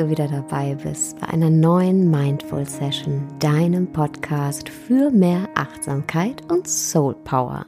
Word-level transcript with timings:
Du 0.00 0.08
wieder 0.08 0.28
dabei 0.28 0.76
bist 0.76 1.20
bei 1.20 1.28
einer 1.28 1.50
neuen 1.50 2.10
Mindful 2.10 2.66
Session, 2.66 3.28
deinem 3.38 3.92
Podcast 3.92 4.70
für 4.70 5.10
mehr 5.10 5.46
Achtsamkeit 5.54 6.42
und 6.50 6.66
Soul 6.66 7.14
Power. 7.16 7.66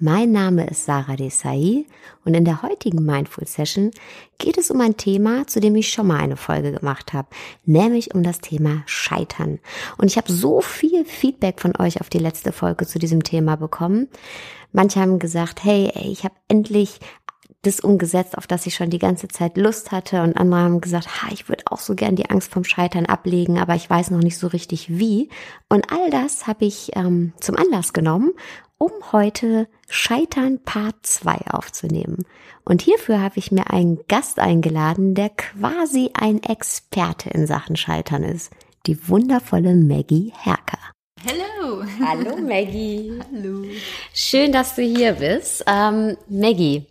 Mein 0.00 0.32
Name 0.32 0.66
ist 0.68 0.86
Sarah 0.86 1.16
Desai 1.16 1.84
und 2.24 2.32
in 2.32 2.46
der 2.46 2.62
heutigen 2.62 3.04
Mindful 3.04 3.46
Session 3.46 3.90
geht 4.38 4.56
es 4.56 4.70
um 4.70 4.80
ein 4.80 4.96
Thema, 4.96 5.46
zu 5.46 5.60
dem 5.60 5.76
ich 5.76 5.90
schon 5.90 6.06
mal 6.06 6.18
eine 6.18 6.38
Folge 6.38 6.72
gemacht 6.72 7.12
habe, 7.12 7.28
nämlich 7.66 8.14
um 8.14 8.22
das 8.22 8.40
Thema 8.40 8.82
Scheitern. 8.86 9.58
Und 9.98 10.06
ich 10.06 10.16
habe 10.16 10.32
so 10.32 10.62
viel 10.62 11.04
Feedback 11.04 11.60
von 11.60 11.74
euch 11.78 12.00
auf 12.00 12.08
die 12.08 12.18
letzte 12.18 12.52
Folge 12.52 12.86
zu 12.86 12.98
diesem 12.98 13.22
Thema 13.22 13.56
bekommen. 13.56 14.08
Manche 14.72 14.98
haben 15.00 15.18
gesagt, 15.18 15.62
hey, 15.62 15.90
ey, 15.94 16.10
ich 16.10 16.24
habe 16.24 16.36
endlich 16.48 17.00
das 17.62 17.80
umgesetzt, 17.80 18.38
auf 18.38 18.46
das 18.46 18.66
ich 18.66 18.74
schon 18.74 18.90
die 18.90 18.98
ganze 18.98 19.28
Zeit 19.28 19.56
Lust 19.56 19.92
hatte. 19.92 20.22
Und 20.22 20.36
andere 20.36 20.60
haben 20.60 20.80
gesagt, 20.80 21.22
ha, 21.22 21.28
ich 21.32 21.48
würde 21.48 21.64
auch 21.70 21.80
so 21.80 21.94
gern 21.94 22.16
die 22.16 22.30
Angst 22.30 22.52
vom 22.52 22.64
Scheitern 22.64 23.06
ablegen, 23.06 23.58
aber 23.58 23.74
ich 23.74 23.88
weiß 23.88 24.10
noch 24.10 24.22
nicht 24.22 24.38
so 24.38 24.46
richtig 24.46 24.98
wie. 24.98 25.28
Und 25.68 25.90
all 25.92 26.10
das 26.10 26.46
habe 26.46 26.64
ich 26.64 26.90
ähm, 26.94 27.32
zum 27.40 27.56
Anlass 27.56 27.92
genommen, 27.92 28.32
um 28.78 28.90
heute 29.12 29.68
Scheitern 29.88 30.62
Part 30.62 30.96
2 31.02 31.50
aufzunehmen. 31.50 32.24
Und 32.64 32.82
hierfür 32.82 33.20
habe 33.20 33.38
ich 33.38 33.52
mir 33.52 33.70
einen 33.70 33.98
Gast 34.08 34.38
eingeladen, 34.38 35.14
der 35.14 35.30
quasi 35.30 36.10
ein 36.14 36.42
Experte 36.42 37.30
in 37.30 37.46
Sachen 37.46 37.76
Scheitern 37.76 38.22
ist. 38.22 38.52
Die 38.86 39.08
wundervolle 39.08 39.74
Maggie 39.74 40.32
Herker. 40.36 40.78
Hallo. 41.24 41.84
Hallo 42.04 42.36
Maggie. 42.36 43.18
Hallo. 43.32 43.64
Schön, 44.12 44.52
dass 44.52 44.76
du 44.76 44.82
hier 44.82 45.14
bist. 45.14 45.64
Ähm, 45.66 46.16
Maggie, 46.28 46.86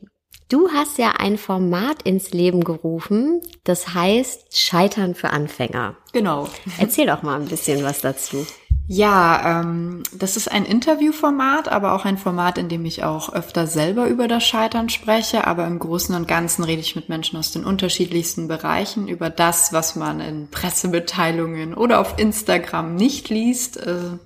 Du 0.47 0.69
hast 0.71 0.99
ja 0.99 1.13
ein 1.17 1.39
Format 1.39 2.03
ins 2.03 2.31
Leben 2.31 2.63
gerufen, 2.63 3.41
das 3.63 3.95
heißt 3.95 4.57
Scheitern 4.59 5.15
für 5.15 5.31
Anfänger. 5.31 5.95
Genau. 6.13 6.47
Erzähl 6.77 7.07
doch 7.07 7.23
mal 7.23 7.39
ein 7.39 7.47
bisschen 7.47 7.83
was 7.83 8.01
dazu. 8.01 8.45
Ja, 8.87 9.61
ähm, 9.61 10.03
das 10.13 10.37
ist 10.37 10.51
ein 10.51 10.63
Interviewformat, 10.63 11.69
aber 11.69 11.93
auch 11.93 12.05
ein 12.05 12.19
Format, 12.19 12.59
in 12.59 12.69
dem 12.69 12.85
ich 12.85 13.03
auch 13.03 13.33
öfter 13.33 13.65
selber 13.65 14.07
über 14.07 14.27
das 14.27 14.43
Scheitern 14.43 14.89
spreche. 14.89 15.47
Aber 15.47 15.65
im 15.65 15.79
Großen 15.79 16.13
und 16.13 16.27
Ganzen 16.27 16.63
rede 16.63 16.81
ich 16.81 16.95
mit 16.95 17.09
Menschen 17.09 17.39
aus 17.39 17.51
den 17.51 17.65
unterschiedlichsten 17.65 18.47
Bereichen 18.47 19.07
über 19.07 19.31
das, 19.31 19.73
was 19.73 19.95
man 19.95 20.19
in 20.19 20.49
Pressemitteilungen 20.51 21.73
oder 21.73 21.99
auf 21.99 22.19
Instagram 22.19 22.93
nicht 22.93 23.29
liest. 23.29 23.77
Äh, 23.77 24.19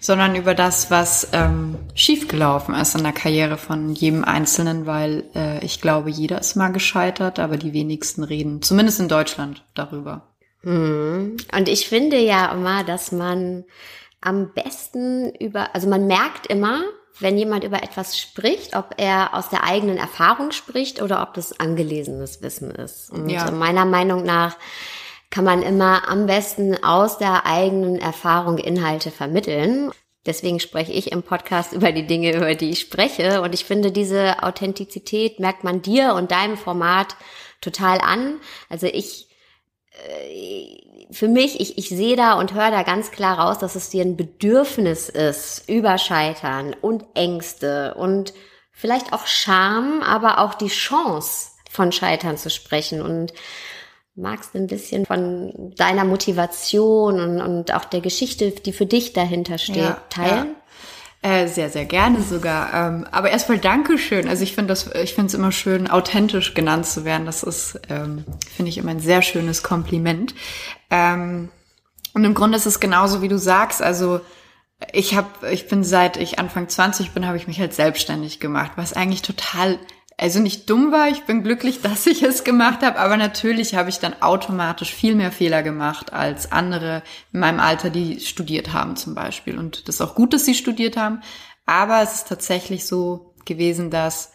sondern 0.00 0.36
über 0.36 0.54
das, 0.54 0.90
was 0.90 1.28
ähm, 1.32 1.76
schiefgelaufen 1.94 2.74
ist 2.74 2.94
in 2.94 3.02
der 3.02 3.12
Karriere 3.12 3.58
von 3.58 3.92
jedem 3.94 4.24
Einzelnen, 4.24 4.86
weil 4.86 5.24
äh, 5.34 5.64
ich 5.64 5.80
glaube, 5.80 6.10
jeder 6.10 6.40
ist 6.40 6.54
mal 6.54 6.72
gescheitert, 6.72 7.38
aber 7.38 7.56
die 7.56 7.72
wenigsten 7.72 8.22
reden, 8.22 8.62
zumindest 8.62 9.00
in 9.00 9.08
Deutschland, 9.08 9.64
darüber. 9.74 10.22
Hm. 10.62 11.36
Und 11.56 11.68
ich 11.68 11.88
finde 11.88 12.18
ja 12.18 12.52
immer, 12.52 12.84
dass 12.84 13.12
man 13.12 13.64
am 14.20 14.52
besten 14.52 15.30
über, 15.34 15.74
also 15.74 15.88
man 15.88 16.06
merkt 16.06 16.46
immer, 16.46 16.82
wenn 17.20 17.36
jemand 17.36 17.64
über 17.64 17.82
etwas 17.82 18.18
spricht, 18.18 18.76
ob 18.76 18.94
er 18.96 19.34
aus 19.34 19.48
der 19.48 19.64
eigenen 19.64 19.96
Erfahrung 19.96 20.52
spricht 20.52 21.02
oder 21.02 21.22
ob 21.22 21.34
das 21.34 21.58
angelesenes 21.58 22.42
Wissen 22.42 22.70
ist. 22.70 23.10
Und 23.10 23.28
ja. 23.28 23.50
meiner 23.50 23.84
Meinung 23.84 24.22
nach 24.22 24.56
kann 25.38 25.44
man 25.44 25.62
immer 25.62 26.08
am 26.08 26.26
besten 26.26 26.82
aus 26.82 27.18
der 27.18 27.46
eigenen 27.46 28.00
Erfahrung 28.00 28.58
Inhalte 28.58 29.12
vermitteln. 29.12 29.92
Deswegen 30.26 30.58
spreche 30.58 30.90
ich 30.90 31.12
im 31.12 31.22
Podcast 31.22 31.72
über 31.72 31.92
die 31.92 32.08
Dinge, 32.08 32.34
über 32.34 32.56
die 32.56 32.70
ich 32.70 32.80
spreche. 32.80 33.40
Und 33.40 33.54
ich 33.54 33.64
finde, 33.64 33.92
diese 33.92 34.42
Authentizität 34.42 35.38
merkt 35.38 35.62
man 35.62 35.80
dir 35.80 36.14
und 36.14 36.32
deinem 36.32 36.56
Format 36.56 37.14
total 37.60 38.00
an. 38.00 38.40
Also 38.68 38.88
ich, 38.88 39.28
äh, 39.92 41.06
für 41.12 41.28
mich, 41.28 41.60
ich, 41.60 41.78
ich 41.78 41.88
sehe 41.88 42.16
da 42.16 42.32
und 42.32 42.54
höre 42.54 42.72
da 42.72 42.82
ganz 42.82 43.12
klar 43.12 43.38
raus, 43.38 43.60
dass 43.60 43.76
es 43.76 43.90
dir 43.90 44.02
ein 44.02 44.16
Bedürfnis 44.16 45.08
ist, 45.08 45.68
über 45.68 45.98
Scheitern 45.98 46.74
und 46.80 47.04
Ängste 47.14 47.94
und 47.94 48.34
vielleicht 48.72 49.12
auch 49.12 49.28
Scham, 49.28 50.02
aber 50.02 50.40
auch 50.40 50.54
die 50.54 50.66
Chance 50.66 51.50
von 51.70 51.92
Scheitern 51.92 52.36
zu 52.36 52.50
sprechen. 52.50 53.00
Und 53.00 53.32
magst 54.18 54.54
du 54.54 54.58
ein 54.58 54.66
bisschen 54.66 55.06
von 55.06 55.72
deiner 55.76 56.04
Motivation 56.04 57.20
und, 57.20 57.40
und 57.40 57.74
auch 57.74 57.84
der 57.84 58.00
Geschichte, 58.00 58.50
die 58.50 58.72
für 58.72 58.86
dich 58.86 59.12
dahinter 59.12 59.58
steht, 59.58 59.76
ja, 59.76 60.02
teilen? 60.10 60.48
Ja. 60.48 60.58
Äh, 61.20 61.48
sehr, 61.48 61.68
sehr 61.68 61.84
gerne 61.84 62.22
sogar. 62.22 62.72
Ähm, 62.72 63.06
aber 63.10 63.30
erstmal 63.30 63.58
Dankeschön. 63.58 64.28
Also 64.28 64.44
ich 64.44 64.54
finde 64.54 64.68
das, 64.68 64.92
ich 64.94 65.14
finde 65.14 65.26
es 65.26 65.34
immer 65.34 65.50
schön, 65.50 65.90
authentisch 65.90 66.54
genannt 66.54 66.86
zu 66.86 67.04
werden. 67.04 67.26
Das 67.26 67.42
ist, 67.42 67.80
ähm, 67.88 68.24
finde 68.54 68.70
ich 68.70 68.78
immer 68.78 68.92
ein 68.92 69.00
sehr 69.00 69.22
schönes 69.22 69.64
Kompliment. 69.64 70.34
Ähm, 70.90 71.48
und 72.14 72.24
im 72.24 72.34
Grunde 72.34 72.56
ist 72.56 72.66
es 72.66 72.78
genauso, 72.78 73.20
wie 73.20 73.28
du 73.28 73.38
sagst. 73.38 73.82
Also 73.82 74.20
ich 74.92 75.16
habe, 75.16 75.50
ich 75.50 75.66
bin 75.66 75.82
seit 75.82 76.16
ich 76.16 76.38
Anfang 76.38 76.68
20 76.68 77.10
bin, 77.10 77.26
habe 77.26 77.36
ich 77.36 77.48
mich 77.48 77.58
halt 77.58 77.74
selbstständig 77.74 78.38
gemacht, 78.38 78.72
was 78.76 78.92
eigentlich 78.92 79.22
total 79.22 79.78
also 80.18 80.40
nicht 80.40 80.68
dumm 80.68 80.90
war, 80.90 81.08
ich 81.08 81.22
bin 81.22 81.42
glücklich, 81.42 81.80
dass 81.82 82.06
ich 82.06 82.22
es 82.22 82.44
gemacht 82.44 82.82
habe, 82.82 82.98
aber 82.98 83.16
natürlich 83.16 83.74
habe 83.74 83.88
ich 83.88 84.00
dann 84.00 84.20
automatisch 84.20 84.92
viel 84.92 85.14
mehr 85.14 85.32
Fehler 85.32 85.62
gemacht 85.62 86.12
als 86.12 86.52
andere 86.52 87.02
in 87.32 87.40
meinem 87.40 87.60
Alter, 87.60 87.88
die 87.88 88.20
studiert 88.20 88.72
haben 88.72 88.96
zum 88.96 89.14
Beispiel. 89.14 89.56
Und 89.56 89.88
das 89.88 89.96
ist 89.96 90.00
auch 90.00 90.14
gut, 90.14 90.34
dass 90.34 90.44
sie 90.44 90.54
studiert 90.54 90.96
haben, 90.96 91.22
aber 91.64 92.02
es 92.02 92.14
ist 92.14 92.28
tatsächlich 92.28 92.86
so 92.86 93.34
gewesen, 93.44 93.90
dass 93.90 94.32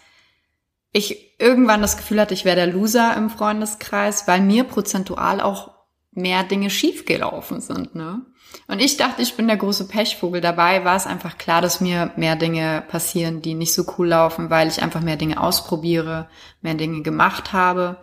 ich 0.92 1.40
irgendwann 1.40 1.82
das 1.82 1.98
Gefühl 1.98 2.22
hatte, 2.22 2.34
ich 2.34 2.46
wäre 2.46 2.56
der 2.56 2.68
Loser 2.68 3.16
im 3.18 3.30
Freundeskreis, 3.30 4.28
weil 4.28 4.42
mir 4.42 4.64
prozentual 4.64 5.42
auch 5.42 5.73
mehr 6.16 6.44
Dinge 6.44 6.69
schiefgelaufen 6.69 7.62
sind. 7.62 7.96
Ne? 7.96 8.22
Und 8.68 8.79
ich 8.79 8.97
dachte, 8.97 9.22
ich 9.22 9.35
bin 9.35 9.47
der 9.47 9.57
große 9.57 9.88
Pechvogel. 9.88 10.41
Dabei 10.41 10.85
war 10.85 10.96
es 10.96 11.07
einfach 11.07 11.38
klar, 11.38 11.62
dass 11.62 11.81
mir 11.81 12.12
mehr 12.16 12.35
Dinge 12.35 12.84
passieren, 12.88 13.41
die 13.41 13.53
nicht 13.53 13.74
so 13.74 13.85
cool 13.97 14.09
laufen, 14.09 14.50
weil 14.50 14.68
ich 14.68 14.81
einfach 14.81 15.01
mehr 15.01 15.18
Dinge 15.18 15.41
ausprobiere, 15.41 16.29
mehr 16.62 16.75
Dinge 16.75 17.01
gemacht 17.01 17.53
habe. 17.53 17.97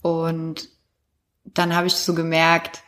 Und 0.00 0.68
dann 1.44 1.74
habe 1.74 1.86
ich 1.86 1.94
so 1.94 2.14
gemerkt, 2.14 2.82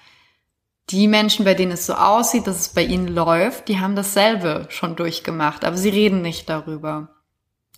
die 0.90 1.08
Menschen, 1.08 1.44
bei 1.44 1.54
denen 1.54 1.72
es 1.72 1.86
so 1.86 1.94
aussieht, 1.94 2.46
dass 2.46 2.60
es 2.60 2.68
bei 2.68 2.82
ihnen 2.82 3.08
läuft, 3.08 3.68
die 3.68 3.80
haben 3.80 3.96
dasselbe 3.96 4.66
schon 4.68 4.96
durchgemacht, 4.96 5.64
aber 5.64 5.76
sie 5.76 5.88
reden 5.88 6.20
nicht 6.20 6.48
darüber. 6.48 7.13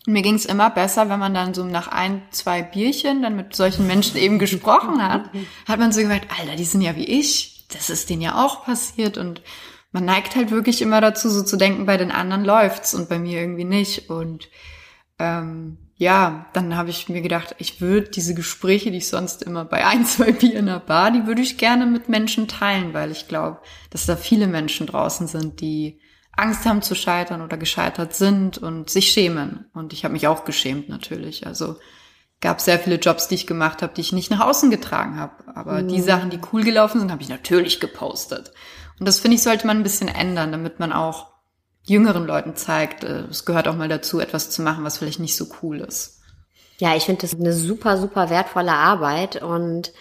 Mir 0.07 0.23
ging 0.23 0.35
es 0.35 0.47
immer 0.47 0.71
besser, 0.71 1.09
wenn 1.09 1.19
man 1.19 1.35
dann 1.35 1.53
so 1.53 1.65
nach 1.65 1.89
ein, 1.89 2.23
zwei 2.31 2.63
Bierchen 2.63 3.23
dann 3.23 3.37
mit 3.37 3.57
solchen 3.57 3.87
Menschen 3.87 4.17
eben 4.17 4.39
gesprochen 4.39 5.03
hat, 5.03 5.31
hat 5.67 5.81
man 5.81 5.93
so 5.93 6.01
gemerkt, 6.01 6.29
Alter, 6.39 6.57
die 6.57 6.65
sind 6.65 6.81
ja 6.81 6.95
wie 6.97 7.05
ich 7.05 7.57
das 7.69 7.91
ist 7.91 8.11
denen 8.11 8.23
ja 8.23 8.45
auch 8.45 8.65
passiert 8.65 9.19
und 9.19 9.43
man 9.93 10.05
neigt 10.05 10.37
halt 10.37 10.51
wirklich 10.51 10.83
immer 10.83 11.01
dazu, 11.01 11.31
so 11.31 11.43
zu 11.43 11.57
denken, 11.57 11.87
bei 11.87 11.97
den 11.97 12.11
anderen 12.11 12.45
läuft's 12.45 12.95
und 12.95 13.09
bei 13.09 13.19
mir 13.19 13.41
irgendwie 13.41 13.65
nicht. 13.65 14.11
Und 14.11 14.49
ähm, 15.19 15.79
ja, 15.97 16.47
dann 16.53 16.77
habe 16.77 16.91
ich 16.91 17.09
mir 17.09 17.23
gedacht, 17.23 17.55
ich 17.59 17.81
würde 17.81 18.11
diese 18.11 18.35
Gespräche, 18.35 18.91
die 18.91 18.99
ich 18.99 19.09
sonst 19.09 19.43
immer 19.43 19.65
bei 19.65 19.87
ein, 19.87 20.05
zwei 20.05 20.33
Bier 20.33 20.59
in 20.59 20.67
der 20.67 20.81
Bar, 20.81 21.13
die 21.13 21.27
würde 21.27 21.41
ich 21.41 21.57
gerne 21.57 21.87
mit 21.87 22.09
Menschen 22.09 22.47
teilen, 22.47 22.93
weil 22.93 23.11
ich 23.11 23.27
glaube, 23.27 23.61
dass 23.91 24.07
da 24.07 24.17
viele 24.17 24.47
Menschen 24.49 24.87
draußen 24.87 25.29
sind, 25.29 25.61
die 25.61 25.99
Angst 26.37 26.67
haben 26.67 26.83
zu 26.83 26.95
scheitern 26.95 27.41
oder 27.41 27.57
gescheitert 27.57 28.15
sind 28.15 28.59
und 28.59 28.91
sich 28.91 29.11
schämen. 29.11 29.67
Und 29.73 29.93
ich 29.93 30.05
habe 30.05 30.13
mich 30.13 30.29
auch 30.29 30.45
geschämt 30.45 30.89
natürlich. 30.89 31.47
Also 31.47 31.77
gab 32.41 32.61
sehr 32.61 32.79
viele 32.79 32.97
Jobs, 32.97 33.29
die 33.29 33.35
ich 33.35 33.47
gemacht 33.47 33.83
habe, 33.83 33.95
die 33.95 34.03
ich 34.03 34.13
nicht 34.13 34.31
nach 34.31 34.41
außen 34.41 34.71
getragen 34.71 35.19
habe. 35.19 35.33
Aber 35.55 35.83
mhm. 35.83 35.89
die 35.89 36.03
Sachen, 36.03 36.31
die 36.31 36.41
cool 36.53 36.63
gelaufen 36.63 37.01
sind, 37.01 37.11
habe 37.11 37.23
ich 37.23 37.31
natürlich 37.31 37.81
gepostet. 37.81 38.53
Und 38.99 39.07
das 39.09 39.21
finde 39.21 39.37
ich, 39.37 39.43
sollte 39.43 39.67
man 39.67 39.79
ein 39.79 39.83
bisschen 39.83 40.09
ändern, 40.09 40.53
damit 40.53 40.79
man 40.79 40.93
auch 40.93 41.33
jüngeren 41.85 42.27
Leuten 42.27 42.57
zeigt, 42.57 43.05
äh, 43.05 43.25
es 43.31 43.45
gehört 43.45 43.69
auch 43.69 43.77
mal 43.77 43.89
dazu, 43.89 44.21
etwas 44.21 44.51
zu 44.51 44.63
machen, 44.63 44.85
was 44.85 44.99
vielleicht 44.99 45.21
nicht 45.21 45.37
so 45.37 45.47
cool 45.63 45.81
ist. 45.81 46.21
Ja, 46.79 46.95
ich 46.95 47.05
finde 47.05 47.23
das 47.23 47.35
eine 47.35 47.53
super, 47.53 47.97
super 47.97 48.29
wertvolle 48.29 48.73
Arbeit 48.73 49.43
und 49.43 49.93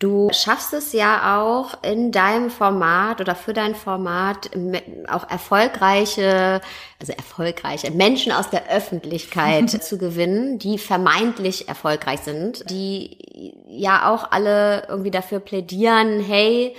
Du 0.00 0.30
schaffst 0.32 0.72
es 0.72 0.94
ja 0.94 1.38
auch 1.38 1.82
in 1.82 2.10
deinem 2.10 2.48
Format 2.48 3.20
oder 3.20 3.34
für 3.34 3.52
dein 3.52 3.74
Format 3.74 4.50
auch 5.08 5.28
erfolgreiche, 5.28 6.62
also 6.98 7.12
erfolgreiche 7.12 7.90
Menschen 7.90 8.32
aus 8.32 8.48
der 8.48 8.70
Öffentlichkeit 8.70 9.70
zu 9.82 9.98
gewinnen, 9.98 10.58
die 10.58 10.78
vermeintlich 10.78 11.68
erfolgreich 11.68 12.20
sind, 12.20 12.68
die 12.70 13.52
ja 13.68 14.10
auch 14.10 14.32
alle 14.32 14.86
irgendwie 14.88 15.10
dafür 15.10 15.38
plädieren, 15.38 16.20
hey, 16.20 16.74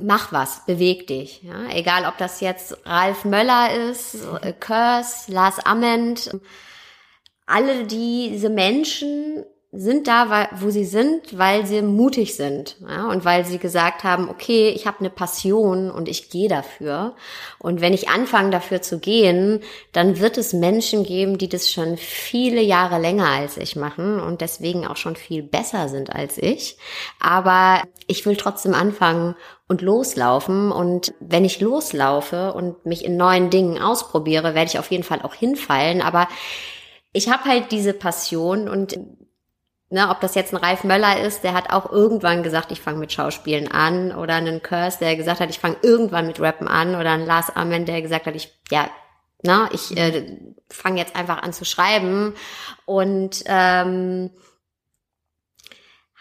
mach 0.00 0.32
was, 0.32 0.64
beweg 0.64 1.06
dich. 1.08 1.42
Ja? 1.42 1.68
Egal, 1.74 2.06
ob 2.06 2.16
das 2.16 2.40
jetzt 2.40 2.74
Ralf 2.86 3.26
Möller 3.26 3.90
ist, 3.90 4.16
Kurs, 4.66 5.28
Lars 5.28 5.58
Ament, 5.58 6.30
alle 7.44 7.84
diese 7.84 8.48
Menschen 8.48 9.44
sind 9.74 10.06
da, 10.06 10.50
wo 10.60 10.68
sie 10.68 10.84
sind, 10.84 11.38
weil 11.38 11.64
sie 11.64 11.80
mutig 11.80 12.36
sind 12.36 12.76
ja, 12.86 13.08
und 13.08 13.24
weil 13.24 13.46
sie 13.46 13.56
gesagt 13.56 14.04
haben, 14.04 14.28
okay, 14.28 14.68
ich 14.68 14.86
habe 14.86 15.00
eine 15.00 15.08
Passion 15.08 15.90
und 15.90 16.10
ich 16.10 16.28
gehe 16.28 16.50
dafür. 16.50 17.16
Und 17.58 17.80
wenn 17.80 17.94
ich 17.94 18.10
anfange 18.10 18.50
dafür 18.50 18.82
zu 18.82 18.98
gehen, 18.98 19.60
dann 19.92 20.20
wird 20.20 20.36
es 20.36 20.52
Menschen 20.52 21.04
geben, 21.04 21.38
die 21.38 21.48
das 21.48 21.72
schon 21.72 21.96
viele 21.96 22.60
Jahre 22.60 22.98
länger 22.98 23.28
als 23.28 23.56
ich 23.56 23.74
machen 23.74 24.20
und 24.20 24.42
deswegen 24.42 24.86
auch 24.86 24.98
schon 24.98 25.16
viel 25.16 25.42
besser 25.42 25.88
sind 25.88 26.14
als 26.14 26.36
ich. 26.36 26.76
Aber 27.18 27.82
ich 28.06 28.26
will 28.26 28.36
trotzdem 28.36 28.74
anfangen 28.74 29.36
und 29.68 29.80
loslaufen. 29.80 30.70
Und 30.70 31.14
wenn 31.18 31.46
ich 31.46 31.62
loslaufe 31.62 32.52
und 32.52 32.84
mich 32.84 33.06
in 33.06 33.16
neuen 33.16 33.48
Dingen 33.48 33.80
ausprobiere, 33.80 34.54
werde 34.54 34.70
ich 34.70 34.78
auf 34.78 34.90
jeden 34.90 35.04
Fall 35.04 35.22
auch 35.22 35.34
hinfallen. 35.34 36.02
Aber 36.02 36.28
ich 37.14 37.30
habe 37.30 37.44
halt 37.44 37.72
diese 37.72 37.94
Passion 37.94 38.68
und 38.68 38.98
Ne, 39.92 40.08
ob 40.08 40.22
das 40.22 40.34
jetzt 40.34 40.54
ein 40.54 40.56
Ralf 40.56 40.84
Möller 40.84 41.20
ist, 41.20 41.44
der 41.44 41.52
hat 41.52 41.70
auch 41.70 41.92
irgendwann 41.92 42.42
gesagt, 42.42 42.72
ich 42.72 42.80
fange 42.80 42.98
mit 42.98 43.12
Schauspielen 43.12 43.70
an, 43.70 44.16
oder 44.16 44.36
einen 44.36 44.62
Curse, 44.62 45.00
der 45.00 45.16
gesagt 45.16 45.40
hat, 45.40 45.50
ich 45.50 45.58
fange 45.58 45.76
irgendwann 45.82 46.26
mit 46.26 46.40
Rappen 46.40 46.66
an, 46.66 46.94
oder 46.94 47.10
ein 47.10 47.26
Lars 47.26 47.54
Amen, 47.54 47.84
der 47.84 48.00
gesagt 48.00 48.24
hat, 48.24 48.34
ich, 48.34 48.58
ja, 48.70 48.88
na, 49.42 49.68
ich 49.70 49.94
äh, 49.98 50.38
fange 50.70 50.98
jetzt 50.98 51.14
einfach 51.14 51.42
an 51.42 51.52
zu 51.52 51.66
schreiben. 51.66 52.32
Und 52.86 53.44
ähm, 53.44 54.30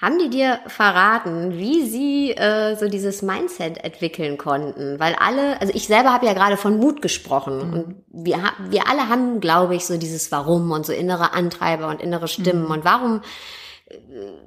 haben 0.02 0.20
die 0.20 0.30
dir 0.30 0.60
verraten, 0.68 1.58
wie 1.58 1.88
sie 1.88 2.32
äh, 2.32 2.76
so 2.76 2.90
dieses 2.90 3.22
Mindset 3.22 3.86
entwickeln 3.86 4.38
konnten? 4.38 5.00
Weil 5.00 5.16
alle, 5.16 5.62
also 5.62 5.72
ich 5.74 5.88
selber 5.88 6.12
habe 6.12 6.26
ja 6.26 6.34
gerade 6.34 6.58
von 6.58 6.78
Mut 6.78 7.02
gesprochen 7.02 7.68
mhm. 7.68 7.74
und 7.74 8.26
wir, 8.26 8.38
wir 8.70 8.90
alle 8.90 9.08
haben, 9.08 9.40
glaube 9.40 9.76
ich, 9.76 9.86
so 9.86 9.96
dieses 9.96 10.30
Warum 10.30 10.72
und 10.72 10.86
so 10.86 10.92
innere 10.92 11.32
Antreiber 11.32 11.88
und 11.88 12.02
innere 12.02 12.28
Stimmen. 12.28 12.66
Mhm. 12.66 12.72
Und 12.72 12.84
warum 12.84 13.22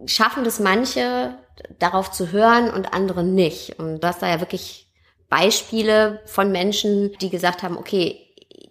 schaffen 0.07 0.45
das 0.45 0.61
manche, 0.61 1.39
darauf 1.79 2.11
zu 2.11 2.33
hören 2.33 2.71
und 2.71 2.93
andere 2.93 3.23
nicht. 3.23 3.79
Und 3.79 4.01
du 4.01 4.09
hast 4.09 4.23
da 4.23 4.29
ja 4.29 4.41
wirklich 4.41 4.89
Beispiele 5.29 6.21
von 6.27 6.53
Menschen, 6.53 7.13
die 7.21 7.31
gesagt 7.31 7.63
haben, 7.63 7.77
okay, 7.77 8.21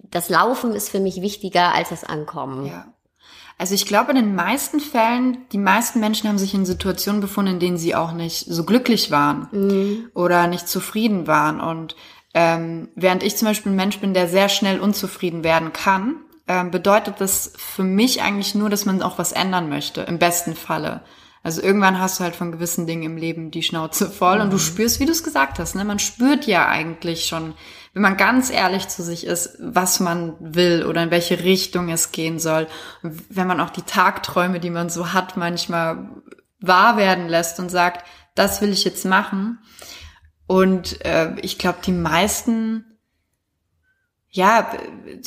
das 0.09 0.29
Laufen 0.29 0.73
ist 0.73 0.89
für 0.89 0.99
mich 0.99 1.21
wichtiger 1.21 1.73
als 1.73 1.89
das 1.89 2.03
Ankommen. 2.03 2.65
Ja. 2.65 2.93
Also 3.57 3.75
ich 3.75 3.85
glaube, 3.85 4.11
in 4.11 4.17
den 4.17 4.35
meisten 4.35 4.79
Fällen, 4.79 5.45
die 5.51 5.57
meisten 5.57 5.99
Menschen 5.99 6.27
haben 6.27 6.37
sich 6.37 6.53
in 6.53 6.65
Situationen 6.65 7.21
befunden, 7.21 7.53
in 7.53 7.59
denen 7.59 7.77
sie 7.77 7.95
auch 7.95 8.11
nicht 8.11 8.45
so 8.47 8.63
glücklich 8.63 9.11
waren 9.11 9.47
mhm. 9.51 10.09
oder 10.13 10.47
nicht 10.47 10.67
zufrieden 10.67 11.27
waren. 11.27 11.61
Und 11.61 11.95
ähm, 12.33 12.89
während 12.95 13.23
ich 13.23 13.37
zum 13.37 13.47
Beispiel 13.47 13.71
ein 13.71 13.77
Mensch 13.77 13.99
bin, 13.99 14.13
der 14.13 14.27
sehr 14.27 14.49
schnell 14.49 14.79
unzufrieden 14.79 15.43
werden 15.43 15.71
kann, 15.71 16.15
ähm, 16.47 16.71
bedeutet 16.71 17.15
das 17.19 17.53
für 17.55 17.83
mich 17.83 18.21
eigentlich 18.21 18.55
nur, 18.55 18.69
dass 18.69 18.85
man 18.85 19.01
auch 19.01 19.17
was 19.17 19.31
ändern 19.31 19.69
möchte, 19.69 20.01
im 20.01 20.19
besten 20.19 20.55
Falle. 20.55 21.01
Also 21.43 21.61
irgendwann 21.61 21.99
hast 21.99 22.19
du 22.19 22.23
halt 22.23 22.37
von 22.37 22.53
gewissen 22.53 22.87
Dingen 22.87 23.03
im 23.03 23.17
Leben 23.17 23.51
die 23.51 23.63
Schnauze 23.63 24.09
voll 24.09 24.37
mhm. 24.37 24.41
und 24.43 24.49
du 24.51 24.55
mhm. 24.55 24.61
spürst, 24.61 25.01
wie 25.01 25.05
du 25.05 25.11
es 25.11 25.25
gesagt 25.25 25.59
hast, 25.59 25.75
ne? 25.75 25.83
Man 25.83 25.99
spürt 25.99 26.47
ja 26.47 26.67
eigentlich 26.69 27.25
schon, 27.25 27.53
wenn 27.93 28.01
man 28.01 28.15
ganz 28.15 28.49
ehrlich 28.49 28.87
zu 28.87 29.03
sich 29.03 29.25
ist, 29.25 29.57
was 29.59 29.99
man 29.99 30.35
will 30.39 30.85
oder 30.85 31.03
in 31.03 31.11
welche 31.11 31.43
Richtung 31.43 31.89
es 31.89 32.13
gehen 32.13 32.39
soll. 32.39 32.67
Und 33.03 33.23
wenn 33.29 33.47
man 33.47 33.59
auch 33.59 33.71
die 33.71 33.81
Tagträume, 33.81 34.61
die 34.61 34.69
man 34.69 34.89
so 34.89 35.11
hat, 35.11 35.35
manchmal 35.35 36.09
wahr 36.61 36.95
werden 36.95 37.27
lässt 37.27 37.59
und 37.59 37.69
sagt, 37.69 38.05
das 38.35 38.61
will 38.61 38.71
ich 38.71 38.85
jetzt 38.85 39.05
machen. 39.05 39.59
Und 40.47 41.03
äh, 41.05 41.35
ich 41.41 41.57
glaube, 41.57 41.79
die 41.85 41.91
meisten 41.91 42.92
ja, 44.35 44.67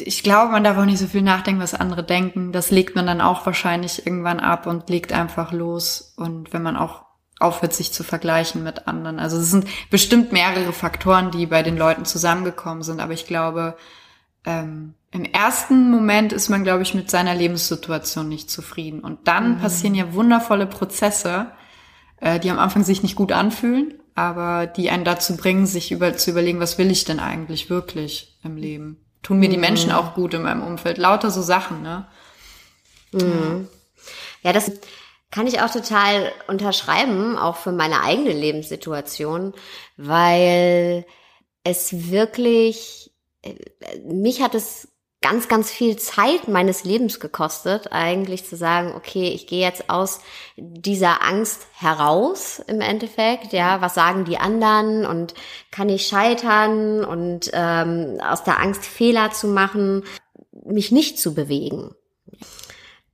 ich 0.00 0.24
glaube, 0.24 0.50
man 0.50 0.64
darf 0.64 0.76
auch 0.76 0.84
nicht 0.84 0.98
so 0.98 1.06
viel 1.06 1.22
nachdenken, 1.22 1.62
was 1.62 1.74
andere 1.74 2.02
denken. 2.02 2.50
Das 2.50 2.72
legt 2.72 2.96
man 2.96 3.06
dann 3.06 3.20
auch 3.20 3.46
wahrscheinlich 3.46 4.04
irgendwann 4.04 4.40
ab 4.40 4.66
und 4.66 4.90
legt 4.90 5.12
einfach 5.12 5.52
los. 5.52 6.12
Und 6.16 6.52
wenn 6.52 6.62
man 6.62 6.76
auch 6.76 7.04
aufhört, 7.38 7.72
sich 7.72 7.92
zu 7.92 8.02
vergleichen 8.02 8.64
mit 8.64 8.88
anderen. 8.88 9.20
Also 9.20 9.36
es 9.36 9.50
sind 9.50 9.68
bestimmt 9.90 10.32
mehrere 10.32 10.72
Faktoren, 10.72 11.30
die 11.30 11.46
bei 11.46 11.62
den 11.62 11.76
Leuten 11.76 12.04
zusammengekommen 12.04 12.82
sind. 12.82 12.98
Aber 12.98 13.12
ich 13.12 13.26
glaube, 13.26 13.76
ähm, 14.44 14.94
im 15.12 15.24
ersten 15.24 15.88
Moment 15.92 16.32
ist 16.32 16.48
man, 16.48 16.64
glaube 16.64 16.82
ich, 16.82 16.94
mit 16.94 17.08
seiner 17.08 17.34
Lebenssituation 17.34 18.28
nicht 18.28 18.50
zufrieden. 18.50 19.00
Und 19.00 19.28
dann 19.28 19.54
mhm. 19.54 19.58
passieren 19.58 19.94
ja 19.94 20.14
wundervolle 20.14 20.66
Prozesse, 20.66 21.52
äh, 22.20 22.40
die 22.40 22.50
am 22.50 22.58
Anfang 22.58 22.82
sich 22.82 23.04
nicht 23.04 23.14
gut 23.14 23.30
anfühlen, 23.30 23.94
aber 24.16 24.66
die 24.66 24.90
einen 24.90 25.04
dazu 25.04 25.36
bringen, 25.36 25.66
sich 25.66 25.92
über, 25.92 26.16
zu 26.16 26.30
überlegen, 26.30 26.58
was 26.58 26.78
will 26.78 26.90
ich 26.90 27.04
denn 27.04 27.20
eigentlich 27.20 27.70
wirklich 27.70 28.38
im 28.42 28.56
Leben? 28.56 29.04
Tun 29.22 29.38
mir 29.38 29.48
die 29.48 29.58
Menschen 29.58 29.90
mhm. 29.90 29.96
auch 29.96 30.14
gut 30.14 30.34
in 30.34 30.42
meinem 30.42 30.62
Umfeld? 30.62 30.98
Lauter 30.98 31.30
so 31.30 31.42
Sachen, 31.42 31.82
ne? 31.82 32.08
Mhm. 33.12 33.68
Ja, 34.42 34.52
das 34.52 34.72
kann 35.30 35.46
ich 35.46 35.60
auch 35.60 35.70
total 35.70 36.32
unterschreiben, 36.48 37.36
auch 37.36 37.56
für 37.56 37.72
meine 37.72 38.00
eigene 38.02 38.32
Lebenssituation, 38.32 39.52
weil 39.96 41.04
es 41.62 42.10
wirklich, 42.10 43.12
äh, 43.42 43.54
mich 44.06 44.40
hat 44.40 44.54
es 44.54 44.88
ganz, 45.28 45.49
ganz 45.49 45.73
viel 45.73 45.96
Zeit 45.96 46.46
meines 46.46 46.84
Lebens 46.84 47.19
gekostet, 47.19 47.90
eigentlich 47.90 48.46
zu 48.46 48.55
sagen, 48.55 48.93
okay, 48.94 49.31
ich 49.31 49.49
gehe 49.49 49.61
jetzt 49.61 49.90
aus 49.90 50.20
dieser 50.56 51.20
Angst 51.20 51.67
heraus 51.75 52.62
im 52.69 52.81
Endeffekt, 52.81 53.52
ja, 53.52 53.81
was 53.81 53.94
sagen 53.94 54.25
die 54.25 54.38
anderen 54.38 55.05
und 55.05 55.34
kann 55.73 55.88
ich 55.88 56.06
scheitern 56.06 57.05
und 57.05 57.50
ähm, 57.55 58.20
aus 58.25 58.44
der 58.44 58.61
Angst 58.61 58.87
Fehler 58.87 59.32
zu 59.32 59.49
machen, 59.49 60.05
mich 60.64 60.93
nicht 60.93 61.19
zu 61.19 61.34
bewegen. 61.34 61.90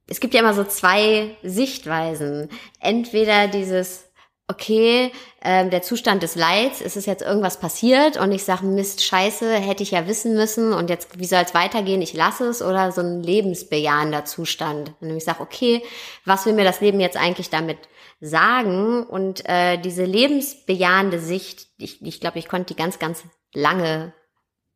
Es 0.07 0.21
gibt 0.21 0.35
ja 0.35 0.41
immer 0.41 0.53
so 0.53 0.65
zwei 0.65 1.35
Sichtweisen. 1.43 2.51
Entweder 2.79 3.49
dieses 3.49 4.05
okay, 4.53 5.11
ähm, 5.43 5.71
der 5.71 5.83
Zustand 5.83 6.23
des 6.23 6.37
Leids, 6.37 6.81
ist 6.81 6.97
es 6.97 7.07
jetzt 7.07 7.23
irgendwas 7.23 7.59
passiert 7.59 8.17
und 8.17 8.31
ich 8.31 8.45
sage, 8.45 8.65
Mist, 8.65 9.05
scheiße, 9.05 9.53
hätte 9.55 9.83
ich 9.83 9.91
ja 9.91 10.07
wissen 10.07 10.35
müssen 10.35 10.73
und 10.73 10.91
jetzt, 10.91 11.19
wie 11.19 11.25
soll 11.25 11.43
es 11.45 11.55
weitergehen, 11.55 12.03
ich 12.03 12.15
lasse 12.15 12.47
es 12.47 12.63
oder 12.63 12.93
so 12.93 13.01
ein 13.01 13.23
lebensbejahender 13.23 14.25
Zustand. 14.25 14.93
Und 15.01 15.17
ich 15.17 15.25
sage, 15.25 15.41
okay, 15.41 15.83
was 16.25 16.47
will 16.47 16.53
mir 16.53 16.65
das 16.65 16.81
Leben 16.81 17.01
jetzt 17.01 17.17
eigentlich 17.17 17.51
damit 17.51 17.79
sagen? 18.21 19.05
Und 19.05 19.49
äh, 19.49 19.79
diese 19.79 20.05
lebensbejahende 20.05 21.19
Sicht, 21.19 21.67
ich, 21.79 22.01
ich 22.03 22.21
glaube, 22.21 22.39
ich 22.39 22.49
konnte 22.49 22.75
die 22.75 22.81
ganz, 22.81 22.99
ganz 22.99 23.25
lange 23.55 24.13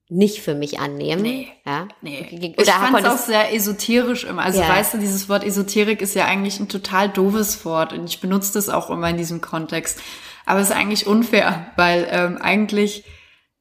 nicht 0.08 0.40
für 0.40 0.54
mich 0.54 0.78
annehmen. 0.78 1.22
Nee. 1.22 1.48
Ja? 1.64 1.88
nee. 2.00 2.54
Oder 2.56 2.62
ich 2.62 2.70
fand 2.70 2.98
es 3.00 3.04
auch 3.06 3.18
sehr 3.18 3.52
esoterisch 3.52 4.24
immer. 4.24 4.42
Also 4.42 4.60
ja. 4.60 4.68
weißt 4.68 4.94
du, 4.94 4.98
dieses 4.98 5.28
Wort 5.28 5.44
Esoterik 5.44 6.00
ist 6.00 6.14
ja 6.14 6.26
eigentlich 6.26 6.60
ein 6.60 6.68
total 6.68 7.08
doofes 7.08 7.64
Wort 7.64 7.92
und 7.92 8.04
ich 8.08 8.20
benutze 8.20 8.52
das 8.52 8.68
auch 8.68 8.90
immer 8.90 9.10
in 9.10 9.16
diesem 9.16 9.40
Kontext. 9.40 10.00
Aber 10.44 10.60
es 10.60 10.70
ist 10.70 10.76
eigentlich 10.76 11.08
unfair, 11.08 11.72
weil 11.76 12.06
ähm, 12.10 12.38
eigentlich, 12.38 13.04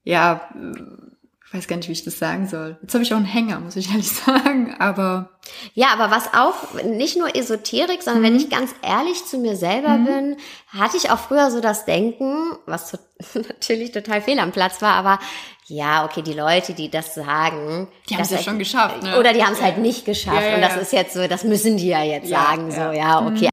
ja, 0.03 0.47
ich 1.47 1.53
weiß 1.53 1.67
gar 1.67 1.77
nicht, 1.77 1.87
wie 1.87 1.93
ich 1.93 2.03
das 2.03 2.17
sagen 2.17 2.47
soll. 2.47 2.77
Jetzt 2.81 2.93
habe 2.93 3.03
ich 3.03 3.13
auch 3.13 3.17
einen 3.17 3.25
Hänger, 3.25 3.59
muss 3.59 3.75
ich 3.75 3.89
ehrlich 3.89 4.09
sagen, 4.25 4.75
aber... 4.79 5.29
Ja, 5.73 5.89
aber 5.93 6.09
was 6.09 6.33
auch, 6.33 6.83
nicht 6.83 7.17
nur 7.17 7.35
Esoterik, 7.35 8.01
sondern 8.01 8.23
mhm. 8.23 8.27
wenn 8.27 8.35
ich 8.37 8.49
ganz 8.49 8.73
ehrlich 8.81 9.23
zu 9.25 9.37
mir 9.37 9.55
selber 9.55 9.97
mhm. 9.97 10.05
bin, 10.05 10.37
hatte 10.69 10.97
ich 10.97 11.11
auch 11.11 11.19
früher 11.19 11.51
so 11.51 11.61
das 11.61 11.85
Denken, 11.85 12.57
was 12.65 12.97
natürlich 13.33 13.91
total 13.91 14.21
fehl 14.21 14.39
am 14.39 14.51
Platz 14.51 14.81
war, 14.81 14.93
aber 14.93 15.19
ja, 15.67 16.05
okay, 16.05 16.21
die 16.21 16.33
Leute, 16.33 16.73
die 16.73 16.89
das 16.89 17.15
sagen. 17.15 17.87
Die 18.09 18.15
haben 18.15 18.21
es 18.21 18.29
ja 18.29 18.37
schon 18.37 18.59
geschafft, 18.59 19.01
ne? 19.01 19.19
Oder 19.19 19.33
die 19.33 19.43
haben 19.43 19.53
es 19.53 19.61
halt 19.61 19.79
nicht 19.79 20.05
geschafft. 20.05 20.41
Ja, 20.41 20.49
ja, 20.49 20.55
und 20.55 20.61
das 20.61 20.77
ist 20.77 20.93
jetzt 20.93 21.13
so, 21.13 21.27
das 21.27 21.43
müssen 21.43 21.77
die 21.77 21.87
ja 21.87 22.03
jetzt 22.03 22.29
sagen, 22.29 22.71
so, 22.71 22.91
ja, 22.91 23.25
okay. 23.25 23.49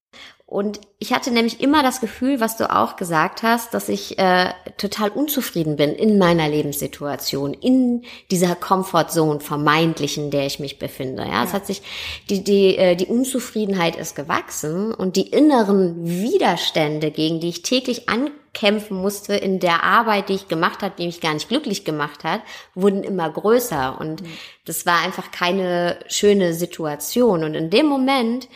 Und 0.52 0.82
ich 0.98 1.14
hatte 1.14 1.30
nämlich 1.30 1.62
immer 1.62 1.82
das 1.82 2.02
Gefühl, 2.02 2.38
was 2.38 2.58
du 2.58 2.70
auch 2.70 2.96
gesagt 2.96 3.42
hast, 3.42 3.72
dass 3.72 3.88
ich 3.88 4.18
äh, 4.18 4.50
total 4.76 5.08
unzufrieden 5.08 5.76
bin 5.76 5.94
in 5.94 6.18
meiner 6.18 6.46
Lebenssituation, 6.46 7.54
in 7.54 8.02
dieser 8.30 8.54
Comfortzone 8.54 9.40
vermeintlichen, 9.40 10.24
in 10.24 10.30
der 10.30 10.44
ich 10.44 10.60
mich 10.60 10.78
befinde. 10.78 11.22
Ja, 11.22 11.28
ja. 11.30 11.44
es 11.44 11.54
hat 11.54 11.64
sich 11.64 11.80
die 12.28 12.44
die 12.44 12.76
äh, 12.76 12.96
die 12.96 13.06
Unzufriedenheit 13.06 13.96
ist 13.96 14.14
gewachsen 14.14 14.92
und 14.92 15.16
die 15.16 15.30
inneren 15.30 16.04
Widerstände, 16.04 17.10
gegen 17.12 17.40
die 17.40 17.48
ich 17.48 17.62
täglich 17.62 18.10
ankämpfen 18.10 18.98
musste 18.98 19.34
in 19.34 19.58
der 19.58 19.84
Arbeit, 19.84 20.28
die 20.28 20.34
ich 20.34 20.48
gemacht 20.48 20.82
habe, 20.82 20.92
die 20.98 21.06
mich 21.06 21.22
gar 21.22 21.32
nicht 21.32 21.48
glücklich 21.48 21.86
gemacht 21.86 22.24
hat, 22.24 22.42
wurden 22.74 23.04
immer 23.04 23.30
größer 23.30 23.98
und 23.98 24.20
mhm. 24.20 24.26
das 24.66 24.84
war 24.84 25.00
einfach 25.00 25.30
keine 25.30 25.98
schöne 26.08 26.52
Situation. 26.52 27.42
Und 27.42 27.54
in 27.54 27.70
dem 27.70 27.86
Moment 27.86 28.48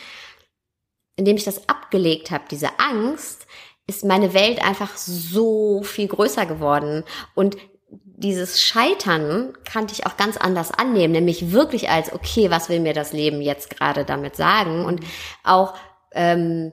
indem 1.16 1.36
ich 1.36 1.44
das 1.44 1.68
abgelegt 1.68 2.30
habe, 2.30 2.44
diese 2.50 2.78
Angst, 2.78 3.46
ist 3.86 4.04
meine 4.04 4.34
Welt 4.34 4.64
einfach 4.64 4.96
so 4.96 5.82
viel 5.82 6.08
größer 6.08 6.46
geworden. 6.46 7.04
Und 7.34 7.56
dieses 7.88 8.62
Scheitern 8.62 9.52
kannte 9.64 9.94
ich 9.94 10.06
auch 10.06 10.16
ganz 10.16 10.36
anders 10.36 10.72
annehmen, 10.72 11.12
nämlich 11.12 11.52
wirklich 11.52 11.90
als, 11.90 12.12
okay, 12.12 12.50
was 12.50 12.68
will 12.68 12.80
mir 12.80 12.94
das 12.94 13.12
Leben 13.12 13.40
jetzt 13.40 13.70
gerade 13.70 14.04
damit 14.04 14.36
sagen? 14.36 14.84
Und 14.84 15.00
auch 15.44 15.74
ähm, 16.12 16.72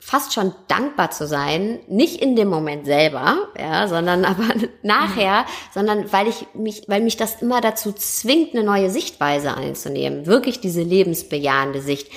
fast 0.00 0.34
schon 0.34 0.54
dankbar 0.68 1.10
zu 1.12 1.26
sein, 1.26 1.78
nicht 1.88 2.20
in 2.20 2.36
dem 2.36 2.48
Moment 2.48 2.84
selber, 2.84 3.48
ja, 3.58 3.88
sondern 3.88 4.24
aber 4.26 4.48
nachher, 4.82 5.46
sondern 5.72 6.12
weil 6.12 6.28
ich 6.28 6.46
mich, 6.52 6.82
weil 6.88 7.00
mich 7.00 7.16
das 7.16 7.40
immer 7.40 7.62
dazu 7.62 7.92
zwingt, 7.92 8.54
eine 8.54 8.64
neue 8.64 8.90
Sichtweise 8.90 9.54
einzunehmen, 9.54 10.26
wirklich 10.26 10.60
diese 10.60 10.82
lebensbejahende 10.82 11.80
Sicht, 11.80 12.10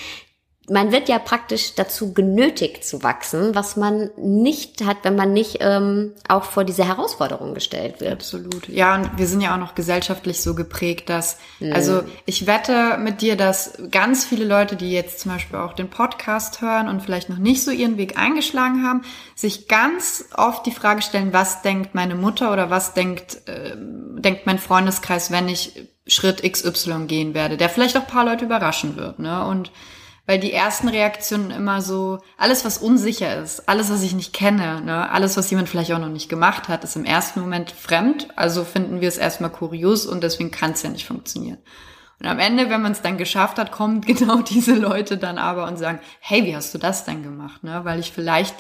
man 0.70 0.92
wird 0.92 1.08
ja 1.08 1.18
praktisch 1.18 1.76
dazu 1.76 2.14
genötigt 2.14 2.84
zu 2.84 3.02
wachsen, 3.02 3.56
was 3.56 3.78
man 3.78 4.10
nicht 4.18 4.84
hat, 4.84 4.98
wenn 5.04 5.16
man 5.16 5.32
nicht 5.32 5.60
ähm, 5.62 6.14
auch 6.28 6.44
vor 6.44 6.66
diese 6.66 6.86
Herausforderung 6.86 7.54
gestellt 7.54 8.02
wird. 8.02 8.14
Absolut. 8.14 8.68
Ja, 8.68 8.96
und 8.96 9.18
wir 9.18 9.28
sind 9.28 9.40
ja 9.40 9.54
auch 9.54 9.60
noch 9.60 9.76
gesellschaftlich 9.76 10.42
so 10.42 10.56
geprägt, 10.56 11.10
dass, 11.10 11.38
mhm. 11.60 11.72
also 11.72 12.04
ich 12.26 12.48
wette 12.48 12.98
mit 12.98 13.22
dir, 13.22 13.38
dass 13.38 13.78
ganz 13.92 14.26
viele 14.26 14.44
Leute, 14.44 14.76
die 14.76 14.92
jetzt 14.92 15.22
zum 15.22 15.32
Beispiel 15.32 15.58
auch 15.58 15.72
den 15.72 15.90
Podcast 15.90 16.62
hören 16.62 16.90
und 16.90 17.02
vielleicht 17.02 17.30
noch 17.30 17.38
nicht 17.38 17.64
so 17.64 17.72
ihren 17.72 17.98
Weg 17.98 18.18
eingeschlagen 18.18 18.84
haben, 18.84 19.04
sich 19.36 19.70
ganz 19.70 20.26
oft 20.36 20.66
die 20.66 20.72
Frage 20.72 21.02
stellen, 21.02 21.32
was 21.32 21.62
denkt 21.62 21.96
meine 21.96 22.16
Mutter 22.16 22.52
oder 22.52 22.70
was 22.70 22.94
denkt, 22.94 23.48
äh, 23.48 23.76
denkt 23.78 24.46
mein 24.46 24.60
Freundeskreis, 24.60 25.32
wenn 25.32 25.48
ich 25.48 25.88
Schritt 26.08 26.44
XY 26.44 27.06
gehen 27.08 27.34
werde, 27.34 27.56
der 27.56 27.70
vielleicht 27.70 27.96
auch 27.96 28.08
paar 28.08 28.26
Leute 28.26 28.46
überraschen 28.46 28.98
wird, 28.98 29.20
ne? 29.20 29.46
Und 29.46 29.72
weil 30.28 30.40
die 30.40 30.54
ersten 30.54 30.90
Reaktionen 30.90 31.50
immer 31.50 31.82
so, 31.82 32.20
alles 32.38 32.66
was 32.66 32.78
unsicher 32.78 33.42
ist, 33.42 33.68
alles 33.68 33.90
was 33.90 34.04
ich 34.04 34.14
nicht 34.14 34.34
kenne, 34.34 34.82
ne, 34.82 35.10
alles 35.10 35.38
was 35.38 35.50
jemand 35.50 35.70
vielleicht 35.70 35.92
auch 35.94 36.00
noch 36.00 36.10
nicht 36.10 36.30
gemacht 36.30 36.68
hat, 36.68 36.84
ist 36.84 36.98
im 36.98 37.06
ersten 37.06 37.40
Moment 37.40 37.72
fremd, 37.72 38.28
also 38.36 38.64
finden 38.64 39.02
wir 39.02 39.08
es 39.08 39.18
erstmal 39.18 39.50
kurios 39.50 40.06
und 40.06 40.22
deswegen 40.22 40.52
kann 40.52 40.72
es 40.72 40.84
ja 40.84 40.90
nicht 40.90 41.08
funktionieren. 41.08 41.58
Und 42.20 42.26
am 42.28 42.40
Ende, 42.40 42.70
wenn 42.70 42.82
man 42.82 42.92
es 42.92 43.02
dann 43.02 43.18
geschafft 43.18 43.58
hat, 43.58 43.72
kommen 43.72 44.02
genau 44.06 44.42
diese 44.42 44.76
Leute 44.76 45.18
dann 45.18 45.38
aber 45.38 45.66
und 45.66 45.78
sagen, 45.78 46.00
hey, 46.20 46.46
wie 46.46 46.56
hast 46.56 46.74
du 46.74 46.78
das 46.78 47.06
denn 47.06 47.24
gemacht? 47.24 47.64
Ne? 47.64 47.82
Weil 47.84 48.00
ich 48.00 48.12
vielleicht 48.12 48.56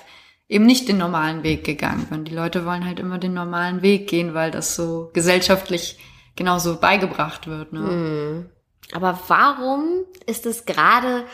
eben 0.47 0.65
nicht 0.65 0.88
den 0.88 0.97
normalen 0.97 1.43
Weg 1.43 1.65
gegangen 1.65 2.07
bin. 2.09 2.24
Die 2.24 2.33
Leute 2.33 2.65
wollen 2.65 2.86
halt 2.86 3.00
immer 3.00 3.17
den 3.17 3.33
normalen 3.33 3.81
Weg 3.81 4.07
gehen, 4.07 4.33
weil 4.33 4.51
das 4.51 4.75
so 4.75 5.09
gesellschaftlich 5.13 6.00
genauso 6.38 6.79
beigebracht 6.79 7.47
wird. 7.47 7.74
Ne? 7.74 7.79
Mhm. 7.79 8.50
Aber 8.94 9.20
warum 9.27 10.06
ist 10.25 10.46
es 10.46 10.65
gerade 10.65 11.25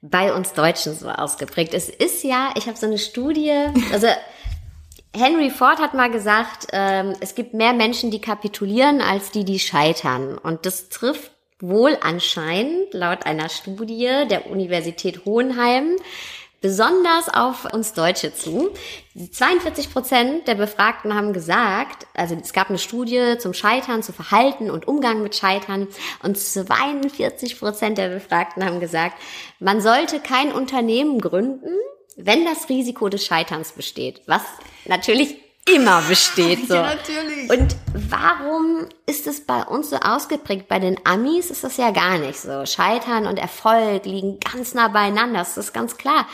bei 0.00 0.32
uns 0.34 0.52
Deutschen 0.52 0.94
so 0.94 1.08
ausgeprägt? 1.08 1.74
Es 1.74 1.88
ist 1.88 2.24
ja, 2.24 2.50
ich 2.56 2.66
habe 2.66 2.78
so 2.78 2.86
eine 2.86 2.98
Studie, 2.98 3.52
also 3.92 4.06
Henry 5.14 5.50
Ford 5.50 5.78
hat 5.78 5.94
mal 5.94 6.10
gesagt, 6.10 6.68
ähm, 6.72 7.14
es 7.20 7.34
gibt 7.34 7.54
mehr 7.54 7.72
Menschen, 7.72 8.10
die 8.10 8.20
kapitulieren, 8.20 9.00
als 9.00 9.30
die, 9.30 9.44
die 9.44 9.58
scheitern. 9.58 10.38
Und 10.38 10.66
das 10.66 10.88
trifft 10.90 11.32
wohl 11.60 11.96
anscheinend 12.00 12.92
laut 12.94 13.26
einer 13.26 13.48
Studie 13.48 14.26
der 14.30 14.48
Universität 14.50 15.24
Hohenheim 15.24 15.96
besonders 16.60 17.28
auf 17.28 17.72
uns 17.72 17.92
Deutsche 17.92 18.34
zu. 18.34 18.70
42 19.32 19.92
Prozent 19.92 20.48
der 20.48 20.54
Befragten 20.54 21.14
haben 21.14 21.32
gesagt, 21.32 22.06
also 22.14 22.34
es 22.34 22.52
gab 22.52 22.68
eine 22.68 22.78
Studie 22.78 23.36
zum 23.38 23.54
Scheitern, 23.54 24.02
zu 24.02 24.12
Verhalten 24.12 24.70
und 24.70 24.88
Umgang 24.88 25.22
mit 25.22 25.36
Scheitern 25.36 25.88
und 26.22 26.36
42 26.36 27.58
Prozent 27.58 27.98
der 27.98 28.08
Befragten 28.08 28.64
haben 28.64 28.80
gesagt, 28.80 29.20
man 29.60 29.80
sollte 29.80 30.20
kein 30.20 30.52
Unternehmen 30.52 31.20
gründen, 31.20 31.76
wenn 32.16 32.44
das 32.44 32.68
Risiko 32.68 33.08
des 33.08 33.24
Scheiterns 33.24 33.72
besteht, 33.72 34.22
was 34.26 34.42
natürlich 34.86 35.47
immer 35.74 36.02
besteht. 36.02 36.68
So. 36.68 36.74
ja, 36.74 36.94
natürlich. 36.94 37.50
Und 37.50 37.76
warum 38.10 38.86
ist 39.06 39.26
es 39.26 39.44
bei 39.44 39.62
uns 39.62 39.90
so 39.90 39.96
ausgeprägt? 39.96 40.68
Bei 40.68 40.78
den 40.78 40.98
Amis 41.04 41.50
ist 41.50 41.64
das 41.64 41.76
ja 41.76 41.90
gar 41.90 42.18
nicht 42.18 42.38
so. 42.38 42.66
Scheitern 42.66 43.26
und 43.26 43.38
Erfolg 43.38 44.04
liegen 44.04 44.38
ganz 44.40 44.74
nah 44.74 44.88
beieinander, 44.88 45.40
das 45.40 45.56
ist 45.56 45.72
ganz 45.72 45.96
klar 45.96 46.26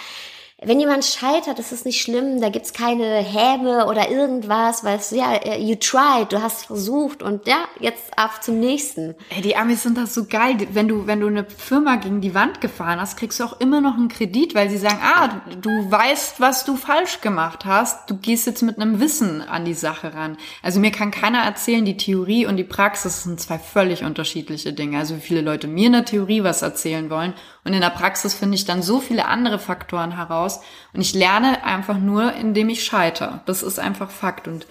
wenn 0.66 0.80
jemand 0.80 1.04
scheitert, 1.04 1.58
ist 1.58 1.72
es 1.72 1.84
nicht 1.84 2.00
schlimm, 2.00 2.40
da 2.40 2.48
gibt's 2.48 2.72
keine 2.72 3.18
Häme 3.18 3.86
oder 3.86 4.10
irgendwas, 4.10 4.84
weil 4.84 4.98
es, 4.98 5.10
ja, 5.10 5.34
äh, 5.34 5.60
you 5.60 5.76
tried, 5.76 6.32
du 6.32 6.42
hast 6.42 6.66
versucht 6.66 7.22
und 7.22 7.46
ja, 7.46 7.64
jetzt 7.80 8.16
auf 8.16 8.40
zum 8.40 8.60
nächsten. 8.60 9.14
Ey, 9.30 9.42
die 9.42 9.56
Amis 9.56 9.82
sind 9.82 9.96
das 9.96 10.14
so 10.14 10.24
geil, 10.24 10.56
wenn 10.72 10.88
du, 10.88 11.06
wenn 11.06 11.20
du 11.20 11.26
eine 11.26 11.44
Firma 11.44 11.96
gegen 11.96 12.20
die 12.20 12.34
Wand 12.34 12.60
gefahren 12.60 13.00
hast, 13.00 13.16
kriegst 13.16 13.40
du 13.40 13.44
auch 13.44 13.60
immer 13.60 13.80
noch 13.80 13.94
einen 13.94 14.08
Kredit, 14.08 14.54
weil 14.54 14.70
sie 14.70 14.78
sagen, 14.78 14.98
ah, 15.02 15.40
du 15.60 15.70
weißt, 15.90 16.40
was 16.40 16.64
du 16.64 16.76
falsch 16.76 17.20
gemacht 17.20 17.64
hast, 17.64 18.10
du 18.10 18.16
gehst 18.16 18.46
jetzt 18.46 18.62
mit 18.62 18.78
einem 18.78 19.00
Wissen 19.00 19.40
an 19.42 19.64
die 19.64 19.74
Sache 19.74 20.14
ran. 20.14 20.36
Also 20.62 20.80
mir 20.80 20.90
kann 20.90 21.10
keiner 21.10 21.40
erzählen, 21.40 21.84
die 21.84 21.96
Theorie 21.96 22.46
und 22.46 22.56
die 22.56 22.64
Praxis 22.64 23.22
sind 23.22 23.40
zwei 23.40 23.58
völlig 23.58 24.04
unterschiedliche 24.04 24.72
Dinge. 24.72 24.98
Also 24.98 25.16
wie 25.16 25.20
viele 25.20 25.40
Leute 25.40 25.68
mir 25.68 25.86
in 25.86 25.92
der 25.92 26.04
Theorie 26.04 26.42
was 26.42 26.62
erzählen 26.62 27.10
wollen 27.10 27.34
und 27.64 27.72
in 27.72 27.80
der 27.80 27.90
Praxis 27.90 28.34
finde 28.34 28.56
ich 28.56 28.66
dann 28.66 28.82
so 28.82 29.00
viele 29.00 29.26
andere 29.26 29.58
Faktoren 29.58 30.16
heraus. 30.16 30.60
Und 30.92 31.00
ich 31.00 31.14
lerne 31.14 31.64
einfach 31.64 31.96
nur, 31.96 32.34
indem 32.34 32.68
ich 32.68 32.84
scheitere. 32.84 33.40
Das 33.46 33.62
ist 33.62 33.78
einfach 33.78 34.10
Fakt. 34.10 34.46
Und 34.46 34.66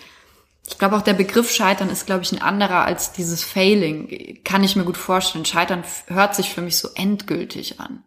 ich 0.67 0.77
glaube 0.77 0.95
auch 0.95 1.01
der 1.01 1.13
Begriff 1.13 1.51
Scheitern 1.51 1.89
ist, 1.89 2.05
glaube 2.05 2.21
ich, 2.21 2.31
ein 2.31 2.41
anderer 2.41 2.85
als 2.85 3.11
dieses 3.11 3.43
Failing. 3.43 4.39
Kann 4.43 4.63
ich 4.63 4.75
mir 4.75 4.85
gut 4.85 4.97
vorstellen. 4.97 5.43
Scheitern 5.43 5.83
hört 6.07 6.35
sich 6.35 6.51
für 6.51 6.61
mich 6.61 6.77
so 6.77 6.89
endgültig 6.93 7.79
an. 7.79 8.03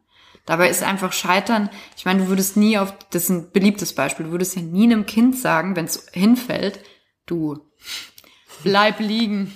Dabei 0.46 0.70
ist 0.70 0.84
einfach 0.84 1.12
Scheitern, 1.12 1.68
ich 1.96 2.04
meine, 2.04 2.22
du 2.22 2.28
würdest 2.28 2.56
nie 2.56 2.78
auf, 2.78 2.94
das 3.10 3.24
ist 3.24 3.30
ein 3.30 3.50
beliebtes 3.50 3.94
Beispiel, 3.96 4.26
du 4.26 4.32
würdest 4.32 4.54
ja 4.54 4.62
nie 4.62 4.84
einem 4.84 5.04
Kind 5.04 5.36
sagen, 5.36 5.74
wenn 5.74 5.86
es 5.86 6.06
hinfällt, 6.12 6.78
du, 7.26 7.58
Bleib 8.62 9.00
liegen. 9.00 9.52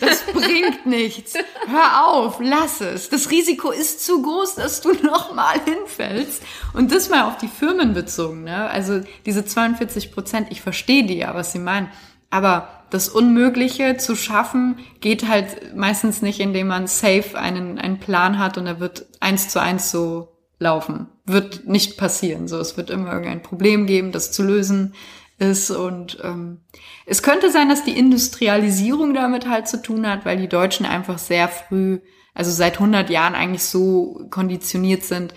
Das 0.00 0.22
bringt 0.32 0.86
nichts. 0.86 1.34
Hör 1.66 2.06
auf, 2.06 2.38
lass 2.40 2.80
es. 2.80 3.08
Das 3.08 3.30
Risiko 3.30 3.70
ist 3.70 4.04
zu 4.04 4.22
groß, 4.22 4.56
dass 4.56 4.80
du 4.80 4.92
nochmal 5.02 5.60
hinfällst. 5.64 6.42
Und 6.72 6.92
das 6.92 7.08
mal 7.08 7.24
auf 7.24 7.38
die 7.38 7.48
Firmen 7.48 7.94
bezogen. 7.94 8.44
Ne? 8.44 8.68
Also 8.70 9.00
diese 9.26 9.44
42 9.44 10.12
Prozent, 10.12 10.48
ich 10.50 10.62
verstehe 10.62 11.04
die 11.04 11.18
ja, 11.18 11.34
was 11.34 11.52
sie 11.52 11.58
meinen. 11.58 11.88
Aber 12.30 12.68
das 12.90 13.08
Unmögliche 13.08 13.96
zu 13.96 14.16
schaffen, 14.16 14.78
geht 15.00 15.28
halt 15.28 15.76
meistens 15.76 16.22
nicht, 16.22 16.40
indem 16.40 16.68
man 16.68 16.86
safe 16.86 17.38
einen, 17.38 17.78
einen 17.78 17.98
Plan 17.98 18.38
hat 18.38 18.58
und 18.58 18.66
er 18.66 18.80
wird 18.80 19.06
eins 19.20 19.48
zu 19.48 19.60
eins 19.60 19.90
so 19.90 20.36
laufen. 20.58 21.08
Wird 21.24 21.66
nicht 21.66 21.96
passieren. 21.96 22.48
So, 22.48 22.58
es 22.58 22.76
wird 22.76 22.90
immer 22.90 23.12
irgendein 23.12 23.42
Problem 23.42 23.86
geben, 23.86 24.12
das 24.12 24.32
zu 24.32 24.42
lösen 24.42 24.94
ist. 25.40 25.70
Und 25.70 26.18
ähm, 26.22 26.60
es 27.06 27.22
könnte 27.22 27.50
sein, 27.50 27.68
dass 27.68 27.84
die 27.84 27.98
Industrialisierung 27.98 29.14
damit 29.14 29.48
halt 29.48 29.66
zu 29.68 29.82
tun 29.82 30.06
hat, 30.06 30.24
weil 30.24 30.38
die 30.38 30.48
Deutschen 30.48 30.86
einfach 30.86 31.18
sehr 31.18 31.48
früh, 31.48 32.00
also 32.34 32.50
seit 32.50 32.74
100 32.74 33.10
Jahren 33.10 33.34
eigentlich 33.34 33.64
so 33.64 34.26
konditioniert 34.30 35.02
sind, 35.02 35.34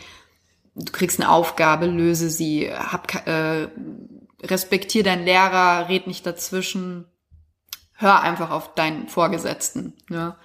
du 0.76 0.92
kriegst 0.92 1.20
eine 1.20 1.32
Aufgabe, 1.32 1.86
löse 1.86 2.30
sie, 2.30 2.70
hab, 2.72 3.28
äh, 3.28 3.70
respektier 4.42 5.04
deinen 5.04 5.26
Lehrer, 5.26 5.88
red 5.90 6.08
nicht 6.08 6.26
dazwischen, 6.26 7.06
hör 7.94 8.22
einfach 8.22 8.52
auf 8.52 8.76
deinen 8.76 9.08
Vorgesetzten. 9.08 9.94
Ne? 10.10 10.36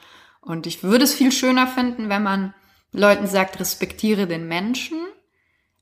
Und 0.41 0.67
ich 0.67 0.83
würde 0.83 1.05
es 1.05 1.15
viel 1.15 1.33
schöner 1.33 1.67
finden, 1.67 2.09
wenn 2.09 2.23
man 2.23 2.55
Leuten 2.93 3.27
sagt, 3.27 3.59
respektiere 3.61 4.27
den 4.27 4.47
Menschen 4.49 4.99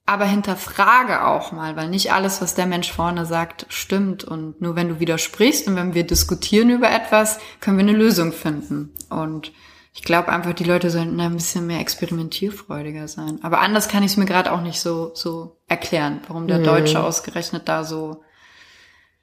aber 0.06 0.25
hinterfrage 0.25 1.26
auch 1.26 1.50
mal, 1.50 1.75
weil 1.75 1.88
nicht 1.88 2.12
alles, 2.12 2.40
was 2.40 2.54
der 2.54 2.66
Mensch 2.66 2.92
vorne 2.92 3.26
sagt, 3.26 3.66
stimmt. 3.68 4.22
Und 4.22 4.60
nur 4.60 4.76
wenn 4.76 4.88
du 4.88 5.00
widersprichst 5.00 5.66
und 5.66 5.75
wenn 5.75 5.94
wir 5.94 6.06
diskutieren 6.06 6.70
über 6.70 6.88
etwas, 6.88 7.40
können 7.60 7.76
wir 7.76 7.82
eine 7.82 7.98
Lösung 7.98 8.32
finden. 8.32 8.94
Und 9.10 9.52
ich 9.92 10.02
glaube 10.02 10.28
einfach, 10.28 10.52
die 10.52 10.64
Leute 10.64 10.90
sollten 10.90 11.18
ein 11.18 11.34
bisschen 11.34 11.66
mehr 11.66 11.80
experimentierfreudiger 11.80 13.08
sein. 13.08 13.40
Aber 13.42 13.58
anders 13.58 13.88
kann 13.88 14.04
ich 14.04 14.12
es 14.12 14.16
mir 14.16 14.26
gerade 14.26 14.52
auch 14.52 14.60
nicht 14.60 14.78
so, 14.78 15.10
so 15.14 15.58
erklären, 15.66 16.20
warum 16.28 16.46
der 16.46 16.58
mhm. 16.58 16.64
Deutsche 16.64 17.02
ausgerechnet 17.02 17.68
da 17.68 17.82
so 17.82 18.22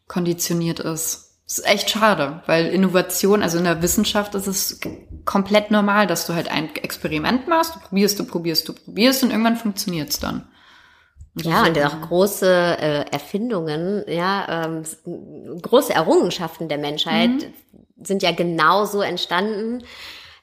konditioniert 0.08 0.82
ist. 0.82 1.30
Das 1.46 1.60
ist 1.60 1.68
echt 1.68 1.90
schade, 1.92 2.42
weil 2.46 2.68
Innovation, 2.68 3.42
also 3.42 3.58
in 3.58 3.66
der 3.66 3.82
Wissenschaft 3.82 4.36
ist 4.36 4.48
es 4.48 4.80
komplett 5.24 5.72
normal, 5.72 6.08
dass 6.08 6.26
du 6.26 6.34
halt 6.34 6.50
ein 6.50 6.76
Experiment 6.76 7.48
machst, 7.48 7.76
du 7.76 7.80
probierst, 7.80 8.20
du 8.20 8.26
probierst, 8.26 8.68
du 8.68 8.74
probierst 8.74 9.24
und 9.24 9.32
irgendwann 9.32 9.58
funktioniert's 9.58 10.20
dann. 10.20 10.48
Ja, 11.36 11.64
und 11.64 11.80
auch 11.80 12.02
große 12.02 12.48
äh, 12.48 13.06
Erfindungen, 13.12 14.04
ja, 14.08 14.66
ähm, 14.66 14.84
große 15.62 15.94
Errungenschaften 15.94 16.70
der 16.70 16.78
Menschheit 16.78 17.30
mhm. 17.30 18.06
sind 18.06 18.22
ja 18.22 18.32
genauso 18.32 19.02
entstanden, 19.02 19.84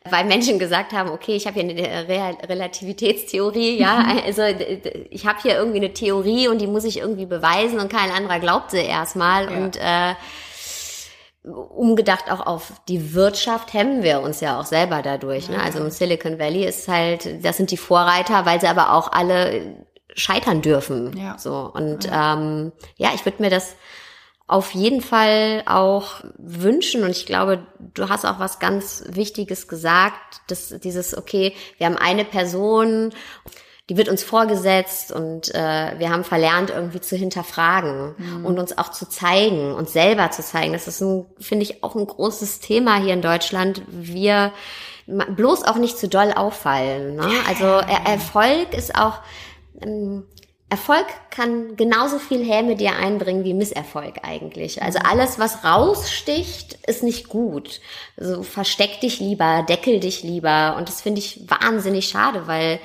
weil 0.08 0.24
Menschen 0.24 0.58
gesagt 0.58 0.92
haben, 0.92 1.10
okay, 1.10 1.36
ich 1.36 1.46
habe 1.46 1.60
hier 1.60 1.70
eine 1.70 2.08
Re 2.08 2.36
Relativitätstheorie, 2.48 3.78
ja, 3.78 4.00
mhm. 4.00 4.20
also 4.26 4.42
ich 5.10 5.26
habe 5.26 5.38
hier 5.42 5.56
irgendwie 5.56 5.78
eine 5.78 5.92
Theorie 5.92 6.48
und 6.48 6.60
die 6.60 6.66
muss 6.66 6.84
ich 6.84 6.98
irgendwie 6.98 7.26
beweisen 7.26 7.78
und 7.78 7.92
kein 7.92 8.10
anderer 8.10 8.40
glaubt 8.40 8.72
sie 8.72 8.78
erstmal 8.78 9.44
ja. 9.44 9.58
und 9.58 9.76
äh, 9.76 10.14
umgedacht 11.42 12.30
auch 12.30 12.44
auf 12.44 12.72
die 12.88 13.14
Wirtschaft 13.14 13.72
hemmen 13.72 14.02
wir 14.02 14.20
uns 14.20 14.40
ja 14.40 14.60
auch 14.60 14.66
selber 14.66 15.02
dadurch. 15.02 15.48
Ne? 15.48 15.62
Also 15.62 15.78
im 15.78 15.90
Silicon 15.90 16.38
Valley 16.38 16.66
ist 16.66 16.86
halt, 16.86 17.44
das 17.44 17.56
sind 17.56 17.70
die 17.70 17.78
Vorreiter, 17.78 18.44
weil 18.44 18.60
sie 18.60 18.66
aber 18.66 18.92
auch 18.92 19.10
alle 19.12 19.86
scheitern 20.14 20.62
dürfen. 20.62 21.16
Ja. 21.16 21.38
So 21.38 21.70
und 21.72 22.04
ja, 22.04 22.34
ähm, 22.34 22.72
ja 22.96 23.10
ich 23.14 23.24
würde 23.24 23.42
mir 23.42 23.50
das 23.50 23.74
auf 24.46 24.72
jeden 24.72 25.00
Fall 25.00 25.62
auch 25.66 26.22
wünschen 26.36 27.04
und 27.04 27.10
ich 27.10 27.24
glaube, 27.24 27.64
du 27.94 28.08
hast 28.08 28.24
auch 28.24 28.40
was 28.40 28.58
ganz 28.58 29.04
Wichtiges 29.08 29.68
gesagt, 29.68 30.40
dass 30.48 30.74
dieses 30.80 31.16
okay, 31.16 31.54
wir 31.78 31.86
haben 31.86 31.96
eine 31.96 32.24
Person, 32.24 33.12
die 33.88 33.96
wird 33.96 34.08
uns 34.08 34.24
vorgesetzt 34.24 35.12
und 35.12 35.54
äh, 35.54 35.98
wir 35.98 36.10
haben 36.10 36.24
verlernt 36.24 36.70
irgendwie 36.70 37.00
zu 37.00 37.14
hinterfragen 37.14 38.14
mhm. 38.18 38.44
und 38.44 38.58
uns 38.58 38.76
auch 38.76 38.90
zu 38.90 39.08
zeigen, 39.08 39.72
uns 39.72 39.92
selber 39.92 40.32
zu 40.32 40.42
zeigen. 40.42 40.72
Das 40.72 40.88
ist 40.88 41.00
ein 41.00 41.26
finde 41.38 41.62
ich 41.62 41.84
auch 41.84 41.94
ein 41.94 42.06
großes 42.06 42.58
Thema 42.58 42.96
hier 42.96 43.14
in 43.14 43.22
Deutschland. 43.22 43.82
Wir 43.88 44.52
bloß 45.06 45.64
auch 45.64 45.76
nicht 45.76 45.98
zu 45.98 46.08
doll 46.08 46.32
auffallen. 46.32 47.16
Ne? 47.16 47.28
Also 47.48 47.64
er 47.66 48.06
Erfolg 48.06 48.74
ist 48.74 48.96
auch 48.96 49.18
ähm, 49.80 50.26
Erfolg 50.70 51.06
kann 51.30 51.74
genauso 51.74 52.20
viel 52.20 52.48
Häme 52.48 52.76
dir 52.76 52.94
einbringen 52.94 53.42
wie 53.42 53.54
Misserfolg 53.54 54.20
eigentlich. 54.22 54.80
Also 54.82 55.00
alles, 55.00 55.40
was 55.40 55.64
raussticht, 55.64 56.78
ist 56.86 57.02
nicht 57.02 57.28
gut. 57.28 57.80
Also 58.16 58.44
versteck 58.44 59.00
dich 59.00 59.18
lieber, 59.18 59.64
deckel 59.68 59.98
dich 59.98 60.22
lieber. 60.22 60.76
Und 60.78 60.88
das 60.88 61.00
finde 61.00 61.18
ich 61.18 61.50
wahnsinnig 61.50 62.06
schade, 62.08 62.46
weil 62.46 62.78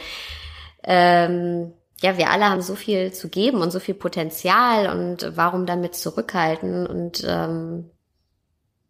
ähm, 0.83 1.73
ja, 2.01 2.17
wir 2.17 2.31
alle 2.31 2.45
haben 2.49 2.61
so 2.61 2.73
viel 2.73 3.13
zu 3.13 3.29
geben 3.29 3.61
und 3.61 3.71
so 3.71 3.79
viel 3.79 3.95
Potenzial 3.95 4.89
und 4.89 5.31
warum 5.35 5.67
damit 5.67 5.95
zurückhalten? 5.95 6.87
Und 6.87 7.23
ähm, 7.27 7.91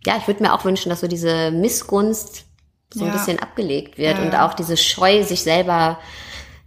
ja, 0.05 0.15
ich 0.17 0.27
würde 0.27 0.41
mir 0.41 0.53
auch 0.53 0.63
wünschen, 0.63 0.89
dass 0.89 1.01
so 1.01 1.07
diese 1.07 1.51
Missgunst 1.51 2.45
so 2.93 3.01
ja. 3.01 3.11
ein 3.11 3.17
bisschen 3.17 3.39
abgelegt 3.39 3.97
wird 3.97 4.17
ja. 4.17 4.23
und 4.23 4.35
auch 4.35 4.53
diese 4.53 4.77
Scheu, 4.77 5.23
sich 5.23 5.43
selber 5.43 5.99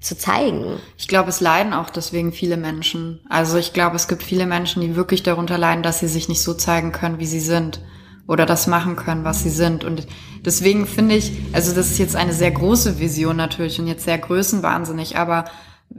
zu 0.00 0.16
zeigen. 0.16 0.78
Ich 0.96 1.08
glaube, 1.08 1.30
es 1.30 1.40
leiden 1.40 1.72
auch 1.72 1.90
deswegen 1.90 2.32
viele 2.32 2.56
Menschen. 2.56 3.20
Also 3.28 3.58
ich 3.58 3.72
glaube, 3.72 3.96
es 3.96 4.06
gibt 4.06 4.22
viele 4.22 4.46
Menschen, 4.46 4.80
die 4.80 4.96
wirklich 4.96 5.22
darunter 5.22 5.58
leiden, 5.58 5.82
dass 5.82 6.00
sie 6.00 6.08
sich 6.08 6.28
nicht 6.28 6.42
so 6.42 6.54
zeigen 6.54 6.92
können, 6.92 7.18
wie 7.18 7.26
sie 7.26 7.40
sind 7.40 7.80
oder 8.28 8.46
das 8.46 8.66
machen 8.66 8.94
können, 8.94 9.24
was 9.24 9.42
sie 9.42 9.50
sind. 9.50 9.84
Und 9.84 10.06
deswegen 10.44 10.86
finde 10.86 11.16
ich, 11.16 11.32
also 11.52 11.74
das 11.74 11.90
ist 11.90 11.98
jetzt 11.98 12.14
eine 12.14 12.32
sehr 12.32 12.52
große 12.52 13.00
Vision 13.00 13.36
natürlich 13.36 13.80
und 13.80 13.88
jetzt 13.88 14.04
sehr 14.04 14.18
größenwahnsinnig, 14.18 15.16
aber 15.16 15.46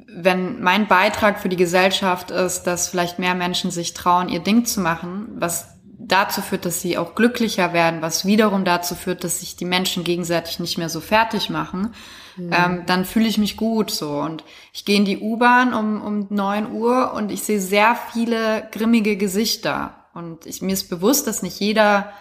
wenn 0.08 0.62
mein 0.62 0.88
Beitrag 0.88 1.40
für 1.40 1.50
die 1.50 1.56
Gesellschaft 1.56 2.30
ist, 2.32 2.64
dass 2.64 2.90
vielleicht 2.90 3.18
mehr 3.18 3.34
Menschen 3.34 3.72
sich 3.72 3.96
trauen, 3.96 4.30
ihr 4.30 4.40
Ding 4.40 4.66
zu 4.66 4.82
machen, 4.82 5.30
was 5.36 5.79
dazu 6.12 6.42
führt, 6.42 6.66
dass 6.66 6.82
sie 6.82 6.98
auch 6.98 7.16
glücklicher 7.16 7.74
werden, 7.74 8.02
was 8.02 8.26
wiederum 8.26 8.66
dazu 8.66 8.96
führt, 8.96 9.24
dass 9.24 9.40
sich 9.40 9.56
die 9.56 9.66
Menschen 9.66 10.04
gegenseitig 10.04 10.60
nicht 10.60 10.78
mehr 10.78 10.90
so 10.90 11.00
fertig 11.00 11.50
machen, 11.50 11.94
mhm. 12.36 12.52
ähm, 12.52 12.84
dann 12.86 13.06
fühle 13.06 13.28
ich 13.28 13.38
mich 13.38 13.56
gut 13.56 13.92
so. 13.92 14.12
Und 14.20 14.44
ich 14.74 14.86
gehe 14.86 14.98
in 14.98 15.06
die 15.06 15.20
U-Bahn 15.20 15.74
um, 15.74 16.02
um 16.02 16.28
neun 16.30 16.72
Uhr 16.72 17.14
und 17.14 17.32
ich 17.32 17.44
sehe 17.44 17.62
sehr 17.62 17.98
viele 18.12 18.68
grimmige 18.72 19.16
Gesichter. 19.16 19.96
Und 20.14 20.46
ich, 20.46 20.62
mir 20.62 20.74
ist 20.74 20.90
bewusst, 20.90 21.28
dass 21.28 21.44
nicht 21.44 21.60
jeder 21.60 22.12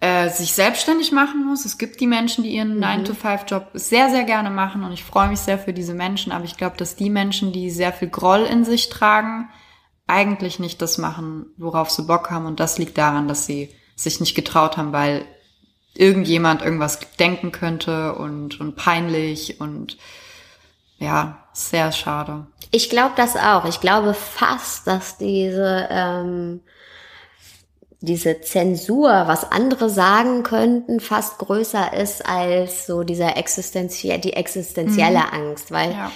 äh, 0.00 0.30
sich 0.30 0.52
selbstständig 0.52 1.12
machen 1.12 1.46
muss. 1.46 1.64
Es 1.64 1.78
gibt 1.78 2.00
die 2.00 2.08
Menschen, 2.08 2.42
die 2.42 2.56
ihren 2.56 2.78
mhm. 2.78 2.84
9-to-5-Job 2.84 3.70
sehr, 3.74 4.10
sehr 4.10 4.24
gerne 4.24 4.50
machen 4.50 4.82
und 4.82 4.92
ich 4.92 5.04
freue 5.04 5.28
mich 5.28 5.38
sehr 5.38 5.58
für 5.58 5.72
diese 5.72 5.94
Menschen. 5.94 6.32
Aber 6.32 6.44
ich 6.44 6.56
glaube, 6.56 6.76
dass 6.76 6.96
die 6.96 7.08
Menschen, 7.08 7.52
die 7.52 7.70
sehr 7.70 7.92
viel 7.92 8.08
Groll 8.08 8.42
in 8.42 8.64
sich 8.64 8.88
tragen, 8.88 9.48
eigentlich 10.06 10.58
nicht 10.58 10.82
das 10.82 10.98
machen, 10.98 11.46
worauf 11.56 11.90
sie 11.90 12.02
Bock 12.02 12.30
haben. 12.30 12.46
Und 12.46 12.60
das 12.60 12.78
liegt 12.78 12.98
daran, 12.98 13.28
dass 13.28 13.46
sie 13.46 13.74
sich 13.96 14.20
nicht 14.20 14.34
getraut 14.34 14.76
haben, 14.76 14.92
weil 14.92 15.24
irgendjemand 15.94 16.62
irgendwas 16.62 17.00
denken 17.18 17.52
könnte 17.52 18.14
und, 18.14 18.60
und 18.60 18.76
peinlich 18.76 19.60
und 19.60 19.98
ja, 20.98 21.38
sehr 21.52 21.92
schade. 21.92 22.46
Ich 22.70 22.88
glaube 22.88 23.12
das 23.16 23.36
auch. 23.36 23.64
Ich 23.66 23.80
glaube 23.80 24.14
fast, 24.14 24.86
dass 24.86 25.18
diese, 25.18 25.88
ähm, 25.90 26.60
diese 28.00 28.40
Zensur, 28.40 29.10
was 29.26 29.50
andere 29.50 29.90
sagen 29.90 30.42
könnten, 30.42 31.00
fast 31.00 31.38
größer 31.38 31.92
ist 31.92 32.24
als 32.24 32.86
so 32.86 33.02
dieser 33.02 33.36
existenzielle, 33.36 34.20
die 34.20 34.32
existenzielle 34.32 35.18
mhm. 35.18 35.32
Angst, 35.32 35.70
weil 35.70 35.92
ja. 35.92 36.10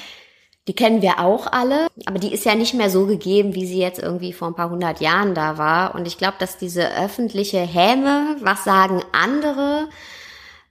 Die 0.68 0.74
kennen 0.74 1.00
wir 1.00 1.20
auch 1.20 1.46
alle, 1.46 1.86
aber 2.06 2.18
die 2.18 2.32
ist 2.32 2.44
ja 2.44 2.56
nicht 2.56 2.74
mehr 2.74 2.90
so 2.90 3.06
gegeben, 3.06 3.54
wie 3.54 3.66
sie 3.66 3.78
jetzt 3.78 4.00
irgendwie 4.00 4.32
vor 4.32 4.48
ein 4.48 4.56
paar 4.56 4.70
hundert 4.70 5.00
Jahren 5.00 5.34
da 5.34 5.58
war. 5.58 5.94
Und 5.94 6.08
ich 6.08 6.18
glaube, 6.18 6.36
dass 6.40 6.58
diese 6.58 6.92
öffentliche 6.96 7.60
Häme, 7.60 8.36
was 8.40 8.64
sagen 8.64 9.02
andere, 9.12 9.88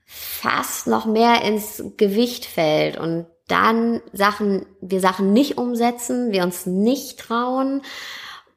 fast 0.04 0.86
noch 0.86 1.06
mehr 1.06 1.42
ins 1.42 1.82
Gewicht 1.96 2.44
fällt 2.44 2.98
und 2.98 3.26
dann 3.48 4.02
Sachen, 4.12 4.66
wir 4.80 5.00
Sachen 5.00 5.32
nicht 5.32 5.56
umsetzen, 5.56 6.32
wir 6.32 6.42
uns 6.42 6.66
nicht 6.66 7.18
trauen 7.18 7.82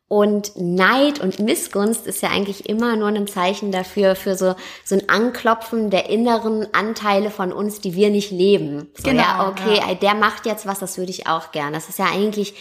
und 0.09 0.53
Neid 0.55 1.19
und 1.19 1.39
Missgunst 1.39 2.07
ist 2.07 2.23
ja 2.23 2.29
eigentlich 2.29 2.67
immer 2.67 2.95
nur 2.95 3.07
ein 3.09 3.27
Zeichen 3.27 3.71
dafür, 3.71 4.15
für 4.15 4.35
so, 4.35 4.55
so 4.83 4.95
ein 4.95 5.07
Anklopfen 5.07 5.91
der 5.91 6.09
inneren 6.09 6.67
Anteile 6.73 7.29
von 7.29 7.53
uns, 7.53 7.79
die 7.79 7.93
wir 7.93 8.09
nicht 8.09 8.31
leben. 8.31 8.89
So, 8.97 9.03
genau, 9.03 9.21
ja, 9.21 9.47
okay, 9.47 9.77
ja. 9.77 9.93
der 9.93 10.15
macht 10.15 10.47
jetzt 10.47 10.65
was, 10.65 10.79
das 10.79 10.97
würde 10.97 11.11
ich 11.11 11.27
auch 11.27 11.51
gern. 11.51 11.73
Das 11.73 11.89
ist 11.89 11.99
ja 11.99 12.05
eigentlich 12.11 12.55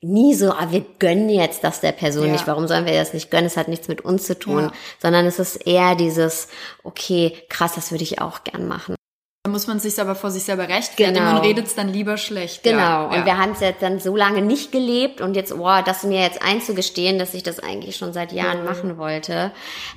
nie 0.00 0.34
so, 0.34 0.52
ah, 0.52 0.68
wir 0.70 0.84
gönnen 1.00 1.30
jetzt 1.30 1.64
das 1.64 1.80
der 1.80 1.92
Person 1.92 2.26
ja. 2.26 2.32
nicht. 2.32 2.46
Warum 2.46 2.68
sollen 2.68 2.86
wir 2.86 2.94
das 2.94 3.12
nicht 3.12 3.28
gönnen? 3.28 3.46
Es 3.46 3.56
hat 3.56 3.66
nichts 3.66 3.88
mit 3.88 4.02
uns 4.02 4.24
zu 4.26 4.38
tun, 4.38 4.64
ja. 4.64 4.72
sondern 5.02 5.26
es 5.26 5.40
ist 5.40 5.66
eher 5.66 5.96
dieses, 5.96 6.46
okay, 6.84 7.32
krass, 7.48 7.74
das 7.74 7.90
würde 7.90 8.04
ich 8.04 8.20
auch 8.20 8.44
gern 8.44 8.68
machen. 8.68 8.93
Muss 9.54 9.68
man 9.68 9.78
sich 9.78 10.00
aber 10.00 10.16
vor 10.16 10.32
sich 10.32 10.42
selber 10.42 10.68
rechtfertigen 10.68 11.14
genau. 11.14 11.36
und 11.36 11.46
redet 11.46 11.68
es 11.68 11.76
dann 11.76 11.88
lieber 11.88 12.16
schlecht. 12.16 12.64
Genau. 12.64 12.76
Ja, 12.76 13.04
und 13.04 13.18
ja. 13.18 13.24
wir 13.24 13.38
haben 13.38 13.52
es 13.52 13.60
jetzt 13.60 13.82
dann 13.82 14.00
so 14.00 14.16
lange 14.16 14.42
nicht 14.42 14.72
gelebt 14.72 15.20
und 15.20 15.36
jetzt, 15.36 15.56
boah, 15.56 15.80
das 15.80 16.02
mir 16.02 16.20
jetzt 16.20 16.42
einzugestehen, 16.42 17.20
dass 17.20 17.34
ich 17.34 17.44
das 17.44 17.60
eigentlich 17.60 17.94
schon 17.94 18.12
seit 18.12 18.32
Jahren 18.32 18.62
mhm. 18.62 18.64
machen 18.64 18.98
wollte, 18.98 19.52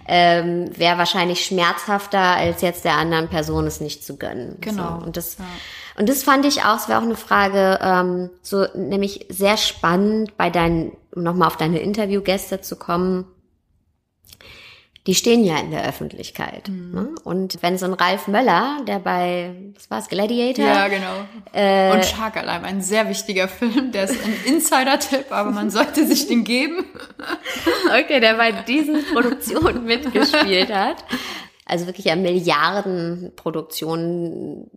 ähm, 0.08 0.70
wäre 0.78 1.00
wahrscheinlich 1.00 1.44
schmerzhafter, 1.44 2.20
als 2.20 2.62
jetzt 2.62 2.86
der 2.86 2.98
anderen 2.98 3.30
Person 3.30 3.66
es 3.66 3.82
nicht 3.82 4.06
zu 4.06 4.18
gönnen. 4.18 4.58
Genau. 4.62 5.00
So. 5.00 5.06
Und 5.08 5.18
das, 5.18 5.38
ja. 5.40 5.46
und 5.98 6.08
das 6.08 6.22
fand 6.22 6.46
ich 6.46 6.62
auch, 6.62 6.76
es 6.76 6.88
wäre 6.88 7.00
auch 7.00 7.04
eine 7.04 7.16
Frage, 7.16 7.80
ähm, 7.82 8.30
so 8.44 8.68
nämlich 8.76 9.26
sehr 9.30 9.58
spannend 9.58 10.38
bei 10.38 10.52
deinen, 10.52 10.92
um 11.16 11.24
nochmal 11.24 11.48
auf 11.48 11.58
deine 11.58 11.80
Interviewgäste 11.80 12.62
zu 12.62 12.76
kommen 12.76 13.26
die 15.08 15.16
stehen 15.16 15.44
ja 15.46 15.58
in 15.58 15.72
der 15.72 15.88
Öffentlichkeit. 15.88 16.68
Mhm. 16.68 16.92
Ne? 16.92 17.16
Und 17.24 17.64
wenn 17.64 17.78
so 17.78 17.86
ein 17.86 17.94
Ralf 17.94 18.28
Möller, 18.28 18.82
der 18.86 19.00
bei, 19.00 19.56
was 19.74 19.90
war's, 19.90 20.10
Gladiator? 20.10 20.66
Ja, 20.66 20.90
genau. 20.90 21.26
Äh, 21.54 21.94
und 21.94 22.04
Shark 22.06 22.36
Alarm, 22.36 22.66
ein 22.66 22.82
sehr 22.82 23.08
wichtiger 23.08 23.48
Film, 23.48 23.94
der 23.94 24.04
ist 24.04 24.22
ein 24.24 24.36
Insider-Tipp, 24.46 25.32
aber 25.32 25.52
man 25.52 25.70
sollte 25.72 26.06
sich 26.06 26.28
den 26.28 26.44
geben. 26.44 26.84
okay, 27.88 28.20
der 28.20 28.34
bei 28.36 28.52
diesen 28.52 29.06
Produktionen 29.14 29.86
mitgespielt 29.86 30.74
hat. 30.74 30.98
Also 31.66 31.88
wirklich 31.88 32.12
an 32.12 32.22
Milliardenproduktionen 32.22 34.70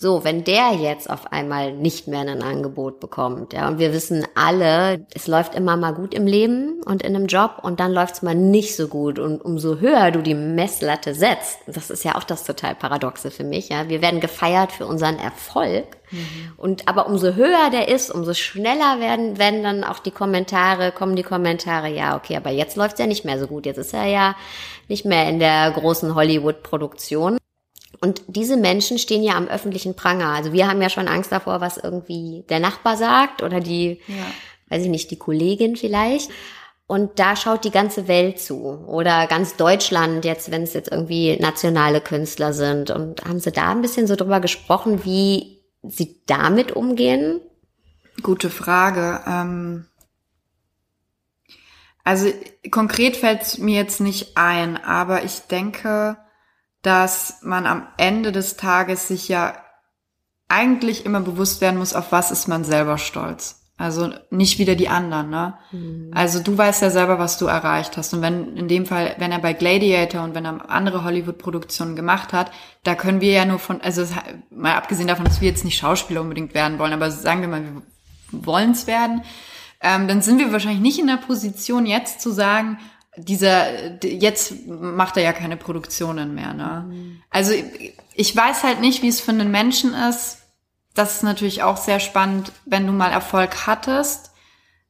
so, 0.00 0.22
wenn 0.22 0.44
der 0.44 0.74
jetzt 0.74 1.10
auf 1.10 1.32
einmal 1.32 1.72
nicht 1.72 2.06
mehr 2.06 2.20
ein 2.20 2.40
Angebot 2.40 3.00
bekommt, 3.00 3.52
ja, 3.52 3.66
und 3.66 3.80
wir 3.80 3.92
wissen 3.92 4.24
alle, 4.36 5.04
es 5.12 5.26
läuft 5.26 5.56
immer 5.56 5.76
mal 5.76 5.92
gut 5.92 6.14
im 6.14 6.24
Leben 6.24 6.80
und 6.84 7.02
in 7.02 7.16
einem 7.16 7.26
Job 7.26 7.58
und 7.62 7.80
dann 7.80 7.92
läuft's 7.92 8.22
mal 8.22 8.36
nicht 8.36 8.76
so 8.76 8.86
gut 8.86 9.18
und 9.18 9.44
umso 9.44 9.80
höher 9.80 10.12
du 10.12 10.22
die 10.22 10.36
Messlatte 10.36 11.14
setzt, 11.14 11.58
das 11.66 11.90
ist 11.90 12.04
ja 12.04 12.14
auch 12.14 12.22
das 12.22 12.44
total 12.44 12.76
Paradoxe 12.76 13.32
für 13.32 13.42
mich, 13.42 13.70
ja, 13.70 13.88
wir 13.88 14.00
werden 14.00 14.20
gefeiert 14.20 14.70
für 14.70 14.86
unseren 14.86 15.18
Erfolg 15.18 15.96
mhm. 16.12 16.52
und 16.56 16.86
aber 16.86 17.08
umso 17.08 17.34
höher 17.34 17.70
der 17.72 17.88
ist, 17.88 18.12
umso 18.12 18.34
schneller 18.34 19.00
werden, 19.00 19.36
werden 19.38 19.64
dann 19.64 19.82
auch 19.82 19.98
die 19.98 20.12
Kommentare, 20.12 20.92
kommen 20.92 21.16
die 21.16 21.24
Kommentare, 21.24 21.88
ja, 21.88 22.16
okay, 22.16 22.36
aber 22.36 22.50
jetzt 22.50 22.76
läuft's 22.76 23.00
ja 23.00 23.06
nicht 23.08 23.24
mehr 23.24 23.40
so 23.40 23.48
gut, 23.48 23.66
jetzt 23.66 23.78
ist 23.78 23.94
er 23.94 24.06
ja 24.06 24.36
nicht 24.86 25.04
mehr 25.04 25.28
in 25.28 25.40
der 25.40 25.72
großen 25.72 26.14
Hollywood-Produktion. 26.14 27.37
Und 28.00 28.22
diese 28.26 28.56
Menschen 28.56 28.98
stehen 28.98 29.22
ja 29.22 29.34
am 29.34 29.48
öffentlichen 29.48 29.94
Pranger. 29.94 30.28
Also 30.28 30.52
wir 30.52 30.68
haben 30.68 30.80
ja 30.80 30.88
schon 30.88 31.08
Angst 31.08 31.32
davor, 31.32 31.60
was 31.60 31.78
irgendwie 31.78 32.44
der 32.48 32.60
Nachbar 32.60 32.96
sagt 32.96 33.42
oder 33.42 33.60
die, 33.60 34.00
ja. 34.06 34.26
weiß 34.68 34.84
ich 34.84 34.88
nicht, 34.88 35.10
die 35.10 35.18
Kollegin 35.18 35.76
vielleicht. 35.76 36.30
Und 36.86 37.18
da 37.18 37.36
schaut 37.36 37.64
die 37.64 37.70
ganze 37.70 38.08
Welt 38.08 38.40
zu 38.40 38.64
oder 38.86 39.26
ganz 39.26 39.56
Deutschland 39.56 40.24
jetzt, 40.24 40.50
wenn 40.50 40.62
es 40.62 40.72
jetzt 40.72 40.90
irgendwie 40.90 41.36
nationale 41.38 42.00
Künstler 42.00 42.54
sind. 42.54 42.90
Und 42.90 43.24
haben 43.24 43.40
Sie 43.40 43.52
da 43.52 43.70
ein 43.70 43.82
bisschen 43.82 44.06
so 44.06 44.16
drüber 44.16 44.40
gesprochen, 44.40 45.04
wie 45.04 45.60
Sie 45.82 46.22
damit 46.26 46.72
umgehen? 46.72 47.40
Gute 48.22 48.48
Frage. 48.48 49.20
Ähm 49.26 49.84
also 52.04 52.32
konkret 52.70 53.18
fällt 53.18 53.42
es 53.42 53.58
mir 53.58 53.76
jetzt 53.76 54.00
nicht 54.00 54.38
ein, 54.38 54.82
aber 54.82 55.24
ich 55.24 55.40
denke, 55.40 56.16
dass 56.88 57.42
man 57.42 57.66
am 57.66 57.86
Ende 57.98 58.32
des 58.32 58.56
Tages 58.56 59.08
sich 59.08 59.28
ja 59.28 59.52
eigentlich 60.48 61.04
immer 61.04 61.20
bewusst 61.20 61.60
werden 61.60 61.78
muss, 61.78 61.92
auf 61.92 62.12
was 62.12 62.30
ist 62.30 62.48
man 62.48 62.64
selber 62.64 62.96
stolz. 62.96 63.60
Also 63.76 64.10
nicht 64.30 64.58
wieder 64.58 64.74
die 64.74 64.88
anderen, 64.88 65.28
ne? 65.28 65.58
Mhm. 65.70 66.10
Also 66.14 66.40
du 66.40 66.56
weißt 66.56 66.80
ja 66.80 66.88
selber, 66.88 67.18
was 67.18 67.36
du 67.36 67.44
erreicht 67.44 67.98
hast. 67.98 68.14
Und 68.14 68.22
wenn 68.22 68.56
in 68.56 68.68
dem 68.68 68.86
Fall, 68.86 69.16
wenn 69.18 69.32
er 69.32 69.38
bei 69.38 69.52
Gladiator 69.52 70.24
und 70.24 70.34
wenn 70.34 70.46
er 70.46 70.70
andere 70.70 71.04
Hollywood-Produktionen 71.04 71.94
gemacht 71.94 72.32
hat, 72.32 72.50
da 72.84 72.94
können 72.94 73.20
wir 73.20 73.32
ja 73.32 73.44
nur 73.44 73.58
von, 73.58 73.82
also 73.82 74.06
mal 74.50 74.74
abgesehen 74.74 75.08
davon, 75.08 75.26
dass 75.26 75.42
wir 75.42 75.48
jetzt 75.48 75.66
nicht 75.66 75.76
Schauspieler 75.76 76.22
unbedingt 76.22 76.54
werden 76.54 76.78
wollen, 76.78 76.94
aber 76.94 77.10
sagen 77.10 77.42
wir 77.42 77.48
mal, 77.48 77.62
wir 77.62 78.46
wollen 78.46 78.70
es 78.70 78.86
werden, 78.86 79.22
ähm, 79.82 80.08
dann 80.08 80.22
sind 80.22 80.38
wir 80.38 80.52
wahrscheinlich 80.52 80.80
nicht 80.80 80.98
in 80.98 81.06
der 81.06 81.18
Position, 81.18 81.84
jetzt 81.84 82.22
zu 82.22 82.30
sagen, 82.30 82.78
dieser, 83.18 84.02
jetzt 84.04 84.66
macht 84.66 85.16
er 85.16 85.22
ja 85.22 85.32
keine 85.32 85.56
Produktionen 85.56 86.34
mehr, 86.34 86.54
ne? 86.54 86.86
Mhm. 86.88 87.22
Also 87.30 87.52
ich 88.14 88.34
weiß 88.36 88.64
halt 88.64 88.80
nicht, 88.80 89.02
wie 89.02 89.08
es 89.08 89.20
für 89.20 89.30
einen 89.32 89.50
Menschen 89.50 89.94
ist. 89.94 90.38
Das 90.94 91.16
ist 91.16 91.22
natürlich 91.22 91.62
auch 91.62 91.76
sehr 91.76 92.00
spannend, 92.00 92.52
wenn 92.64 92.86
du 92.86 92.92
mal 92.92 93.10
Erfolg 93.10 93.66
hattest, 93.66 94.32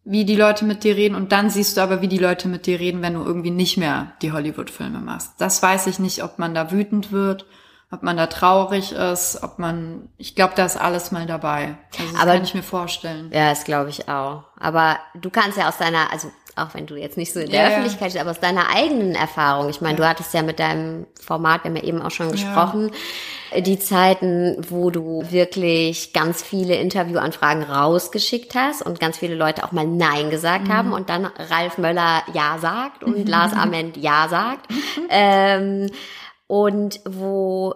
wie 0.04 0.24
die 0.24 0.36
Leute 0.36 0.64
mit 0.64 0.84
dir 0.84 0.96
reden 0.96 1.14
und 1.14 1.32
dann 1.32 1.50
siehst 1.50 1.76
du 1.76 1.82
aber, 1.82 2.00
wie 2.00 2.08
die 2.08 2.16
Leute 2.18 2.48
mit 2.48 2.64
dir 2.66 2.80
reden, 2.80 3.02
wenn 3.02 3.14
du 3.14 3.22
irgendwie 3.24 3.50
nicht 3.50 3.76
mehr 3.76 4.12
die 4.22 4.32
Hollywood-Filme 4.32 5.00
machst. 5.00 5.32
Das 5.38 5.62
weiß 5.62 5.86
ich 5.86 5.98
nicht, 5.98 6.22
ob 6.22 6.38
man 6.38 6.54
da 6.54 6.70
wütend 6.70 7.12
wird 7.12 7.44
ob 7.90 8.02
man 8.02 8.18
da 8.18 8.26
traurig 8.26 8.92
ist, 8.92 9.42
ob 9.42 9.58
man, 9.58 10.10
ich 10.18 10.34
glaube, 10.34 10.52
da 10.54 10.66
ist 10.66 10.76
alles 10.76 11.10
mal 11.10 11.24
dabei. 11.24 11.78
Also 11.98 12.12
das 12.12 12.20
Aber- 12.22 12.32
kann 12.34 12.42
ich 12.44 12.52
mir 12.54 12.62
vorstellen. 12.62 13.30
Ja, 13.32 13.48
das 13.48 13.64
glaube 13.64 13.88
ich 13.88 14.10
auch. 14.10 14.44
Aber 14.60 14.98
du 15.14 15.30
kannst 15.30 15.56
ja 15.56 15.68
aus 15.70 15.78
deiner, 15.78 16.12
also 16.12 16.30
auch 16.58 16.74
wenn 16.74 16.86
du 16.86 16.96
jetzt 16.96 17.16
nicht 17.16 17.32
so 17.32 17.40
in 17.40 17.50
der 17.50 17.62
Ja. 17.62 17.68
Öffentlichkeit 17.68 18.10
stehst, 18.10 18.20
aber 18.22 18.30
aus 18.32 18.40
deiner 18.40 18.68
eigenen 18.74 19.14
Erfahrung. 19.14 19.68
Ich 19.70 19.80
meine, 19.80 19.96
du 19.96 20.06
hattest 20.08 20.32
ja 20.34 20.42
mit 20.42 20.58
deinem 20.58 21.06
Format, 21.20 21.64
wir 21.64 21.70
haben 21.70 21.76
ja 21.76 21.82
eben 21.84 22.02
auch 22.02 22.10
schon 22.10 22.30
gesprochen, 22.32 22.90
die 23.56 23.78
Zeiten, 23.78 24.56
wo 24.68 24.90
du 24.90 25.24
wirklich 25.30 26.12
ganz 26.12 26.42
viele 26.42 26.74
Interviewanfragen 26.76 27.62
rausgeschickt 27.62 28.54
hast 28.54 28.82
und 28.82 29.00
ganz 29.00 29.18
viele 29.18 29.34
Leute 29.34 29.64
auch 29.64 29.72
mal 29.72 29.86
Nein 29.86 30.30
gesagt 30.30 30.68
Mhm. 30.68 30.72
haben 30.72 30.92
und 30.92 31.08
dann 31.08 31.24
Ralf 31.26 31.78
Möller 31.78 32.22
Ja 32.34 32.58
sagt 32.60 33.04
und 33.04 33.26
Lars 33.28 33.52
Ament 33.54 33.96
Ja 33.96 34.26
sagt. 34.28 34.66
ähm, 35.10 35.90
und 36.46 37.00
wo 37.06 37.74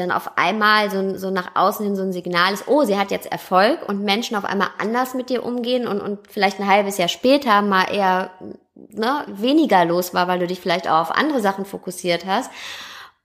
dann 0.00 0.10
auf 0.10 0.36
einmal 0.36 0.90
so, 0.90 1.16
so 1.16 1.30
nach 1.30 1.54
außen 1.54 1.84
hin 1.84 1.96
so 1.96 2.02
ein 2.02 2.12
Signal 2.12 2.52
ist, 2.52 2.66
oh, 2.66 2.84
sie 2.84 2.98
hat 2.98 3.10
jetzt 3.10 3.30
Erfolg 3.30 3.88
und 3.88 4.02
Menschen 4.02 4.36
auf 4.36 4.44
einmal 4.44 4.68
anders 4.78 5.14
mit 5.14 5.30
dir 5.30 5.44
umgehen 5.44 5.86
und, 5.86 6.00
und 6.00 6.18
vielleicht 6.28 6.58
ein 6.58 6.66
halbes 6.66 6.98
Jahr 6.98 7.08
später 7.08 7.62
mal 7.62 7.84
eher 7.84 8.30
ne, 8.74 9.24
weniger 9.28 9.84
los 9.84 10.14
war, 10.14 10.28
weil 10.28 10.38
du 10.38 10.46
dich 10.46 10.60
vielleicht 10.60 10.88
auch 10.88 11.00
auf 11.00 11.10
andere 11.10 11.40
Sachen 11.40 11.64
fokussiert 11.64 12.26
hast 12.26 12.50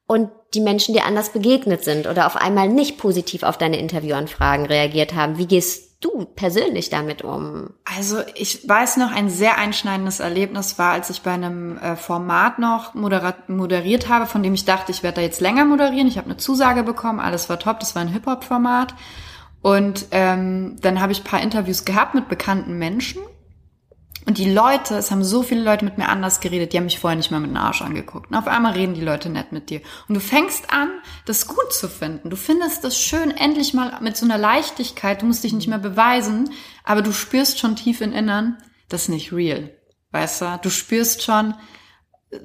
und 0.08 0.30
die 0.54 0.62
Menschen 0.62 0.94
dir 0.94 1.06
anders 1.06 1.30
begegnet 1.30 1.84
sind 1.84 2.08
oder 2.08 2.28
auf 2.28 2.36
einmal 2.36 2.70
nicht 2.70 2.98
positiv 2.98 3.44
auf 3.44 3.58
deine 3.58 3.78
Interviewanfragen 3.78 4.66
reagiert 4.66 5.16
haben. 5.16 5.38
Wie 5.38 5.48
gehst 5.48 5.85
du 6.06 6.26
persönlich 6.26 6.90
damit 6.90 7.24
um? 7.24 7.72
Also 7.84 8.22
ich 8.36 8.68
weiß 8.68 8.98
noch, 8.98 9.12
ein 9.12 9.30
sehr 9.30 9.58
einschneidendes 9.58 10.20
Erlebnis 10.20 10.78
war, 10.78 10.92
als 10.92 11.10
ich 11.10 11.22
bei 11.22 11.32
einem 11.32 11.78
äh, 11.78 11.96
Format 11.96 12.60
noch 12.60 12.94
moderiert 12.94 14.10
habe, 14.10 14.26
von 14.26 14.44
dem 14.44 14.54
ich 14.54 14.66
dachte, 14.66 14.92
ich 14.92 15.04
werde 15.04 15.16
da 15.16 15.22
jetzt 15.22 15.42
länger 15.42 15.66
moderieren. 15.66 16.08
Ich 16.08 16.18
habe 16.18 16.28
eine 16.28 16.38
Zusage 16.38 16.84
bekommen, 16.84 17.20
alles 17.20 17.50
war 17.50 17.60
top, 17.60 17.80
das 17.80 17.96
war 17.96 18.02
ein 18.02 18.10
Hip-Hop-Format. 18.10 18.94
Und 19.62 20.08
ähm, 20.12 20.78
dann 20.82 21.02
habe 21.02 21.12
ich 21.12 21.22
ein 21.22 21.26
paar 21.26 21.42
Interviews 21.42 21.86
gehabt 21.86 22.14
mit 22.14 22.30
bekannten 22.30 22.78
Menschen. 22.78 23.22
Und 24.28 24.40
die 24.40 24.52
Leute, 24.52 24.96
es 24.96 25.12
haben 25.12 25.24
so 25.24 25.44
viele 25.44 25.62
Leute 25.62 25.86
mit 25.86 26.00
mir 26.00 26.10
anders 26.10 26.40
geredet, 26.40 26.74
die 26.74 26.78
haben 26.78 26.86
mich 26.86 27.00
vorher 27.00 27.16
nicht 27.16 27.30
mal 27.30 27.40
mit 27.40 27.52
dem 27.52 27.58
Arsch 27.58 27.84
angeguckt. 27.84 28.32
Und 28.32 28.36
auf 28.36 28.48
einmal 28.48 28.74
reden 28.74 28.96
die 28.96 29.02
Leute 29.02 29.30
nett 29.30 29.52
mit 29.52 29.70
dir. 29.70 29.82
Und 30.08 30.16
du 30.16 30.20
fängst 30.20 30.74
an, 30.74 30.90
das 31.26 31.48
gut 31.48 31.72
zu 31.72 31.88
finden. 31.88 32.32
Du 32.32 32.36
findest 32.36 32.84
das 32.84 32.98
schön, 33.00 33.30
endlich 33.30 33.76
mal 33.76 34.00
mit 34.02 34.18
so 34.18 34.26
einer 34.26 34.40
Leichtigkeit. 34.40 35.22
Du 35.22 35.28
musst 35.28 35.44
dich 35.44 35.54
nicht 35.54 35.68
mehr 35.68 35.78
beweisen, 35.78 36.50
aber 36.84 37.04
du 37.04 37.12
spürst 37.12 37.60
schon 37.60 37.76
tief 37.76 38.02
im 38.02 38.14
Innern, 38.14 38.58
das 38.90 39.04
ist 39.04 39.10
nicht 39.10 39.32
real. 39.32 39.70
Weißt 40.12 40.42
du? 40.42 40.60
Du 40.62 40.70
spürst 40.72 41.22
schon, 41.22 41.54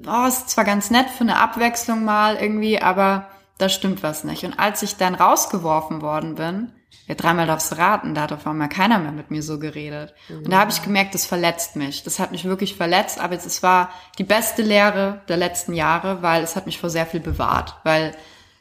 oh, 0.07 0.27
ist 0.27 0.51
zwar 0.51 0.65
ganz 0.65 0.91
nett 0.91 1.09
für 1.09 1.23
eine 1.23 1.39
Abwechslung 1.39 2.05
mal 2.05 2.37
irgendwie, 2.37 2.81
aber 2.81 3.31
da 3.57 3.71
stimmt 3.71 4.03
was 4.03 4.25
nicht. 4.25 4.45
Und 4.45 4.59
als 4.59 4.83
ich 4.83 4.97
dann 4.97 5.15
rausgeworfen 5.15 6.03
worden 6.03 6.35
bin, 6.35 6.73
ja, 7.07 7.15
dreimal 7.15 7.47
darfst 7.47 7.73
du 7.73 7.77
raten, 7.79 8.15
da 8.15 8.23
hat 8.23 8.33
auf 8.33 8.47
einmal 8.47 8.69
keiner 8.69 8.99
mehr 8.99 9.13
mit 9.13 9.31
mir 9.31 9.43
so 9.43 9.59
geredet. 9.59 10.15
Und 10.29 10.53
da 10.53 10.61
habe 10.61 10.71
ich 10.71 10.83
gemerkt, 10.83 11.15
das 11.15 11.27
verletzt 11.27 11.75
mich. 11.75 12.05
Das 12.05 12.19
hat 12.19 12.31
mich 12.31 12.45
wirklich 12.45 12.77
verletzt, 12.77 13.19
aber 13.19 13.35
es 13.35 13.63
war 13.63 13.91
die 14.19 14.25
beste 14.25 14.63
Lehre 14.63 15.21
der 15.29 15.37
letzten 15.37 15.73
Jahre, 15.75 16.23
weil 16.23 16.43
es 16.43 16.55
hat 16.55 16.67
mich 16.67 16.79
vor 16.79 16.91
sehr 16.91 17.07
viel 17.07 17.21
bewahrt. 17.21 17.77
Weil 17.83 18.15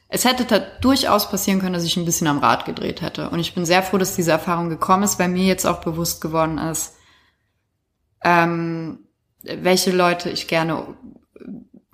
es 0.08 0.26
hätte 0.26 0.46
da 0.46 0.58
durchaus 0.60 1.30
passieren 1.30 1.60
können, 1.60 1.74
dass 1.74 1.84
ich 1.84 1.96
ein 1.96 2.06
bisschen 2.06 2.26
am 2.26 2.40
Rad 2.40 2.66
gedreht 2.66 3.02
hätte. 3.02 3.30
Und 3.30 3.40
ich 3.40 3.54
bin 3.54 3.66
sehr 3.66 3.84
froh, 3.84 4.00
dass 4.00 4.16
diese 4.16 4.32
Erfahrung 4.32 4.70
gekommen 4.70 5.04
ist, 5.04 5.20
weil 5.20 5.30
mir 5.30 5.46
jetzt 5.46 5.68
auch 5.68 5.82
bewusst 5.82 6.20
geworden 6.20 6.58
ist, 6.58 6.96
ähm, 8.24 9.08
welche 9.44 9.92
Leute 9.92 10.32
ich 10.32 10.48
gerne 10.48 10.96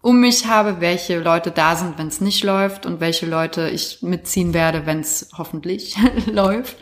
um 0.05 0.19
mich 0.19 0.45
habe, 0.45 0.81
welche 0.81 1.17
Leute 1.17 1.49
da 1.49 1.75
sind, 1.75 1.97
wenn 1.97 2.09
es 2.09 2.21
nicht 2.21 2.43
läuft 2.43 2.85
und 2.85 2.99
welche 2.99 3.25
Leute 3.25 3.69
ich 3.69 4.03
mitziehen 4.03 4.53
werde, 4.53 4.85
wenn 4.85 4.99
es 4.99 5.31
hoffentlich 5.35 5.97
läuft. 6.31 6.77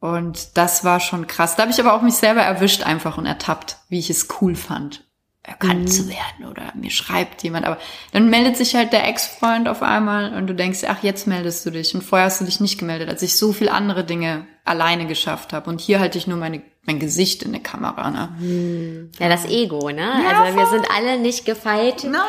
Und 0.00 0.56
das 0.56 0.82
war 0.82 0.98
schon 0.98 1.28
krass. 1.28 1.54
Da 1.54 1.62
habe 1.62 1.70
ich 1.70 1.78
aber 1.78 1.94
auch 1.94 2.02
mich 2.02 2.14
selber 2.14 2.40
erwischt 2.40 2.82
einfach 2.82 3.18
und 3.18 3.26
ertappt, 3.26 3.76
wie 3.88 4.00
ich 4.00 4.10
es 4.10 4.26
cool 4.40 4.56
fand, 4.56 5.04
erkannt 5.44 5.92
zu 5.92 6.08
werden 6.08 6.50
oder 6.50 6.72
mir 6.74 6.90
schreibt 6.90 7.44
jemand. 7.44 7.66
Aber 7.66 7.78
dann 8.10 8.30
meldet 8.30 8.56
sich 8.56 8.74
halt 8.74 8.92
der 8.92 9.06
Ex-Freund 9.06 9.68
auf 9.68 9.80
einmal 9.80 10.34
und 10.34 10.48
du 10.48 10.54
denkst, 10.56 10.80
ach, 10.88 11.04
jetzt 11.04 11.28
meldest 11.28 11.64
du 11.66 11.70
dich. 11.70 11.94
Und 11.94 12.02
vorher 12.02 12.26
hast 12.26 12.40
du 12.40 12.46
dich 12.46 12.58
nicht 12.58 12.78
gemeldet, 12.78 13.08
als 13.10 13.22
ich 13.22 13.36
so 13.36 13.52
viel 13.52 13.68
andere 13.68 14.02
Dinge 14.02 14.48
alleine 14.64 15.06
geschafft 15.06 15.52
habe. 15.52 15.70
Und 15.70 15.80
hier 15.80 16.00
halte 16.00 16.18
ich 16.18 16.26
nur 16.26 16.38
meine, 16.38 16.62
mein 16.86 16.98
Gesicht 16.98 17.42
in 17.42 17.52
der 17.52 17.62
Kamera. 17.62 18.10
Ne? 18.10 19.08
Ja, 19.18 19.28
das 19.28 19.44
Ego, 19.46 19.90
ne? 19.90 20.00
Ja, 20.24 20.42
also 20.44 20.56
wir 20.58 20.66
sind 20.66 20.86
alle 20.90 21.18
nicht 21.18 21.44
gefeit 21.44 22.04
Nein. 22.04 22.20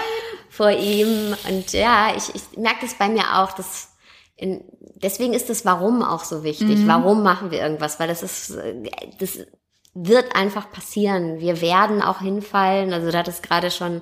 vor 0.50 0.72
ihm. 0.72 1.36
Und 1.50 1.72
ja, 1.74 2.14
ich, 2.16 2.34
ich 2.36 2.58
merke 2.58 2.82
das 2.82 2.96
bei 2.96 3.08
mir 3.10 3.38
auch, 3.40 3.54
dass 3.54 3.90
in, 4.36 4.64
deswegen 4.96 5.34
ist 5.34 5.50
das 5.50 5.66
Warum 5.66 6.04
auch 6.04 6.24
so 6.24 6.44
wichtig. 6.44 6.80
Mhm. 6.80 6.88
Warum 6.88 7.24
machen 7.24 7.52
wir 7.52 7.60
irgendwas? 7.62 8.00
Weil 8.00 8.08
das 8.10 8.24
ist, 8.24 8.58
das 9.20 9.40
wird 9.94 10.36
einfach 10.36 10.72
passieren. 10.72 11.40
Wir 11.40 11.62
werden 11.62 12.02
auch 12.02 12.20
hinfallen. 12.20 12.92
Also 12.94 13.12
da 13.12 13.20
hat 13.20 13.28
es 13.28 13.42
gerade 13.42 13.72
schon 13.72 14.02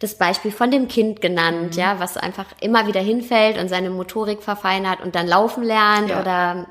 das 0.00 0.18
Beispiel 0.18 0.50
von 0.52 0.70
dem 0.70 0.88
Kind 0.88 1.20
genannt, 1.20 1.72
Mhm. 1.74 1.80
ja, 1.80 2.00
was 2.00 2.16
einfach 2.16 2.46
immer 2.60 2.86
wieder 2.86 3.00
hinfällt 3.00 3.58
und 3.58 3.68
seine 3.68 3.90
Motorik 3.90 4.42
verfeinert 4.42 5.00
und 5.00 5.14
dann 5.14 5.26
laufen 5.26 5.62
lernt 5.62 6.10
Ja. 6.10 6.20
oder 6.20 6.66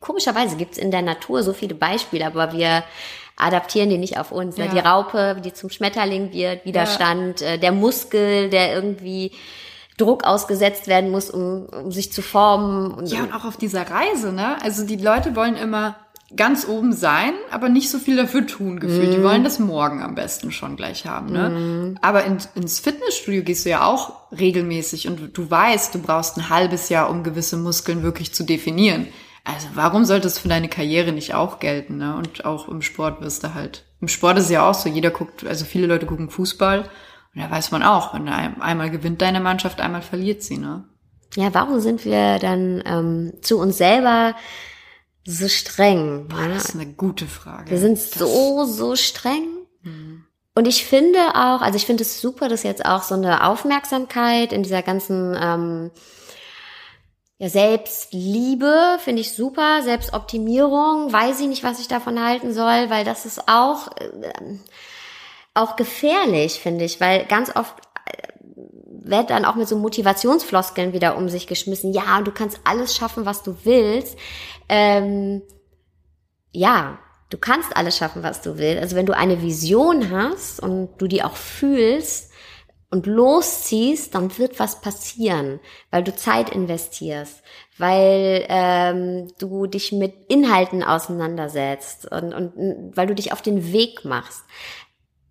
komischerweise 0.00 0.56
gibt's 0.56 0.78
in 0.78 0.90
der 0.90 1.02
Natur 1.02 1.42
so 1.42 1.52
viele 1.52 1.74
Beispiele, 1.74 2.26
aber 2.26 2.52
wir 2.52 2.84
adaptieren 3.36 3.88
die 3.88 3.98
nicht 3.98 4.18
auf 4.18 4.32
uns. 4.32 4.56
Ne? 4.56 4.66
Ja. 4.66 4.72
Die 4.72 4.78
Raupe, 4.80 5.40
die 5.44 5.52
zum 5.52 5.70
Schmetterling 5.70 6.32
wird, 6.32 6.64
Widerstand, 6.64 7.40
äh, 7.40 7.58
der 7.58 7.72
Muskel, 7.72 8.50
der 8.50 8.74
irgendwie 8.74 9.32
Druck 9.96 10.24
ausgesetzt 10.24 10.86
werden 10.86 11.10
muss, 11.10 11.30
um, 11.30 11.66
um 11.66 11.92
sich 11.92 12.12
zu 12.12 12.22
formen. 12.22 12.92
Und, 12.92 13.10
Ja, 13.10 13.22
und 13.22 13.34
auch 13.34 13.44
auf 13.44 13.56
dieser 13.56 13.88
Reise, 13.88 14.32
ne? 14.32 14.56
Also 14.62 14.84
die 14.84 14.96
Leute 14.96 15.34
wollen 15.36 15.56
immer 15.56 15.96
ganz 16.36 16.68
oben 16.68 16.92
sein, 16.92 17.32
aber 17.50 17.68
nicht 17.68 17.90
so 17.90 17.98
viel 17.98 18.16
dafür 18.16 18.46
tun, 18.46 18.80
gefühlt. 18.80 19.14
Die 19.14 19.22
wollen 19.22 19.44
das 19.44 19.58
morgen 19.58 20.02
am 20.02 20.14
besten 20.14 20.52
schon 20.52 20.76
gleich 20.76 21.06
haben, 21.06 21.32
ne? 21.32 21.94
Aber 22.02 22.24
in, 22.24 22.38
ins 22.54 22.80
Fitnessstudio 22.80 23.42
gehst 23.42 23.64
du 23.64 23.70
ja 23.70 23.86
auch 23.86 24.12
regelmäßig 24.30 25.08
und 25.08 25.36
du 25.36 25.50
weißt, 25.50 25.94
du 25.94 26.00
brauchst 26.00 26.36
ein 26.36 26.50
halbes 26.50 26.90
Jahr, 26.90 27.08
um 27.08 27.22
gewisse 27.22 27.56
Muskeln 27.56 28.02
wirklich 28.02 28.34
zu 28.34 28.44
definieren. 28.44 29.08
Also 29.48 29.68
warum 29.74 30.04
sollte 30.04 30.26
es 30.28 30.38
für 30.38 30.48
deine 30.48 30.68
Karriere 30.68 31.12
nicht 31.12 31.34
auch 31.34 31.58
gelten, 31.58 31.96
ne? 31.96 32.14
Und 32.16 32.44
auch 32.44 32.68
im 32.68 32.82
Sport 32.82 33.20
wirst 33.22 33.42
du 33.44 33.54
halt. 33.54 33.84
Im 34.00 34.08
Sport 34.08 34.36
ist 34.38 34.44
es 34.44 34.50
ja 34.50 34.68
auch 34.68 34.74
so, 34.74 34.88
jeder 34.88 35.10
guckt, 35.10 35.44
also 35.46 35.64
viele 35.64 35.86
Leute 35.86 36.06
gucken 36.06 36.28
Fußball 36.30 36.80
und 37.34 37.42
da 37.42 37.50
weiß 37.50 37.70
man 37.70 37.82
auch, 37.82 38.14
wenn 38.14 38.28
ein- 38.28 38.60
einmal 38.60 38.90
gewinnt 38.90 39.22
deine 39.22 39.40
Mannschaft, 39.40 39.80
einmal 39.80 40.02
verliert 40.02 40.42
sie, 40.42 40.58
ne? 40.58 40.84
ja, 41.36 41.52
warum 41.52 41.80
sind 41.80 42.04
wir 42.04 42.38
dann 42.38 42.82
ähm, 42.86 43.32
zu 43.42 43.58
uns 43.58 43.76
selber 43.78 44.34
so 45.26 45.48
streng? 45.48 46.26
Boah, 46.28 46.48
das 46.48 46.66
ist 46.70 46.74
eine 46.74 46.86
gute 46.86 47.26
Frage. 47.26 47.70
Wir 47.70 47.78
sind 47.78 47.98
so, 47.98 48.64
so 48.64 48.96
streng. 48.96 49.46
Und 50.54 50.66
ich 50.66 50.84
finde 50.84 51.18
auch, 51.34 51.60
also 51.62 51.76
ich 51.76 51.86
finde 51.86 52.02
es 52.02 52.20
super, 52.20 52.48
dass 52.48 52.62
jetzt 52.62 52.84
auch 52.84 53.02
so 53.02 53.14
eine 53.14 53.46
Aufmerksamkeit 53.46 54.52
in 54.52 54.62
dieser 54.62 54.82
ganzen 54.82 55.36
ähm, 55.40 55.90
ja, 57.38 57.48
Selbstliebe 57.48 58.98
finde 58.98 59.20
ich 59.20 59.32
super, 59.32 59.82
Selbstoptimierung, 59.82 61.12
weiß 61.12 61.38
ich 61.40 61.46
nicht, 61.46 61.62
was 61.62 61.78
ich 61.78 61.86
davon 61.86 62.22
halten 62.22 62.52
soll, 62.52 62.90
weil 62.90 63.04
das 63.04 63.26
ist 63.26 63.48
auch, 63.48 63.88
äh, 63.96 64.58
auch 65.54 65.76
gefährlich, 65.76 66.58
finde 66.58 66.84
ich, 66.84 67.00
weil 67.00 67.26
ganz 67.26 67.54
oft 67.54 67.76
äh, 68.06 68.32
wird 69.08 69.30
dann 69.30 69.44
auch 69.44 69.54
mit 69.54 69.68
so 69.68 69.78
Motivationsfloskeln 69.78 70.92
wieder 70.92 71.16
um 71.16 71.28
sich 71.28 71.46
geschmissen. 71.46 71.92
Ja, 71.92 72.22
du 72.22 72.32
kannst 72.32 72.60
alles 72.64 72.96
schaffen, 72.96 73.24
was 73.24 73.44
du 73.44 73.56
willst. 73.62 74.18
Ähm, 74.68 75.42
ja, 76.50 76.98
du 77.30 77.38
kannst 77.38 77.76
alles 77.76 77.96
schaffen, 77.96 78.24
was 78.24 78.42
du 78.42 78.58
willst. 78.58 78.82
Also 78.82 78.96
wenn 78.96 79.06
du 79.06 79.16
eine 79.16 79.42
Vision 79.42 80.10
hast 80.10 80.60
und 80.60 80.90
du 80.98 81.06
die 81.06 81.22
auch 81.22 81.36
fühlst 81.36 82.27
und 82.90 83.06
losziehst, 83.06 84.14
dann 84.14 84.36
wird 84.38 84.58
was 84.58 84.80
passieren, 84.80 85.60
weil 85.90 86.02
du 86.02 86.14
Zeit 86.14 86.50
investierst, 86.50 87.42
weil 87.76 88.46
ähm, 88.48 89.28
du 89.38 89.66
dich 89.66 89.92
mit 89.92 90.14
Inhalten 90.28 90.82
auseinandersetzt 90.82 92.10
und, 92.10 92.32
und 92.32 92.96
weil 92.96 93.06
du 93.06 93.14
dich 93.14 93.32
auf 93.32 93.42
den 93.42 93.72
Weg 93.72 94.04
machst. 94.04 94.42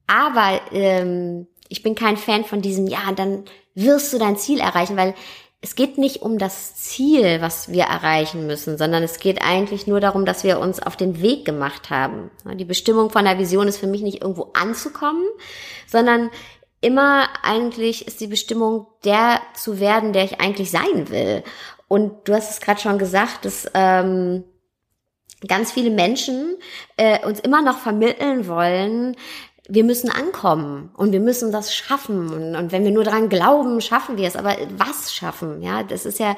Aber 0.05 0.61
ähm, 0.71 1.47
ich 1.67 1.83
bin 1.83 1.95
kein 1.95 2.17
Fan 2.17 2.45
von 2.45 2.61
diesem, 2.61 2.87
ja, 2.87 3.11
dann 3.15 3.45
wirst 3.73 4.13
du 4.13 4.19
dein 4.19 4.37
Ziel 4.37 4.59
erreichen, 4.59 4.95
weil 4.95 5.15
es 5.59 5.75
geht 5.75 5.97
nicht 5.97 6.21
um 6.21 6.37
das 6.37 6.75
Ziel, 6.75 7.41
was 7.41 7.71
wir 7.71 7.85
erreichen 7.85 8.45
müssen, 8.45 8.77
sondern 8.77 9.01
es 9.01 9.17
geht 9.17 9.41
eigentlich 9.41 9.87
nur 9.87 9.99
darum, 9.99 10.23
dass 10.23 10.43
wir 10.43 10.59
uns 10.59 10.79
auf 10.79 10.95
den 10.95 11.19
Weg 11.21 11.45
gemacht 11.45 11.89
haben. 11.89 12.29
Die 12.53 12.65
Bestimmung 12.65 13.09
von 13.09 13.25
der 13.25 13.39
Vision 13.39 13.67
ist 13.67 13.77
für 13.77 13.87
mich 13.87 14.03
nicht 14.03 14.21
irgendwo 14.21 14.51
anzukommen, 14.53 15.25
sondern 15.87 16.29
immer 16.81 17.27
eigentlich 17.43 18.07
ist 18.07 18.21
die 18.21 18.27
Bestimmung 18.27 18.87
der 19.03 19.41
zu 19.55 19.79
werden, 19.79 20.13
der 20.13 20.23
ich 20.25 20.39
eigentlich 20.39 20.71
sein 20.71 21.09
will. 21.09 21.43
Und 21.87 22.27
du 22.27 22.33
hast 22.33 22.51
es 22.51 22.59
gerade 22.59 22.79
schon 22.79 22.97
gesagt, 22.97 23.45
dass 23.45 23.69
ähm, 23.73 24.43
ganz 25.47 25.71
viele 25.71 25.89
Menschen 25.89 26.57
äh, 26.97 27.25
uns 27.25 27.39
immer 27.39 27.61
noch 27.61 27.77
vermitteln 27.79 28.47
wollen, 28.47 29.15
wir 29.69 29.83
müssen 29.83 30.09
ankommen 30.09 30.91
und 30.95 31.11
wir 31.11 31.19
müssen 31.19 31.51
das 31.51 31.75
schaffen. 31.75 32.29
Und, 32.29 32.55
und 32.55 32.71
wenn 32.71 32.83
wir 32.83 32.91
nur 32.91 33.03
dran 33.03 33.29
glauben, 33.29 33.81
schaffen 33.81 34.17
wir 34.17 34.27
es. 34.27 34.35
Aber 34.35 34.55
was 34.77 35.13
schaffen? 35.13 35.61
Ja, 35.61 35.83
das 35.83 36.05
ist 36.05 36.19
ja, 36.19 36.35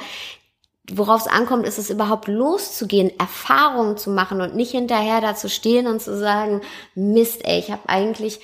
worauf 0.92 1.22
es 1.22 1.28
ankommt, 1.28 1.68
ist 1.68 1.78
es 1.78 1.92
überhaupt 1.92 2.28
loszugehen, 2.28 3.12
Erfahrungen 3.20 3.98
zu 3.98 4.10
machen 4.10 4.42
und 4.42 4.56
nicht 4.56 4.72
hinterher 4.72 5.22
da 5.22 5.36
zu 5.36 5.48
stehen 5.48 5.86
und 5.86 6.02
zu 6.02 6.18
sagen, 6.18 6.62
Mist, 6.96 7.46
ey, 7.46 7.60
ich 7.60 7.72
habe 7.72 7.88
eigentlich 7.88 8.40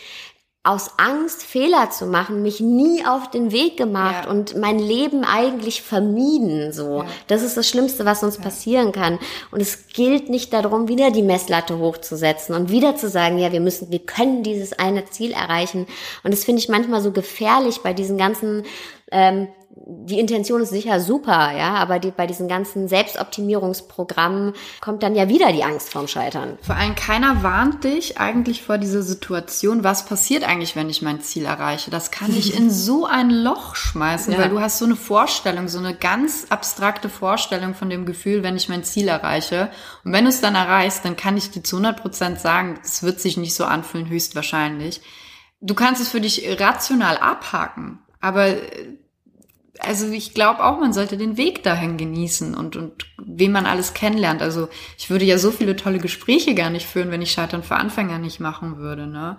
aus 0.65 0.91
Angst, 0.97 1.43
Fehler 1.43 1.91
zu 1.91 2.07
machen, 2.07 2.41
mich 2.41 2.59
nie 2.59 3.05
auf 3.05 3.29
den 3.29 3.51
Weg 3.51 3.77
gemacht 3.77 4.25
ja. 4.25 4.31
und 4.31 4.57
mein 4.57 4.79
Leben 4.79 5.23
eigentlich 5.23 5.83
vermieden, 5.83 6.73
so. 6.73 7.03
Ja. 7.03 7.05
Das 7.27 7.43
ist 7.43 7.55
das 7.55 7.69
Schlimmste, 7.69 8.03
was 8.03 8.23
uns 8.23 8.37
ja. 8.37 8.43
passieren 8.43 8.91
kann. 8.91 9.19
Und 9.51 9.61
es 9.61 9.87
gilt 9.87 10.29
nicht 10.29 10.51
darum, 10.53 10.87
wieder 10.87 11.11
die 11.11 11.21
Messlatte 11.21 11.77
hochzusetzen 11.77 12.55
und 12.55 12.71
wieder 12.71 12.95
zu 12.95 13.09
sagen, 13.09 13.37
ja, 13.37 13.51
wir 13.51 13.59
müssen, 13.61 13.91
wir 13.91 13.99
können 13.99 14.41
dieses 14.41 14.73
eine 14.73 15.05
Ziel 15.05 15.33
erreichen. 15.33 15.85
Und 16.23 16.33
das 16.33 16.43
finde 16.43 16.59
ich 16.59 16.67
manchmal 16.67 17.01
so 17.01 17.11
gefährlich 17.11 17.81
bei 17.83 17.93
diesen 17.93 18.17
ganzen 18.17 18.63
ähm, 19.11 19.47
die 19.77 20.19
Intention 20.19 20.61
ist 20.61 20.69
sicher 20.69 21.01
super, 21.01 21.51
ja, 21.55 21.73
aber 21.73 21.99
die, 21.99 22.11
bei 22.11 22.27
diesen 22.27 22.47
ganzen 22.47 22.87
Selbstoptimierungsprogrammen 22.87 24.53
kommt 24.79 25.03
dann 25.03 25.15
ja 25.15 25.27
wieder 25.27 25.51
die 25.51 25.63
Angst 25.63 25.89
vorm 25.89 26.07
Scheitern. 26.07 26.57
Vor 26.61 26.75
allem 26.75 26.95
keiner 26.95 27.43
warnt 27.43 27.83
dich 27.83 28.17
eigentlich 28.17 28.63
vor 28.63 28.77
dieser 28.77 29.03
Situation, 29.03 29.83
was 29.83 30.05
passiert 30.05 30.43
eigentlich, 30.43 30.77
wenn 30.77 30.89
ich 30.89 31.01
mein 31.01 31.19
Ziel 31.19 31.45
erreiche. 31.45 31.91
Das 31.91 32.09
kann 32.09 32.31
dich 32.31 32.57
in 32.57 32.69
so 32.71 33.05
ein 33.05 33.29
Loch 33.29 33.75
schmeißen, 33.75 34.33
ja. 34.33 34.39
weil 34.39 34.49
du 34.49 34.61
hast 34.61 34.79
so 34.79 34.85
eine 34.85 34.95
Vorstellung, 34.95 35.67
so 35.67 35.79
eine 35.79 35.93
ganz 35.93 36.47
abstrakte 36.49 37.09
Vorstellung 37.09 37.75
von 37.75 37.89
dem 37.89 38.05
Gefühl, 38.05 38.43
wenn 38.43 38.55
ich 38.55 38.69
mein 38.69 38.85
Ziel 38.85 39.09
erreiche. 39.09 39.69
Und 40.05 40.13
wenn 40.13 40.23
du 40.23 40.29
es 40.29 40.39
dann 40.39 40.55
erreichst, 40.55 41.03
dann 41.03 41.17
kann 41.17 41.35
ich 41.35 41.51
dir 41.51 41.63
zu 41.63 41.77
100 41.77 42.01
Prozent 42.01 42.39
sagen, 42.39 42.79
es 42.81 43.03
wird 43.03 43.19
sich 43.19 43.35
nicht 43.35 43.55
so 43.55 43.65
anfühlen, 43.65 44.07
höchstwahrscheinlich. 44.07 45.01
Du 45.59 45.73
kannst 45.73 46.01
es 46.01 46.09
für 46.09 46.21
dich 46.21 46.59
rational 46.59 47.17
abhaken, 47.17 47.99
aber 48.21 48.55
also 49.79 50.09
ich 50.09 50.33
glaube 50.33 50.63
auch, 50.63 50.79
man 50.79 50.93
sollte 50.93 51.17
den 51.17 51.37
Weg 51.37 51.63
dahin 51.63 51.97
genießen 51.97 52.55
und, 52.55 52.75
und 52.75 53.05
wen 53.17 53.51
man 53.51 53.65
alles 53.65 53.93
kennenlernt. 53.93 54.41
Also 54.41 54.69
ich 54.97 55.09
würde 55.09 55.25
ja 55.25 55.37
so 55.37 55.51
viele 55.51 55.75
tolle 55.75 55.99
Gespräche 55.99 56.55
gar 56.55 56.69
nicht 56.69 56.85
führen, 56.85 57.11
wenn 57.11 57.21
ich 57.21 57.31
Scheitern 57.31 57.63
für 57.63 57.75
Anfänger 57.75 58.17
nicht 58.17 58.39
machen 58.39 58.77
würde. 58.77 59.07
Ne? 59.07 59.37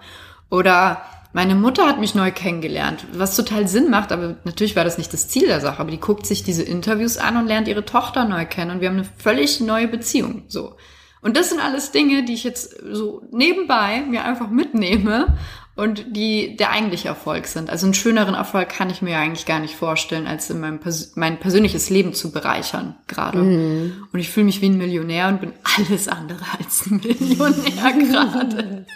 Oder 0.51 1.03
meine 1.33 1.55
Mutter 1.55 1.87
hat 1.87 2.01
mich 2.01 2.15
neu 2.15 2.31
kennengelernt, 2.31 3.05
was 3.13 3.37
total 3.37 3.69
Sinn 3.69 3.91
macht, 3.91 4.11
aber 4.13 4.37
natürlich 4.45 4.77
war 4.77 4.85
das 4.85 4.97
nicht 4.97 5.13
das 5.13 5.29
Ziel 5.29 5.47
der 5.47 5.61
Sache. 5.61 5.81
Aber 5.81 5.91
die 5.91 6.01
guckt 6.01 6.27
sich 6.27 6.43
diese 6.43 6.63
Interviews 6.63 7.19
an 7.19 7.37
und 7.37 7.47
lernt 7.47 7.69
ihre 7.69 7.85
Tochter 7.85 8.25
neu 8.25 8.47
kennen 8.47 8.71
und 8.71 8.81
wir 8.81 8.89
haben 8.89 8.97
eine 8.97 9.09
völlig 9.19 9.61
neue 9.61 9.89
Beziehung. 9.89 10.45
So. 10.49 10.77
Und 11.21 11.37
das 11.37 11.51
sind 11.51 11.61
alles 11.61 11.91
Dinge, 11.91 12.25
die 12.25 12.35
ich 12.35 12.45
jetzt 12.45 12.77
so 12.93 13.23
nebenbei 13.33 14.03
mir 14.09 14.25
einfach 14.25 14.49
mitnehme 14.49 15.37
und 15.77 16.17
die 16.17 16.57
der 16.57 16.71
eigentliche 16.71 17.09
Erfolg 17.09 17.47
sind. 17.47 17.69
Also 17.69 17.87
einen 17.87 17.95
schöneren 17.95 18.35
Erfolg 18.35 18.71
kann 18.71 18.89
ich 18.89 19.03
mir 19.03 19.13
ja 19.13 19.21
eigentlich 19.21 19.45
gar 19.45 19.61
nicht 19.61 19.77
vorstellen, 19.77 20.27
als 20.27 20.49
in 20.49 20.59
meinem 20.59 20.81
Pers 20.81 21.13
mein 21.17 21.39
persönliches 21.39 21.91
Leben 21.91 22.15
zu 22.15 22.33
bereichern 22.33 22.97
gerade. 23.07 23.39
Mhm. 23.39 24.09
Und 24.11 24.19
ich 24.19 24.31
fühle 24.31 24.47
mich 24.47 24.63
wie 24.63 24.71
ein 24.71 24.79
Millionär 24.79 25.29
und 25.29 25.41
bin 25.41 25.53
alles 25.77 26.09
andere 26.09 26.45
als 26.59 26.87
ein 26.87 26.97
Millionär 26.97 27.93
gerade. 27.93 28.87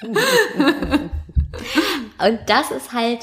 und 2.19 2.41
das 2.47 2.71
ist 2.71 2.93
halt 2.93 3.21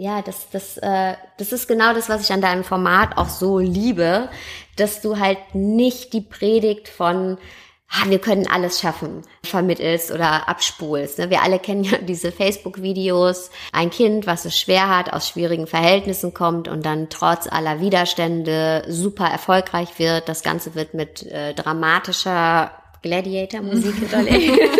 ja, 0.00 0.22
das, 0.22 0.48
das, 0.50 0.76
äh, 0.76 1.14
das 1.38 1.52
ist 1.52 1.66
genau 1.66 1.92
das, 1.92 2.08
was 2.08 2.22
ich 2.22 2.32
an 2.32 2.40
deinem 2.40 2.62
Format 2.62 3.18
auch 3.18 3.28
so 3.28 3.58
liebe, 3.58 4.28
dass 4.76 5.00
du 5.00 5.18
halt 5.18 5.38
nicht 5.54 6.12
die 6.12 6.20
Predigt 6.20 6.88
von 6.88 7.36
ah, 7.90 8.08
wir 8.08 8.18
können 8.18 8.46
alles 8.46 8.80
schaffen, 8.80 9.22
vermittelst 9.44 10.10
oder 10.10 10.48
abspulst. 10.48 11.18
Ne? 11.18 11.30
Wir 11.30 11.42
alle 11.42 11.58
kennen 11.58 11.84
ja 11.84 11.98
diese 11.98 12.32
Facebook-Videos. 12.32 13.50
Ein 13.72 13.90
Kind, 13.90 14.26
was 14.26 14.44
es 14.44 14.58
schwer 14.58 14.88
hat, 14.88 15.12
aus 15.12 15.28
schwierigen 15.28 15.66
Verhältnissen 15.66 16.34
kommt 16.34 16.68
und 16.68 16.84
dann 16.84 17.08
trotz 17.08 17.46
aller 17.46 17.80
Widerstände 17.80 18.84
super 18.88 19.26
erfolgreich 19.26 19.98
wird. 19.98 20.28
Das 20.28 20.42
Ganze 20.42 20.74
wird 20.74 20.94
mit 20.94 21.22
äh, 21.26 21.54
dramatischer 21.54 22.72
Gladiator-Musik 23.02 23.94
hinterlegt. 23.98 24.70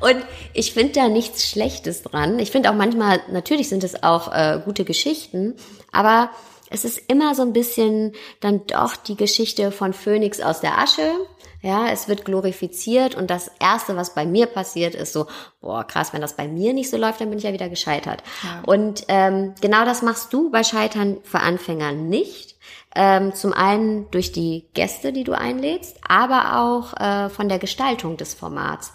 Und 0.00 0.24
ich 0.54 0.72
finde 0.72 0.92
da 0.92 1.08
nichts 1.08 1.48
Schlechtes 1.48 2.02
dran. 2.02 2.38
Ich 2.38 2.50
finde 2.50 2.70
auch 2.70 2.74
manchmal, 2.74 3.20
natürlich 3.30 3.68
sind 3.68 3.82
es 3.82 4.02
auch 4.02 4.32
äh, 4.32 4.60
gute 4.64 4.84
Geschichten, 4.84 5.56
aber 5.92 6.30
es 6.70 6.84
ist 6.84 7.10
immer 7.10 7.34
so 7.34 7.42
ein 7.42 7.52
bisschen 7.52 8.12
dann 8.40 8.66
doch 8.66 8.96
die 8.96 9.16
Geschichte 9.16 9.72
von 9.72 9.92
Phönix 9.92 10.40
aus 10.40 10.60
der 10.60 10.78
Asche. 10.78 11.12
Ja, 11.60 11.88
es 11.88 12.06
wird 12.06 12.24
glorifiziert 12.24 13.16
und 13.16 13.30
das 13.30 13.50
erste, 13.58 13.96
was 13.96 14.14
bei 14.14 14.24
mir 14.24 14.46
passiert, 14.46 14.94
ist 14.94 15.12
so, 15.12 15.26
boah, 15.60 15.82
krass, 15.84 16.12
wenn 16.12 16.20
das 16.20 16.36
bei 16.36 16.46
mir 16.46 16.72
nicht 16.72 16.88
so 16.88 16.96
läuft, 16.96 17.20
dann 17.20 17.30
bin 17.30 17.38
ich 17.38 17.44
ja 17.44 17.52
wieder 17.52 17.68
gescheitert. 17.68 18.22
Ja. 18.44 18.62
Und 18.64 19.04
ähm, 19.08 19.54
genau 19.60 19.84
das 19.84 20.02
machst 20.02 20.32
du 20.32 20.50
bei 20.50 20.62
Scheitern 20.62 21.18
für 21.24 21.40
Anfänger 21.40 21.92
nicht. 21.92 22.56
Ähm, 22.94 23.34
zum 23.34 23.52
einen 23.52 24.08
durch 24.10 24.30
die 24.30 24.68
Gäste, 24.72 25.12
die 25.12 25.24
du 25.24 25.32
einlädst, 25.32 25.98
aber 26.06 26.60
auch 26.60 26.94
äh, 26.98 27.28
von 27.28 27.48
der 27.48 27.58
Gestaltung 27.58 28.16
des 28.16 28.34
Formats. 28.34 28.92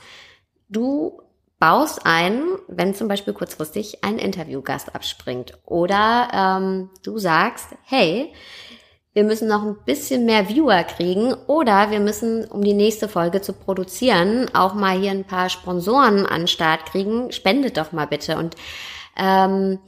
Du 0.69 1.21
baust 1.63 2.05
ein, 2.05 2.41
wenn 2.67 2.93
zum 2.93 3.07
Beispiel 3.07 3.31
kurzfristig 3.31 4.03
ein 4.03 4.17
Interviewgast 4.17 4.93
abspringt. 4.93 5.53
Oder 5.65 6.27
ähm, 6.33 6.89
du 7.03 7.19
sagst, 7.19 7.67
hey, 7.83 8.33
wir 9.13 9.23
müssen 9.23 9.47
noch 9.47 9.63
ein 9.63 9.77
bisschen 9.85 10.25
mehr 10.25 10.49
Viewer 10.49 10.83
kriegen 10.83 11.33
oder 11.47 11.89
wir 11.89 12.01
müssen, 12.01 12.43
um 12.43 12.65
die 12.65 12.73
nächste 12.73 13.07
Folge 13.07 13.39
zu 13.39 13.53
produzieren, 13.53 14.53
auch 14.53 14.73
mal 14.73 14.99
hier 14.99 15.11
ein 15.11 15.23
paar 15.23 15.47
Sponsoren 15.47 16.25
an 16.25 16.47
Start 16.47 16.87
kriegen. 16.87 17.31
Spendet 17.31 17.77
doch 17.77 17.93
mal 17.93 18.07
bitte. 18.07 18.35
Und 18.35 18.57
ähm, 19.15 19.79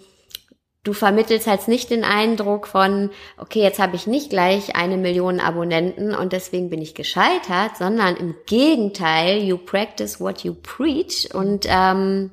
du 0.86 0.94
vermittelst 0.94 1.48
halt 1.48 1.68
nicht 1.68 1.90
den 1.90 2.06
Eindruck 2.06 2.68
von, 2.68 3.10
okay, 3.38 3.62
jetzt 3.62 3.80
habe 3.80 3.96
ich 3.96 4.08
nicht 4.08 4.30
gleich 4.30 4.76
eine 4.76 4.98
Million 4.98 5.42
Abonnenten 5.42 6.16
und 6.16 6.32
deswegen 6.32 6.70
bin 6.70 6.82
ich 6.82 6.96
gescheitert, 6.96 7.76
sondern 7.78 8.16
im 8.16 8.36
Gegenteil, 8.46 9.44
you 9.44 9.58
practice 9.58 10.22
what 10.22 10.44
you 10.44 10.54
preach. 10.54 11.34
Und 11.34 11.66
ähm, 11.68 12.32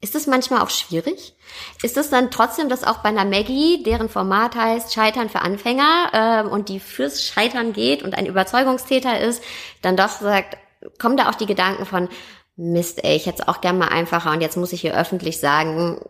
ist 0.00 0.14
das 0.14 0.28
manchmal 0.28 0.62
auch 0.62 0.70
schwierig? 0.70 1.34
Ist 1.82 1.96
es 1.96 2.08
dann 2.08 2.30
trotzdem, 2.30 2.68
dass 2.68 2.84
auch 2.84 2.98
bei 2.98 3.08
einer 3.08 3.24
Maggie, 3.24 3.82
deren 3.82 4.08
Format 4.08 4.54
heißt 4.54 4.94
Scheitern 4.94 5.28
für 5.28 5.42
Anfänger 5.42 6.44
äh, 6.46 6.48
und 6.48 6.68
die 6.68 6.78
fürs 6.78 7.24
Scheitern 7.24 7.72
geht 7.72 8.04
und 8.04 8.14
ein 8.14 8.26
Überzeugungstäter 8.26 9.18
ist, 9.20 9.42
dann 9.82 9.96
doch 9.96 10.20
sagt, 10.20 10.56
kommen 11.00 11.16
da 11.16 11.28
auch 11.28 11.34
die 11.34 11.46
Gedanken 11.46 11.84
von, 11.84 12.08
Mist, 12.54 13.04
ey, 13.04 13.16
ich 13.16 13.26
hätte 13.26 13.42
es 13.42 13.48
auch 13.48 13.60
gern 13.60 13.78
mal 13.78 13.88
einfacher 13.88 14.32
und 14.32 14.40
jetzt 14.40 14.56
muss 14.56 14.72
ich 14.72 14.80
hier 14.80 14.96
öffentlich 14.98 15.38
sagen, 15.38 16.00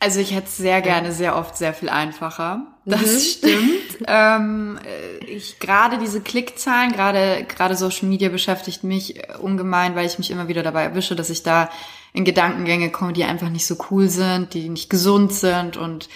also 0.00 0.18
ich 0.18 0.34
hätte 0.34 0.46
es 0.46 0.56
sehr 0.56 0.80
gerne, 0.80 1.12
sehr 1.12 1.36
oft, 1.36 1.56
sehr 1.56 1.74
viel 1.74 1.90
einfacher. 1.90 2.66
Das 2.86 3.02
mhm. 3.02 3.18
stimmt. 3.18 3.98
ähm, 4.06 4.78
äh, 4.82 5.24
ich 5.26 5.60
gerade 5.60 5.98
diese 5.98 6.22
Klickzahlen, 6.22 6.92
gerade 6.92 7.44
gerade 7.46 7.76
Social 7.76 8.08
Media 8.08 8.30
beschäftigt 8.30 8.82
mich 8.82 9.16
äh, 9.16 9.36
ungemein, 9.36 9.94
weil 9.94 10.06
ich 10.06 10.18
mich 10.18 10.30
immer 10.30 10.48
wieder 10.48 10.62
dabei 10.62 10.84
erwische, 10.84 11.14
dass 11.14 11.28
ich 11.28 11.42
da 11.42 11.68
in 12.14 12.24
Gedankengänge 12.24 12.90
komme, 12.90 13.12
die 13.12 13.24
einfach 13.24 13.50
nicht 13.50 13.66
so 13.66 13.76
cool 13.90 14.08
sind, 14.08 14.54
die 14.54 14.70
nicht 14.70 14.88
gesund 14.88 15.32
sind 15.32 15.76
und 15.76 16.08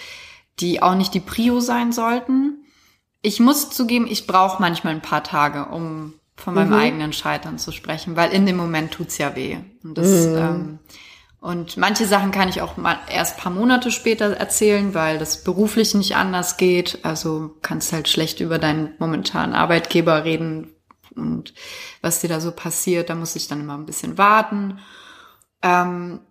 die 0.59 0.81
auch 0.81 0.95
nicht 0.95 1.13
die 1.13 1.19
Prio 1.19 1.59
sein 1.59 1.91
sollten. 1.91 2.65
Ich 3.21 3.39
muss 3.39 3.69
zugeben, 3.69 4.07
ich 4.09 4.25
brauche 4.25 4.61
manchmal 4.61 4.93
ein 4.93 5.01
paar 5.01 5.23
Tage, 5.23 5.65
um 5.65 6.13
von 6.35 6.55
meinem 6.55 6.69
mhm. 6.69 6.75
eigenen 6.75 7.13
Scheitern 7.13 7.59
zu 7.59 7.71
sprechen, 7.71 8.15
weil 8.15 8.31
in 8.31 8.45
dem 8.45 8.57
Moment 8.57 8.91
tut's 8.91 9.17
ja 9.17 9.35
weh. 9.35 9.57
Und 9.83 9.97
das 9.97 10.27
mhm. 10.27 10.37
ähm, 10.37 10.79
und 11.45 11.77
manche 11.77 12.07
Sachen 12.07 12.31
kann 12.31 12.49
ich 12.49 12.63
auch 12.63 12.75
mal 12.75 12.97
erst 13.07 13.37
paar 13.37 13.51
Monate 13.51 13.91
später 13.91 14.31
erzählen, 14.31 14.95
weil 14.95 15.19
das 15.19 15.43
beruflich 15.43 15.93
nicht 15.93 16.15
anders 16.15 16.57
geht. 16.57 16.97
Also 17.03 17.51
kannst 17.61 17.93
halt 17.93 18.07
schlecht 18.09 18.39
über 18.39 18.57
deinen 18.57 18.95
momentanen 18.97 19.53
Arbeitgeber 19.53 20.23
reden 20.23 20.73
und 21.15 21.53
was 22.01 22.19
dir 22.19 22.29
da 22.29 22.39
so 22.39 22.51
passiert. 22.51 23.11
Da 23.11 23.15
muss 23.15 23.35
ich 23.35 23.47
dann 23.47 23.59
immer 23.59 23.77
ein 23.77 23.85
bisschen 23.85 24.17
warten. 24.17 24.79
Ähm, 25.61 26.21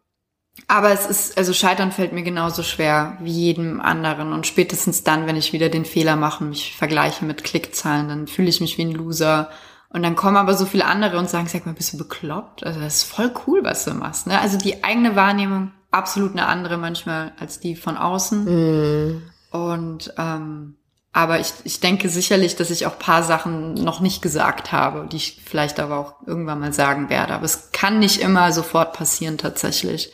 aber 0.66 0.90
es 0.90 1.06
ist, 1.06 1.38
also 1.38 1.52
Scheitern 1.52 1.92
fällt 1.92 2.12
mir 2.12 2.24
genauso 2.24 2.64
schwer 2.64 3.16
wie 3.20 3.30
jedem 3.30 3.80
anderen. 3.80 4.32
Und 4.32 4.48
spätestens 4.48 5.04
dann, 5.04 5.28
wenn 5.28 5.36
ich 5.36 5.52
wieder 5.52 5.68
den 5.68 5.84
Fehler 5.84 6.16
mache 6.16 6.42
und 6.42 6.50
mich 6.50 6.74
vergleiche 6.76 7.24
mit 7.24 7.44
Klickzahlen, 7.44 8.08
dann 8.08 8.26
fühle 8.26 8.48
ich 8.48 8.60
mich 8.60 8.78
wie 8.78 8.86
ein 8.86 8.90
Loser 8.90 9.48
und 9.94 10.02
dann 10.02 10.16
kommen 10.16 10.36
aber 10.36 10.54
so 10.54 10.66
viele 10.66 10.86
andere 10.86 11.18
und 11.18 11.30
sagen, 11.30 11.46
sag 11.46 11.66
mal, 11.66 11.72
bist 11.72 11.92
du 11.92 11.98
bekloppt? 11.98 12.66
Also 12.66 12.80
das 12.80 12.96
ist 12.96 13.04
voll 13.04 13.32
cool, 13.46 13.60
was 13.62 13.84
du 13.84 13.94
machst. 13.94 14.26
Ne? 14.26 14.40
Also 14.40 14.58
die 14.58 14.82
eigene 14.82 15.14
Wahrnehmung 15.14 15.70
absolut 15.92 16.32
eine 16.32 16.46
andere 16.46 16.78
manchmal 16.78 17.30
als 17.38 17.60
die 17.60 17.76
von 17.76 17.96
außen. 17.96 19.12
Mm. 19.12 19.22
Und 19.52 20.12
ähm, 20.18 20.74
aber 21.12 21.38
ich, 21.38 21.52
ich 21.62 21.78
denke 21.78 22.08
sicherlich, 22.08 22.56
dass 22.56 22.70
ich 22.70 22.86
auch 22.86 22.98
paar 22.98 23.22
Sachen 23.22 23.74
noch 23.74 24.00
nicht 24.00 24.20
gesagt 24.20 24.72
habe, 24.72 25.06
die 25.06 25.18
ich 25.18 25.40
vielleicht 25.44 25.78
aber 25.78 25.98
auch 25.98 26.26
irgendwann 26.26 26.58
mal 26.58 26.72
sagen 26.72 27.08
werde. 27.08 27.32
Aber 27.32 27.44
es 27.44 27.70
kann 27.70 28.00
nicht 28.00 28.20
immer 28.20 28.50
sofort 28.50 28.94
passieren 28.94 29.38
tatsächlich. 29.38 30.10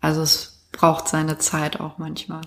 Also 0.00 0.22
es 0.22 0.64
braucht 0.72 1.06
seine 1.06 1.38
Zeit 1.38 1.78
auch 1.78 1.98
manchmal. 1.98 2.40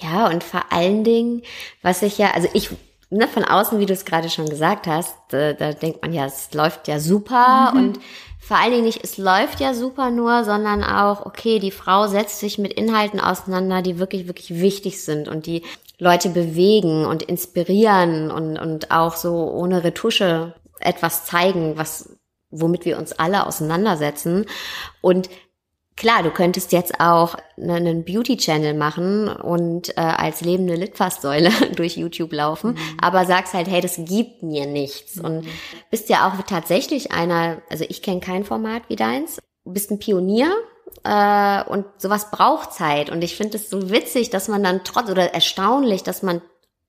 Ja, 0.00 0.26
und 0.26 0.42
vor 0.42 0.72
allen 0.72 1.04
Dingen, 1.04 1.42
was 1.82 2.02
ich 2.02 2.18
ja, 2.18 2.32
also 2.32 2.48
ich 2.52 2.70
ne, 3.10 3.28
von 3.28 3.44
außen, 3.44 3.78
wie 3.78 3.86
du 3.86 3.92
es 3.92 4.04
gerade 4.04 4.28
schon 4.28 4.48
gesagt 4.48 4.86
hast, 4.86 5.16
da, 5.28 5.52
da 5.52 5.72
denkt 5.72 6.02
man 6.02 6.12
ja, 6.12 6.26
es 6.26 6.52
läuft 6.54 6.88
ja 6.88 6.98
super 7.00 7.72
mhm. 7.72 7.78
und 7.78 8.00
vor 8.40 8.58
allen 8.58 8.72
Dingen 8.72 8.84
nicht, 8.84 9.02
es 9.02 9.18
läuft 9.18 9.58
ja 9.60 9.74
super 9.74 10.10
nur, 10.10 10.44
sondern 10.44 10.84
auch, 10.84 11.26
okay, 11.26 11.58
die 11.58 11.72
Frau 11.72 12.06
setzt 12.06 12.38
sich 12.38 12.58
mit 12.58 12.72
Inhalten 12.72 13.18
auseinander, 13.18 13.82
die 13.82 13.98
wirklich, 13.98 14.28
wirklich 14.28 14.60
wichtig 14.60 15.02
sind 15.02 15.28
und 15.28 15.46
die 15.46 15.62
Leute 15.98 16.28
bewegen 16.28 17.06
und 17.06 17.22
inspirieren 17.22 18.30
und, 18.30 18.58
und 18.58 18.90
auch 18.90 19.16
so 19.16 19.50
ohne 19.50 19.82
Retusche 19.82 20.54
etwas 20.78 21.24
zeigen, 21.24 21.76
was, 21.76 22.16
womit 22.50 22.84
wir 22.84 22.98
uns 22.98 23.12
alle 23.12 23.46
auseinandersetzen. 23.46 24.46
Und 25.00 25.28
Klar, 25.96 26.22
du 26.22 26.30
könntest 26.30 26.72
jetzt 26.72 27.00
auch 27.00 27.36
einen 27.56 28.04
Beauty-Channel 28.04 28.74
machen 28.74 29.28
und 29.28 29.96
äh, 29.96 30.00
als 30.00 30.42
lebende 30.42 30.74
Litfaßsäule 30.74 31.50
durch 31.76 31.96
YouTube 31.96 32.34
laufen, 32.34 32.72
mhm. 32.72 32.98
aber 33.00 33.24
sagst 33.24 33.54
halt, 33.54 33.66
hey, 33.66 33.80
das 33.80 33.96
gibt 33.96 34.42
mir 34.42 34.66
nichts. 34.66 35.16
Mhm. 35.16 35.24
Und 35.24 35.48
bist 35.90 36.10
ja 36.10 36.28
auch 36.28 36.42
tatsächlich 36.42 37.12
einer, 37.12 37.62
also 37.70 37.86
ich 37.88 38.02
kenne 38.02 38.20
kein 38.20 38.44
Format 38.44 38.82
wie 38.88 38.96
deins, 38.96 39.38
bist 39.64 39.90
ein 39.90 39.98
Pionier 39.98 40.52
äh, 41.02 41.64
und 41.64 41.86
sowas 41.96 42.30
braucht 42.30 42.74
Zeit. 42.74 43.08
Und 43.08 43.24
ich 43.24 43.34
finde 43.34 43.56
es 43.56 43.70
so 43.70 43.88
witzig, 43.88 44.28
dass 44.28 44.48
man 44.48 44.62
dann 44.62 44.84
trotz 44.84 45.08
oder 45.08 45.32
erstaunlich, 45.32 46.02
dass 46.02 46.22
man 46.22 46.42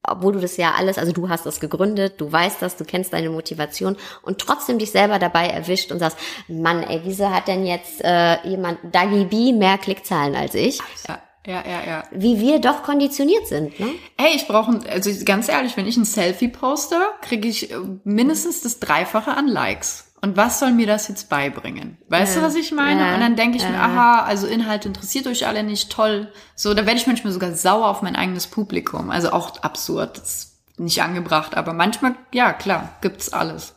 obwohl 0.03 0.33
du 0.33 0.39
das 0.39 0.57
ja 0.57 0.73
alles, 0.77 0.97
also 0.97 1.11
du 1.11 1.29
hast 1.29 1.45
das 1.45 1.59
gegründet, 1.59 2.19
du 2.19 2.31
weißt 2.31 2.61
das, 2.61 2.77
du 2.77 2.85
kennst 2.85 3.13
deine 3.13 3.29
Motivation 3.29 3.97
und 4.21 4.39
trotzdem 4.39 4.79
dich 4.79 4.91
selber 4.91 5.19
dabei 5.19 5.47
erwischt 5.47 5.91
und 5.91 5.99
sagst, 5.99 6.17
Mann, 6.47 6.83
ey, 6.83 7.01
wieso 7.03 7.29
hat 7.29 7.47
denn 7.47 7.65
jetzt 7.65 8.03
äh, 8.03 8.47
jemand 8.47 8.79
Dagi 8.91 9.25
B 9.25 9.53
mehr 9.53 9.77
Klickzahlen 9.77 10.35
als 10.35 10.55
ich? 10.55 10.79
Ja. 11.07 11.21
Ja, 11.45 11.63
ja, 11.65 11.81
ja. 11.87 12.03
Wie 12.11 12.41
wir 12.41 12.59
doch 12.59 12.83
konditioniert 12.83 13.47
sind, 13.47 13.79
ne? 13.79 13.87
Ey, 14.17 14.35
ich 14.35 14.47
brauche, 14.49 14.81
also 14.89 15.09
ganz 15.23 15.47
ehrlich, 15.47 15.77
wenn 15.77 15.87
ich 15.87 15.95
ein 15.95 16.03
Selfie 16.03 16.49
poste, 16.49 16.99
kriege 17.21 17.47
ich 17.47 17.71
äh, 17.71 17.77
mindestens 18.03 18.63
das 18.63 18.81
Dreifache 18.81 19.31
an 19.31 19.47
Likes. 19.47 20.06
Und 20.19 20.35
was 20.35 20.59
soll 20.59 20.71
mir 20.71 20.87
das 20.87 21.07
jetzt 21.07 21.29
beibringen? 21.29 21.97
Weißt 22.09 22.35
ja, 22.35 22.41
du, 22.41 22.47
was 22.47 22.55
ich 22.55 22.71
meine? 22.71 23.01
Ja, 23.01 23.13
und 23.13 23.21
dann 23.21 23.35
denke 23.35 23.57
ich 23.57 23.63
ja. 23.63 23.69
mir, 23.69 23.79
aha, 23.79 24.23
also 24.23 24.47
Inhalt 24.47 24.85
interessiert 24.85 25.27
euch 25.27 25.45
alle 25.45 25.61
nicht, 25.63 25.91
toll. 25.91 26.31
So, 26.55 26.73
da 26.73 26.85
werde 26.87 26.99
ich 26.99 27.07
manchmal 27.07 27.33
sogar 27.33 27.53
sauer 27.53 27.87
auf 27.87 28.01
mein 28.01 28.15
eigenes 28.15 28.47
Publikum. 28.47 29.11
Also 29.11 29.31
auch 29.31 29.61
absurd, 29.61 30.17
das 30.17 30.29
ist 30.29 30.79
nicht 30.79 31.03
angebracht, 31.03 31.55
aber 31.55 31.73
manchmal, 31.73 32.15
ja, 32.33 32.51
klar, 32.51 32.97
gibt's 33.01 33.31
alles. 33.31 33.75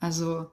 Also 0.00 0.46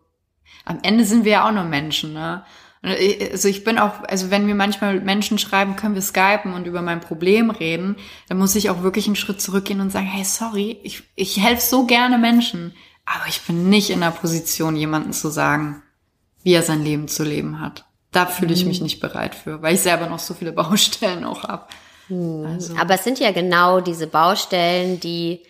am 0.65 0.79
Ende 0.83 1.05
sind 1.05 1.23
wir 1.23 1.31
ja 1.31 1.47
auch 1.47 1.51
nur 1.51 1.63
Menschen, 1.63 2.13
ne? 2.13 2.43
Also 2.83 3.47
ich 3.47 3.63
bin 3.63 3.77
auch, 3.77 4.03
also 4.07 4.31
wenn 4.31 4.47
mir 4.47 4.55
manchmal 4.55 5.01
Menschen 5.01 5.37
schreiben, 5.37 5.75
können 5.75 5.93
wir 5.93 6.01
skypen 6.01 6.53
und 6.53 6.65
über 6.65 6.81
mein 6.81 6.99
Problem 6.99 7.51
reden, 7.51 7.95
dann 8.27 8.39
muss 8.39 8.55
ich 8.55 8.71
auch 8.71 8.81
wirklich 8.81 9.05
einen 9.05 9.15
Schritt 9.15 9.39
zurückgehen 9.39 9.81
und 9.81 9.91
sagen, 9.91 10.07
hey, 10.07 10.23
sorry, 10.23 10.79
ich, 10.81 11.03
ich 11.15 11.37
helfe 11.39 11.61
so 11.61 11.85
gerne 11.85 12.17
Menschen. 12.17 12.73
Aber 13.13 13.27
ich 13.27 13.41
bin 13.41 13.69
nicht 13.69 13.89
in 13.89 14.01
der 14.01 14.11
Position, 14.11 14.75
jemanden 14.75 15.13
zu 15.13 15.29
sagen, 15.29 15.83
wie 16.43 16.53
er 16.53 16.63
sein 16.63 16.83
Leben 16.83 17.07
zu 17.07 17.23
leben 17.23 17.59
hat. 17.59 17.85
Da 18.11 18.25
fühle 18.25 18.53
ich 18.53 18.65
mich 18.65 18.79
mhm. 18.79 18.85
nicht 18.85 18.99
bereit 18.99 19.35
für, 19.35 19.61
weil 19.61 19.75
ich 19.75 19.81
selber 19.81 20.07
noch 20.07 20.19
so 20.19 20.33
viele 20.33 20.51
Baustellen 20.53 21.23
auch 21.23 21.43
habe. 21.43 21.65
Mhm. 22.09 22.45
Also. 22.45 22.75
Aber 22.77 22.95
es 22.95 23.03
sind 23.03 23.19
ja 23.19 23.31
genau 23.31 23.81
diese 23.81 24.07
Baustellen, 24.07 24.99
die, 24.99 25.43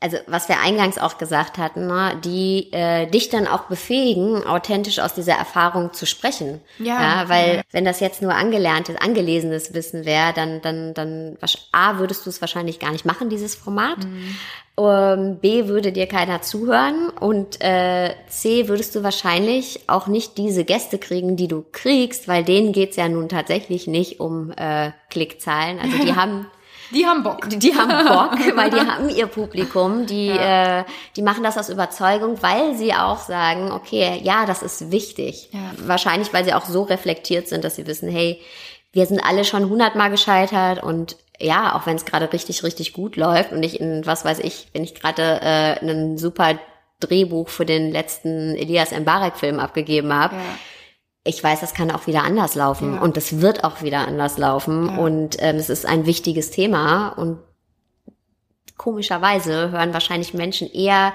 also 0.00 0.16
was 0.28 0.48
wir 0.48 0.60
eingangs 0.60 0.96
auch 0.96 1.18
gesagt 1.18 1.58
hatten, 1.58 1.88
ne, 1.88 2.16
die 2.24 2.72
äh, 2.72 3.06
dich 3.06 3.30
dann 3.30 3.48
auch 3.48 3.62
befähigen, 3.62 4.46
authentisch 4.46 5.00
aus 5.00 5.14
dieser 5.14 5.34
Erfahrung 5.34 5.92
zu 5.92 6.06
sprechen. 6.06 6.60
Ja. 6.78 7.00
ja 7.00 7.28
weil 7.28 7.56
ja. 7.56 7.62
wenn 7.72 7.84
das 7.84 7.98
jetzt 7.98 8.22
nur 8.22 8.32
angelerntes, 8.32 8.94
angelesenes 8.96 9.74
Wissen 9.74 10.04
wäre, 10.04 10.32
dann, 10.32 10.60
dann, 10.60 10.94
dann, 10.94 11.36
A, 11.72 11.98
würdest 11.98 12.26
du 12.26 12.30
es 12.30 12.40
wahrscheinlich 12.40 12.78
gar 12.78 12.92
nicht 12.92 13.06
machen, 13.06 13.28
dieses 13.28 13.56
Format. 13.56 13.98
Mhm. 13.98 14.36
Um, 14.76 15.38
B 15.40 15.66
würde 15.66 15.90
dir 15.90 16.06
keiner 16.06 16.40
zuhören 16.40 17.08
und 17.08 17.60
äh, 17.60 18.14
C 18.28 18.68
würdest 18.68 18.94
du 18.94 19.02
wahrscheinlich 19.02 19.80
auch 19.88 20.06
nicht 20.06 20.38
diese 20.38 20.64
Gäste 20.64 20.98
kriegen, 20.98 21.34
die 21.34 21.48
du 21.48 21.64
kriegst, 21.72 22.28
weil 22.28 22.44
denen 22.44 22.70
geht's 22.70 22.94
ja 22.94 23.08
nun 23.08 23.28
tatsächlich 23.28 23.88
nicht 23.88 24.20
um 24.20 24.52
äh, 24.52 24.92
Klickzahlen. 25.10 25.80
Also 25.80 25.98
die 26.04 26.14
haben 26.14 26.46
die 26.90 27.06
haben 27.06 27.22
Bock. 27.22 27.48
Die, 27.48 27.58
die 27.58 27.74
haben 27.74 28.06
Bock, 28.06 28.38
weil 28.56 28.70
die 28.70 28.80
haben 28.80 29.08
ihr 29.08 29.26
Publikum. 29.26 30.06
Die, 30.06 30.28
ja. 30.28 30.80
äh, 30.80 30.84
die 31.16 31.22
machen 31.22 31.42
das 31.42 31.58
aus 31.58 31.68
Überzeugung, 31.68 32.42
weil 32.42 32.76
sie 32.76 32.94
auch 32.94 33.18
sagen, 33.18 33.72
okay, 33.72 34.20
ja, 34.22 34.46
das 34.46 34.62
ist 34.62 34.90
wichtig. 34.90 35.50
Ja. 35.52 35.60
Wahrscheinlich, 35.86 36.32
weil 36.32 36.44
sie 36.44 36.54
auch 36.54 36.66
so 36.66 36.82
reflektiert 36.82 37.48
sind, 37.48 37.64
dass 37.64 37.76
sie 37.76 37.86
wissen, 37.86 38.08
hey, 38.08 38.40
wir 38.92 39.06
sind 39.06 39.20
alle 39.20 39.44
schon 39.44 39.68
hundertmal 39.68 40.10
gescheitert 40.10 40.82
und 40.82 41.16
ja, 41.38 41.76
auch 41.76 41.86
wenn 41.86 41.96
es 41.96 42.04
gerade 42.04 42.32
richtig, 42.32 42.64
richtig 42.64 42.92
gut 42.92 43.16
läuft 43.16 43.52
und 43.52 43.62
ich 43.62 43.80
in, 43.80 44.04
was 44.06 44.24
weiß 44.24 44.40
ich, 44.40 44.68
wenn 44.72 44.82
ich 44.82 44.94
gerade 44.94 45.40
äh, 45.40 45.78
einen 45.80 46.18
super 46.18 46.58
Drehbuch 47.00 47.48
für 47.48 47.64
den 47.64 47.92
letzten 47.92 48.56
Elias 48.56 48.90
Mbarek-Film 48.90 49.60
abgegeben 49.60 50.12
habe, 50.12 50.34
ja. 50.34 50.40
Ich 51.24 51.42
weiß, 51.42 51.60
das 51.60 51.74
kann 51.74 51.90
auch 51.90 52.06
wieder 52.06 52.22
anders 52.22 52.54
laufen 52.54 52.94
ja. 52.94 53.00
und 53.00 53.16
das 53.16 53.40
wird 53.40 53.64
auch 53.64 53.82
wieder 53.82 54.06
anders 54.06 54.38
laufen 54.38 54.88
ja. 54.88 54.96
und 54.96 55.36
ähm, 55.40 55.56
es 55.56 55.68
ist 55.68 55.86
ein 55.86 56.06
wichtiges 56.06 56.50
Thema 56.50 57.08
und 57.10 57.38
komischerweise 58.76 59.70
hören 59.70 59.92
wahrscheinlich 59.92 60.34
Menschen 60.34 60.70
eher 60.70 61.12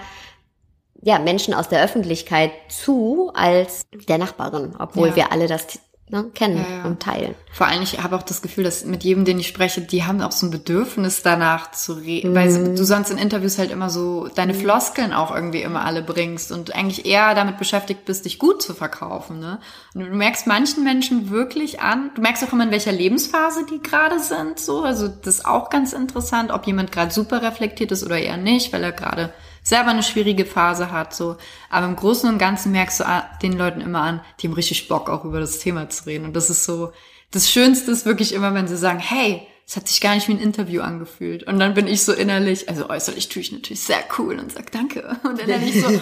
ja, 1.01 1.19
Menschen 1.19 1.53
aus 1.53 1.67
der 1.67 1.83
Öffentlichkeit 1.83 2.51
zu 2.69 3.31
als 3.33 3.83
der 4.07 4.17
Nachbarin, 4.17 4.73
obwohl 4.79 5.09
ja. 5.09 5.15
wir 5.15 5.31
alle 5.31 5.47
das 5.47 5.79
ne, 6.09 6.25
kennen 6.33 6.57
ja, 6.57 6.77
ja. 6.77 6.83
und 6.85 7.01
teilen. 7.01 7.35
Vor 7.51 7.67
allem, 7.67 7.81
ich 7.81 8.01
habe 8.01 8.15
auch 8.15 8.23
das 8.23 8.41
Gefühl, 8.41 8.63
dass 8.63 8.85
mit 8.85 9.03
jedem, 9.03 9.25
den 9.25 9.39
ich 9.39 9.47
spreche, 9.47 9.81
die 9.81 10.03
haben 10.03 10.21
auch 10.21 10.31
so 10.31 10.47
ein 10.47 10.51
Bedürfnis 10.51 11.21
danach 11.21 11.71
zu 11.71 11.93
reden, 11.93 12.31
mhm. 12.31 12.35
weil 12.35 12.75
du 12.75 12.83
sonst 12.83 13.09
in 13.09 13.17
Interviews 13.17 13.57
halt 13.57 13.71
immer 13.71 13.89
so 13.89 14.27
deine 14.27 14.53
mhm. 14.53 14.57
Floskeln 14.57 15.13
auch 15.13 15.33
irgendwie 15.33 15.61
immer 15.61 15.85
alle 15.85 16.01
bringst 16.01 16.51
und 16.51 16.75
eigentlich 16.75 17.05
eher 17.05 17.35
damit 17.35 17.57
beschäftigt 17.57 18.05
bist, 18.05 18.25
dich 18.25 18.39
gut 18.39 18.61
zu 18.61 18.73
verkaufen. 18.73 19.39
Ne? 19.39 19.59
Und 19.93 20.01
du 20.01 20.15
merkst 20.15 20.47
manchen 20.47 20.83
Menschen 20.83 21.29
wirklich 21.29 21.81
an, 21.81 22.11
du 22.15 22.21
merkst 22.21 22.43
auch 22.43 22.53
immer, 22.53 22.63
in 22.63 22.71
welcher 22.71 22.91
Lebensphase 22.91 23.65
die 23.65 23.81
gerade 23.81 24.19
sind, 24.19 24.59
so, 24.59 24.83
also 24.83 25.07
das 25.07 25.35
ist 25.35 25.45
auch 25.45 25.69
ganz 25.69 25.93
interessant, 25.93 26.51
ob 26.51 26.67
jemand 26.67 26.91
gerade 26.91 27.11
super 27.11 27.41
reflektiert 27.41 27.91
ist 27.91 28.03
oder 28.03 28.17
eher 28.17 28.37
nicht, 28.37 28.73
weil 28.73 28.83
er 28.83 28.91
gerade 28.91 29.33
selber 29.63 29.89
eine 29.91 30.03
schwierige 30.03 30.45
Phase 30.45 30.91
hat, 30.91 31.15
so. 31.15 31.37
Aber 31.69 31.87
im 31.87 31.95
Großen 31.95 32.29
und 32.29 32.37
Ganzen 32.37 32.71
merkst 32.71 32.99
du 32.99 33.05
den 33.41 33.53
Leuten 33.53 33.81
immer 33.81 34.01
an, 34.01 34.21
die 34.39 34.47
haben 34.47 34.53
richtig 34.53 34.87
Bock, 34.87 35.09
auch 35.09 35.25
über 35.25 35.39
das 35.39 35.59
Thema 35.59 35.89
zu 35.89 36.05
reden. 36.05 36.25
Und 36.25 36.35
das 36.35 36.49
ist 36.49 36.65
so, 36.65 36.91
das 37.31 37.49
Schönste 37.49 37.91
ist 37.91 38.05
wirklich 38.05 38.33
immer, 38.33 38.53
wenn 38.53 38.67
sie 38.67 38.77
sagen, 38.77 38.99
hey, 38.99 39.47
es 39.65 39.77
hat 39.77 39.87
sich 39.87 40.01
gar 40.01 40.13
nicht 40.13 40.27
wie 40.27 40.33
ein 40.33 40.39
Interview 40.39 40.81
angefühlt. 40.81 41.43
Und 41.43 41.57
dann 41.59 41.73
bin 41.73 41.87
ich 41.87 42.03
so 42.03 42.11
innerlich, 42.11 42.67
also 42.67 42.89
äußerlich 42.89 43.29
tue 43.29 43.41
ich 43.41 43.51
natürlich 43.51 43.81
sehr 43.81 44.03
cool 44.17 44.37
und 44.37 44.51
sag 44.51 44.71
Danke. 44.71 45.17
Und 45.23 45.39
dann 45.39 45.47
innerlich 45.47 45.81
so, 45.81 45.87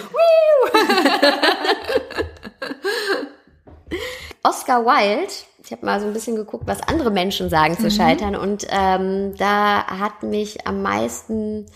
Oscar 4.42 4.84
Wilde, 4.84 5.32
ich 5.64 5.70
habe 5.70 5.86
mal 5.86 6.00
so 6.00 6.06
ein 6.06 6.12
bisschen 6.12 6.36
geguckt, 6.36 6.66
was 6.66 6.82
andere 6.82 7.10
Menschen 7.10 7.48
sagen 7.48 7.76
zu 7.76 7.84
mhm. 7.84 7.90
scheitern. 7.90 8.36
Und 8.36 8.66
ähm, 8.68 9.34
da 9.36 9.86
hat 9.86 10.22
mich 10.22 10.66
am 10.66 10.82
meisten 10.82 11.66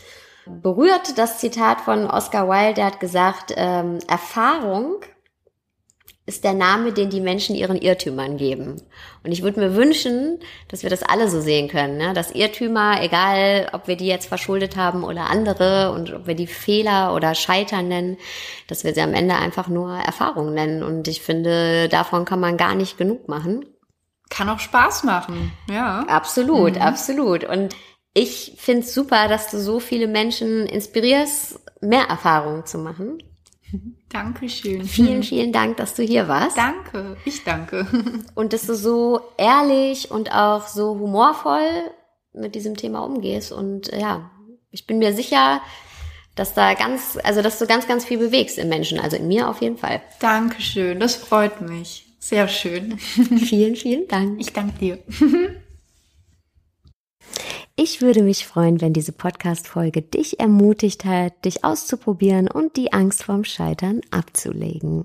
berührt 0.46 1.18
das 1.18 1.38
Zitat 1.38 1.80
von 1.80 2.06
Oscar 2.06 2.48
Wilde, 2.48 2.74
der 2.74 2.87
hat 2.87 3.00
gesagt, 3.00 3.52
ähm, 3.56 3.98
Erfahrung 4.09 5.00
ist 6.26 6.42
der 6.42 6.54
Name, 6.54 6.92
den 6.92 7.09
die 7.09 7.20
Menschen 7.20 7.54
ihren 7.54 7.76
Irrtümern 7.76 8.37
geben. 8.37 8.82
Und 9.22 9.30
ich 9.30 9.42
würde 9.42 9.61
mir 9.61 9.76
wünschen, 9.76 10.40
dass 10.66 10.82
wir 10.82 10.90
das 10.90 11.04
alle 11.04 11.30
so 11.30 11.40
sehen 11.40 11.68
können, 11.68 11.98
ne? 11.98 12.14
dass 12.14 12.32
Irrtümer, 12.32 13.00
egal 13.00 13.68
ob 13.72 13.87
wir 13.87 13.96
die 13.96 14.09
jetzt 14.09 14.26
verschuldet 14.26 14.76
haben 14.76 15.04
oder 15.04 15.30
andere 15.30 15.92
und 15.92 16.12
ob 16.12 16.26
wir 16.26 16.35
die 16.35 16.48
Fehler 16.48 17.14
oder 17.14 17.37
Scheitern 17.37 17.87
nennen, 17.87 18.16
dass 18.66 18.82
wir 18.82 18.92
sie 18.92 19.02
am 19.02 19.14
Ende 19.14 19.37
einfach 19.37 19.68
nur 19.68 19.94
Erfahrung 19.94 20.52
nennen. 20.52 20.82
Und 20.82 21.06
ich 21.06 21.22
finde, 21.22 21.88
davon 21.88 22.24
kann 22.24 22.40
man 22.40 22.56
gar 22.56 22.74
nicht 22.74 22.98
genug 22.98 23.28
machen. 23.28 23.64
Kann 24.28 24.48
auch 24.48 24.59
Spaß 24.59 25.04
machen, 25.04 25.52
ja. 25.70 26.00
Absolut, 26.09 26.75
mhm. 26.75 26.83
absolut. 26.83 27.44
Und 27.44 27.77
ich 28.17 28.54
finde 28.56 28.81
es 28.81 28.94
super, 28.94 29.29
dass 29.29 29.50
du 29.50 29.60
so 29.60 29.79
viele 29.79 30.06
Menschen 30.06 30.64
inspirierst, 30.64 31.60
mehr 31.83 32.04
Erfahrungen 32.04 32.64
zu 32.64 32.79
machen. 32.79 33.23
Dankeschön. 34.08 34.85
Vielen, 34.85 35.23
vielen 35.23 35.52
Dank, 35.52 35.77
dass 35.77 35.94
du 35.94 36.02
hier 36.02 36.27
warst. 36.27 36.56
Danke, 36.56 37.19
ich 37.27 37.44
danke. 37.44 37.87
Und 38.35 38.54
dass 38.54 38.67
du 38.67 38.75
so 38.75 39.21
ehrlich 39.37 40.10
und 40.10 40.33
auch 40.33 40.67
so 40.67 40.98
humorvoll 40.98 41.69
mit 42.33 42.54
diesem 42.54 42.77
Thema 42.77 43.00
umgehst. 43.00 43.52
Und 43.52 43.88
ja, 43.88 44.31
ich 44.71 44.87
bin 44.87 44.98
mir 44.98 45.12
sicher, 45.12 45.60
dass 46.37 46.54
da 46.54 46.73
ganz, 46.73 47.19
also 47.23 47.42
dass 47.42 47.58
du 47.58 47.67
ganz, 47.67 47.87
ganz 47.87 48.06
viel 48.06 48.19
bewegst 48.19 48.56
im 48.56 48.71
Menschen, 48.71 48.98
also 48.98 49.17
in 49.17 49.29
mir 49.29 49.48
auf 49.48 49.60
jeden 49.60 49.77
Fall. 49.77 50.00
Dankeschön, 50.21 51.00
das 51.00 51.17
freut 51.17 51.60
mich. 51.60 52.06
Sehr 52.19 52.48
schön. 52.48 52.98
vielen, 52.98 53.77
vielen 53.77 54.08
Dank. 54.08 54.40
Ich 54.40 54.54
danke 54.54 54.79
dir. 54.79 55.52
Ich 57.79 58.00
würde 58.00 58.22
mich 58.22 58.46
freuen, 58.46 58.81
wenn 58.81 58.94
diese 58.94 59.12
Podcast-Folge 59.12 60.00
dich 60.00 60.40
ermutigt 60.40 61.04
hat, 61.04 61.44
dich 61.44 61.62
auszuprobieren 61.62 62.48
und 62.48 62.74
die 62.79 62.94
Angst 62.94 63.24
vorm 63.24 63.44
Scheitern 63.44 64.00
abzulegen. 64.10 65.04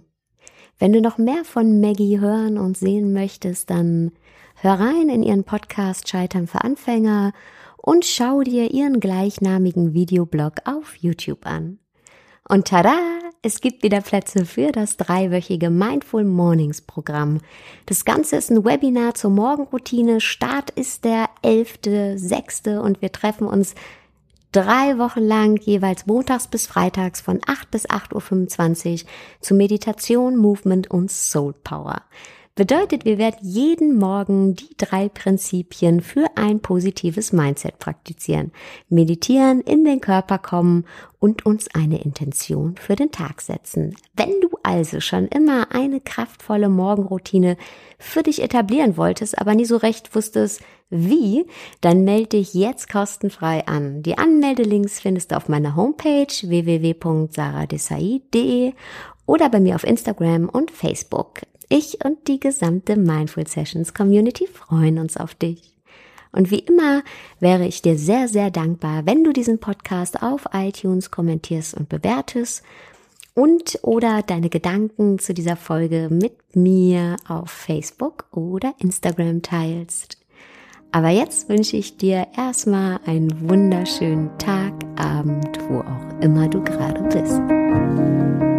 Wenn 0.79 0.93
du 0.93 1.01
noch 1.01 1.17
mehr 1.17 1.43
von 1.43 1.81
Maggie 1.81 2.21
hören 2.21 2.57
und 2.57 2.77
sehen 2.77 3.11
möchtest, 3.11 3.69
dann 3.69 4.13
hör 4.55 4.79
rein 4.79 5.09
in 5.09 5.21
ihren 5.21 5.43
Podcast 5.43 6.07
Scheitern 6.07 6.47
für 6.47 6.63
Anfänger 6.63 7.33
und 7.75 8.05
schau 8.05 8.39
dir 8.39 8.71
ihren 8.71 9.01
gleichnamigen 9.01 9.93
Videoblog 9.93 10.59
auf 10.63 10.95
YouTube 10.95 11.45
an. 11.45 11.77
Und 12.51 12.67
tada! 12.67 12.97
Es 13.41 13.61
gibt 13.61 13.81
wieder 13.81 14.01
Plätze 14.01 14.45
für 14.45 14.73
das 14.73 14.97
dreiwöchige 14.97 15.69
Mindful 15.69 16.25
Mornings 16.25 16.81
Programm. 16.81 17.39
Das 17.85 18.03
Ganze 18.03 18.35
ist 18.35 18.51
ein 18.51 18.65
Webinar 18.65 19.15
zur 19.15 19.31
Morgenroutine. 19.31 20.19
Start 20.19 20.69
ist 20.71 21.05
der 21.05 21.29
11.06. 21.45 22.77
und 22.77 23.01
wir 23.01 23.13
treffen 23.13 23.47
uns 23.47 23.73
drei 24.51 24.97
Wochen 24.97 25.21
lang 25.21 25.61
jeweils 25.61 26.07
montags 26.07 26.47
bis 26.47 26.67
freitags 26.67 27.21
von 27.21 27.39
8 27.47 27.71
bis 27.71 27.89
8.25 27.89 29.03
Uhr 29.03 29.09
zu 29.39 29.53
Meditation, 29.53 30.35
Movement 30.35 30.91
und 30.91 31.09
Soul 31.09 31.53
Power. 31.53 32.01
Bedeutet, 32.53 33.05
wir 33.05 33.17
werden 33.17 33.39
jeden 33.43 33.97
Morgen 33.97 34.55
die 34.55 34.75
drei 34.77 35.07
Prinzipien 35.07 36.01
für 36.01 36.25
ein 36.35 36.59
positives 36.59 37.31
Mindset 37.31 37.79
praktizieren, 37.79 38.51
meditieren, 38.89 39.61
in 39.61 39.85
den 39.85 40.01
Körper 40.01 40.37
kommen 40.37 40.83
und 41.19 41.45
uns 41.45 41.73
eine 41.73 42.03
Intention 42.03 42.75
für 42.75 42.97
den 42.97 43.11
Tag 43.11 43.39
setzen. 43.39 43.95
Wenn 44.15 44.41
du 44.41 44.49
also 44.63 44.99
schon 44.99 45.29
immer 45.29 45.73
eine 45.73 46.01
kraftvolle 46.01 46.67
Morgenroutine 46.67 47.55
für 47.97 48.21
dich 48.21 48.41
etablieren 48.41 48.97
wolltest, 48.97 49.39
aber 49.39 49.55
nie 49.55 49.63
so 49.63 49.77
recht 49.77 50.13
wusstest, 50.13 50.59
wie, 50.89 51.45
dann 51.79 52.03
melde 52.03 52.39
dich 52.39 52.53
jetzt 52.53 52.91
kostenfrei 52.91 53.65
an. 53.65 54.03
Die 54.03 54.17
Anmeldelinks 54.17 54.99
findest 54.99 55.31
du 55.31 55.37
auf 55.37 55.47
meiner 55.47 55.77
Homepage 55.77 56.27
www.saradesai.de 56.27 58.73
oder 59.25 59.47
bei 59.47 59.61
mir 59.61 59.75
auf 59.75 59.85
Instagram 59.85 60.49
und 60.49 60.69
Facebook. 60.69 61.43
Ich 61.73 62.03
und 62.03 62.27
die 62.27 62.41
gesamte 62.41 62.97
Mindful 62.97 63.47
Sessions 63.47 63.93
Community 63.93 64.45
freuen 64.45 64.99
uns 64.99 65.15
auf 65.15 65.33
dich. 65.33 65.73
Und 66.33 66.51
wie 66.51 66.59
immer 66.59 67.01
wäre 67.39 67.65
ich 67.65 67.81
dir 67.81 67.97
sehr, 67.97 68.27
sehr 68.27 68.51
dankbar, 68.51 69.05
wenn 69.05 69.23
du 69.23 69.31
diesen 69.31 69.57
Podcast 69.57 70.21
auf 70.21 70.49
iTunes 70.51 71.11
kommentierst 71.11 71.73
und 71.73 71.87
bewertest 71.87 72.61
und 73.35 73.79
oder 73.83 74.21
deine 74.21 74.49
Gedanken 74.49 75.17
zu 75.17 75.33
dieser 75.33 75.55
Folge 75.55 76.09
mit 76.11 76.57
mir 76.57 77.15
auf 77.25 77.49
Facebook 77.49 78.25
oder 78.31 78.73
Instagram 78.79 79.41
teilst. 79.41 80.17
Aber 80.91 81.07
jetzt 81.07 81.47
wünsche 81.47 81.77
ich 81.77 81.95
dir 81.95 82.27
erstmal 82.35 82.99
einen 83.05 83.49
wunderschönen 83.49 84.37
Tag, 84.39 84.73
Abend, 84.97 85.57
wo 85.69 85.79
auch 85.79 86.21
immer 86.21 86.49
du 86.49 86.61
gerade 86.61 87.01
bist. 87.03 88.50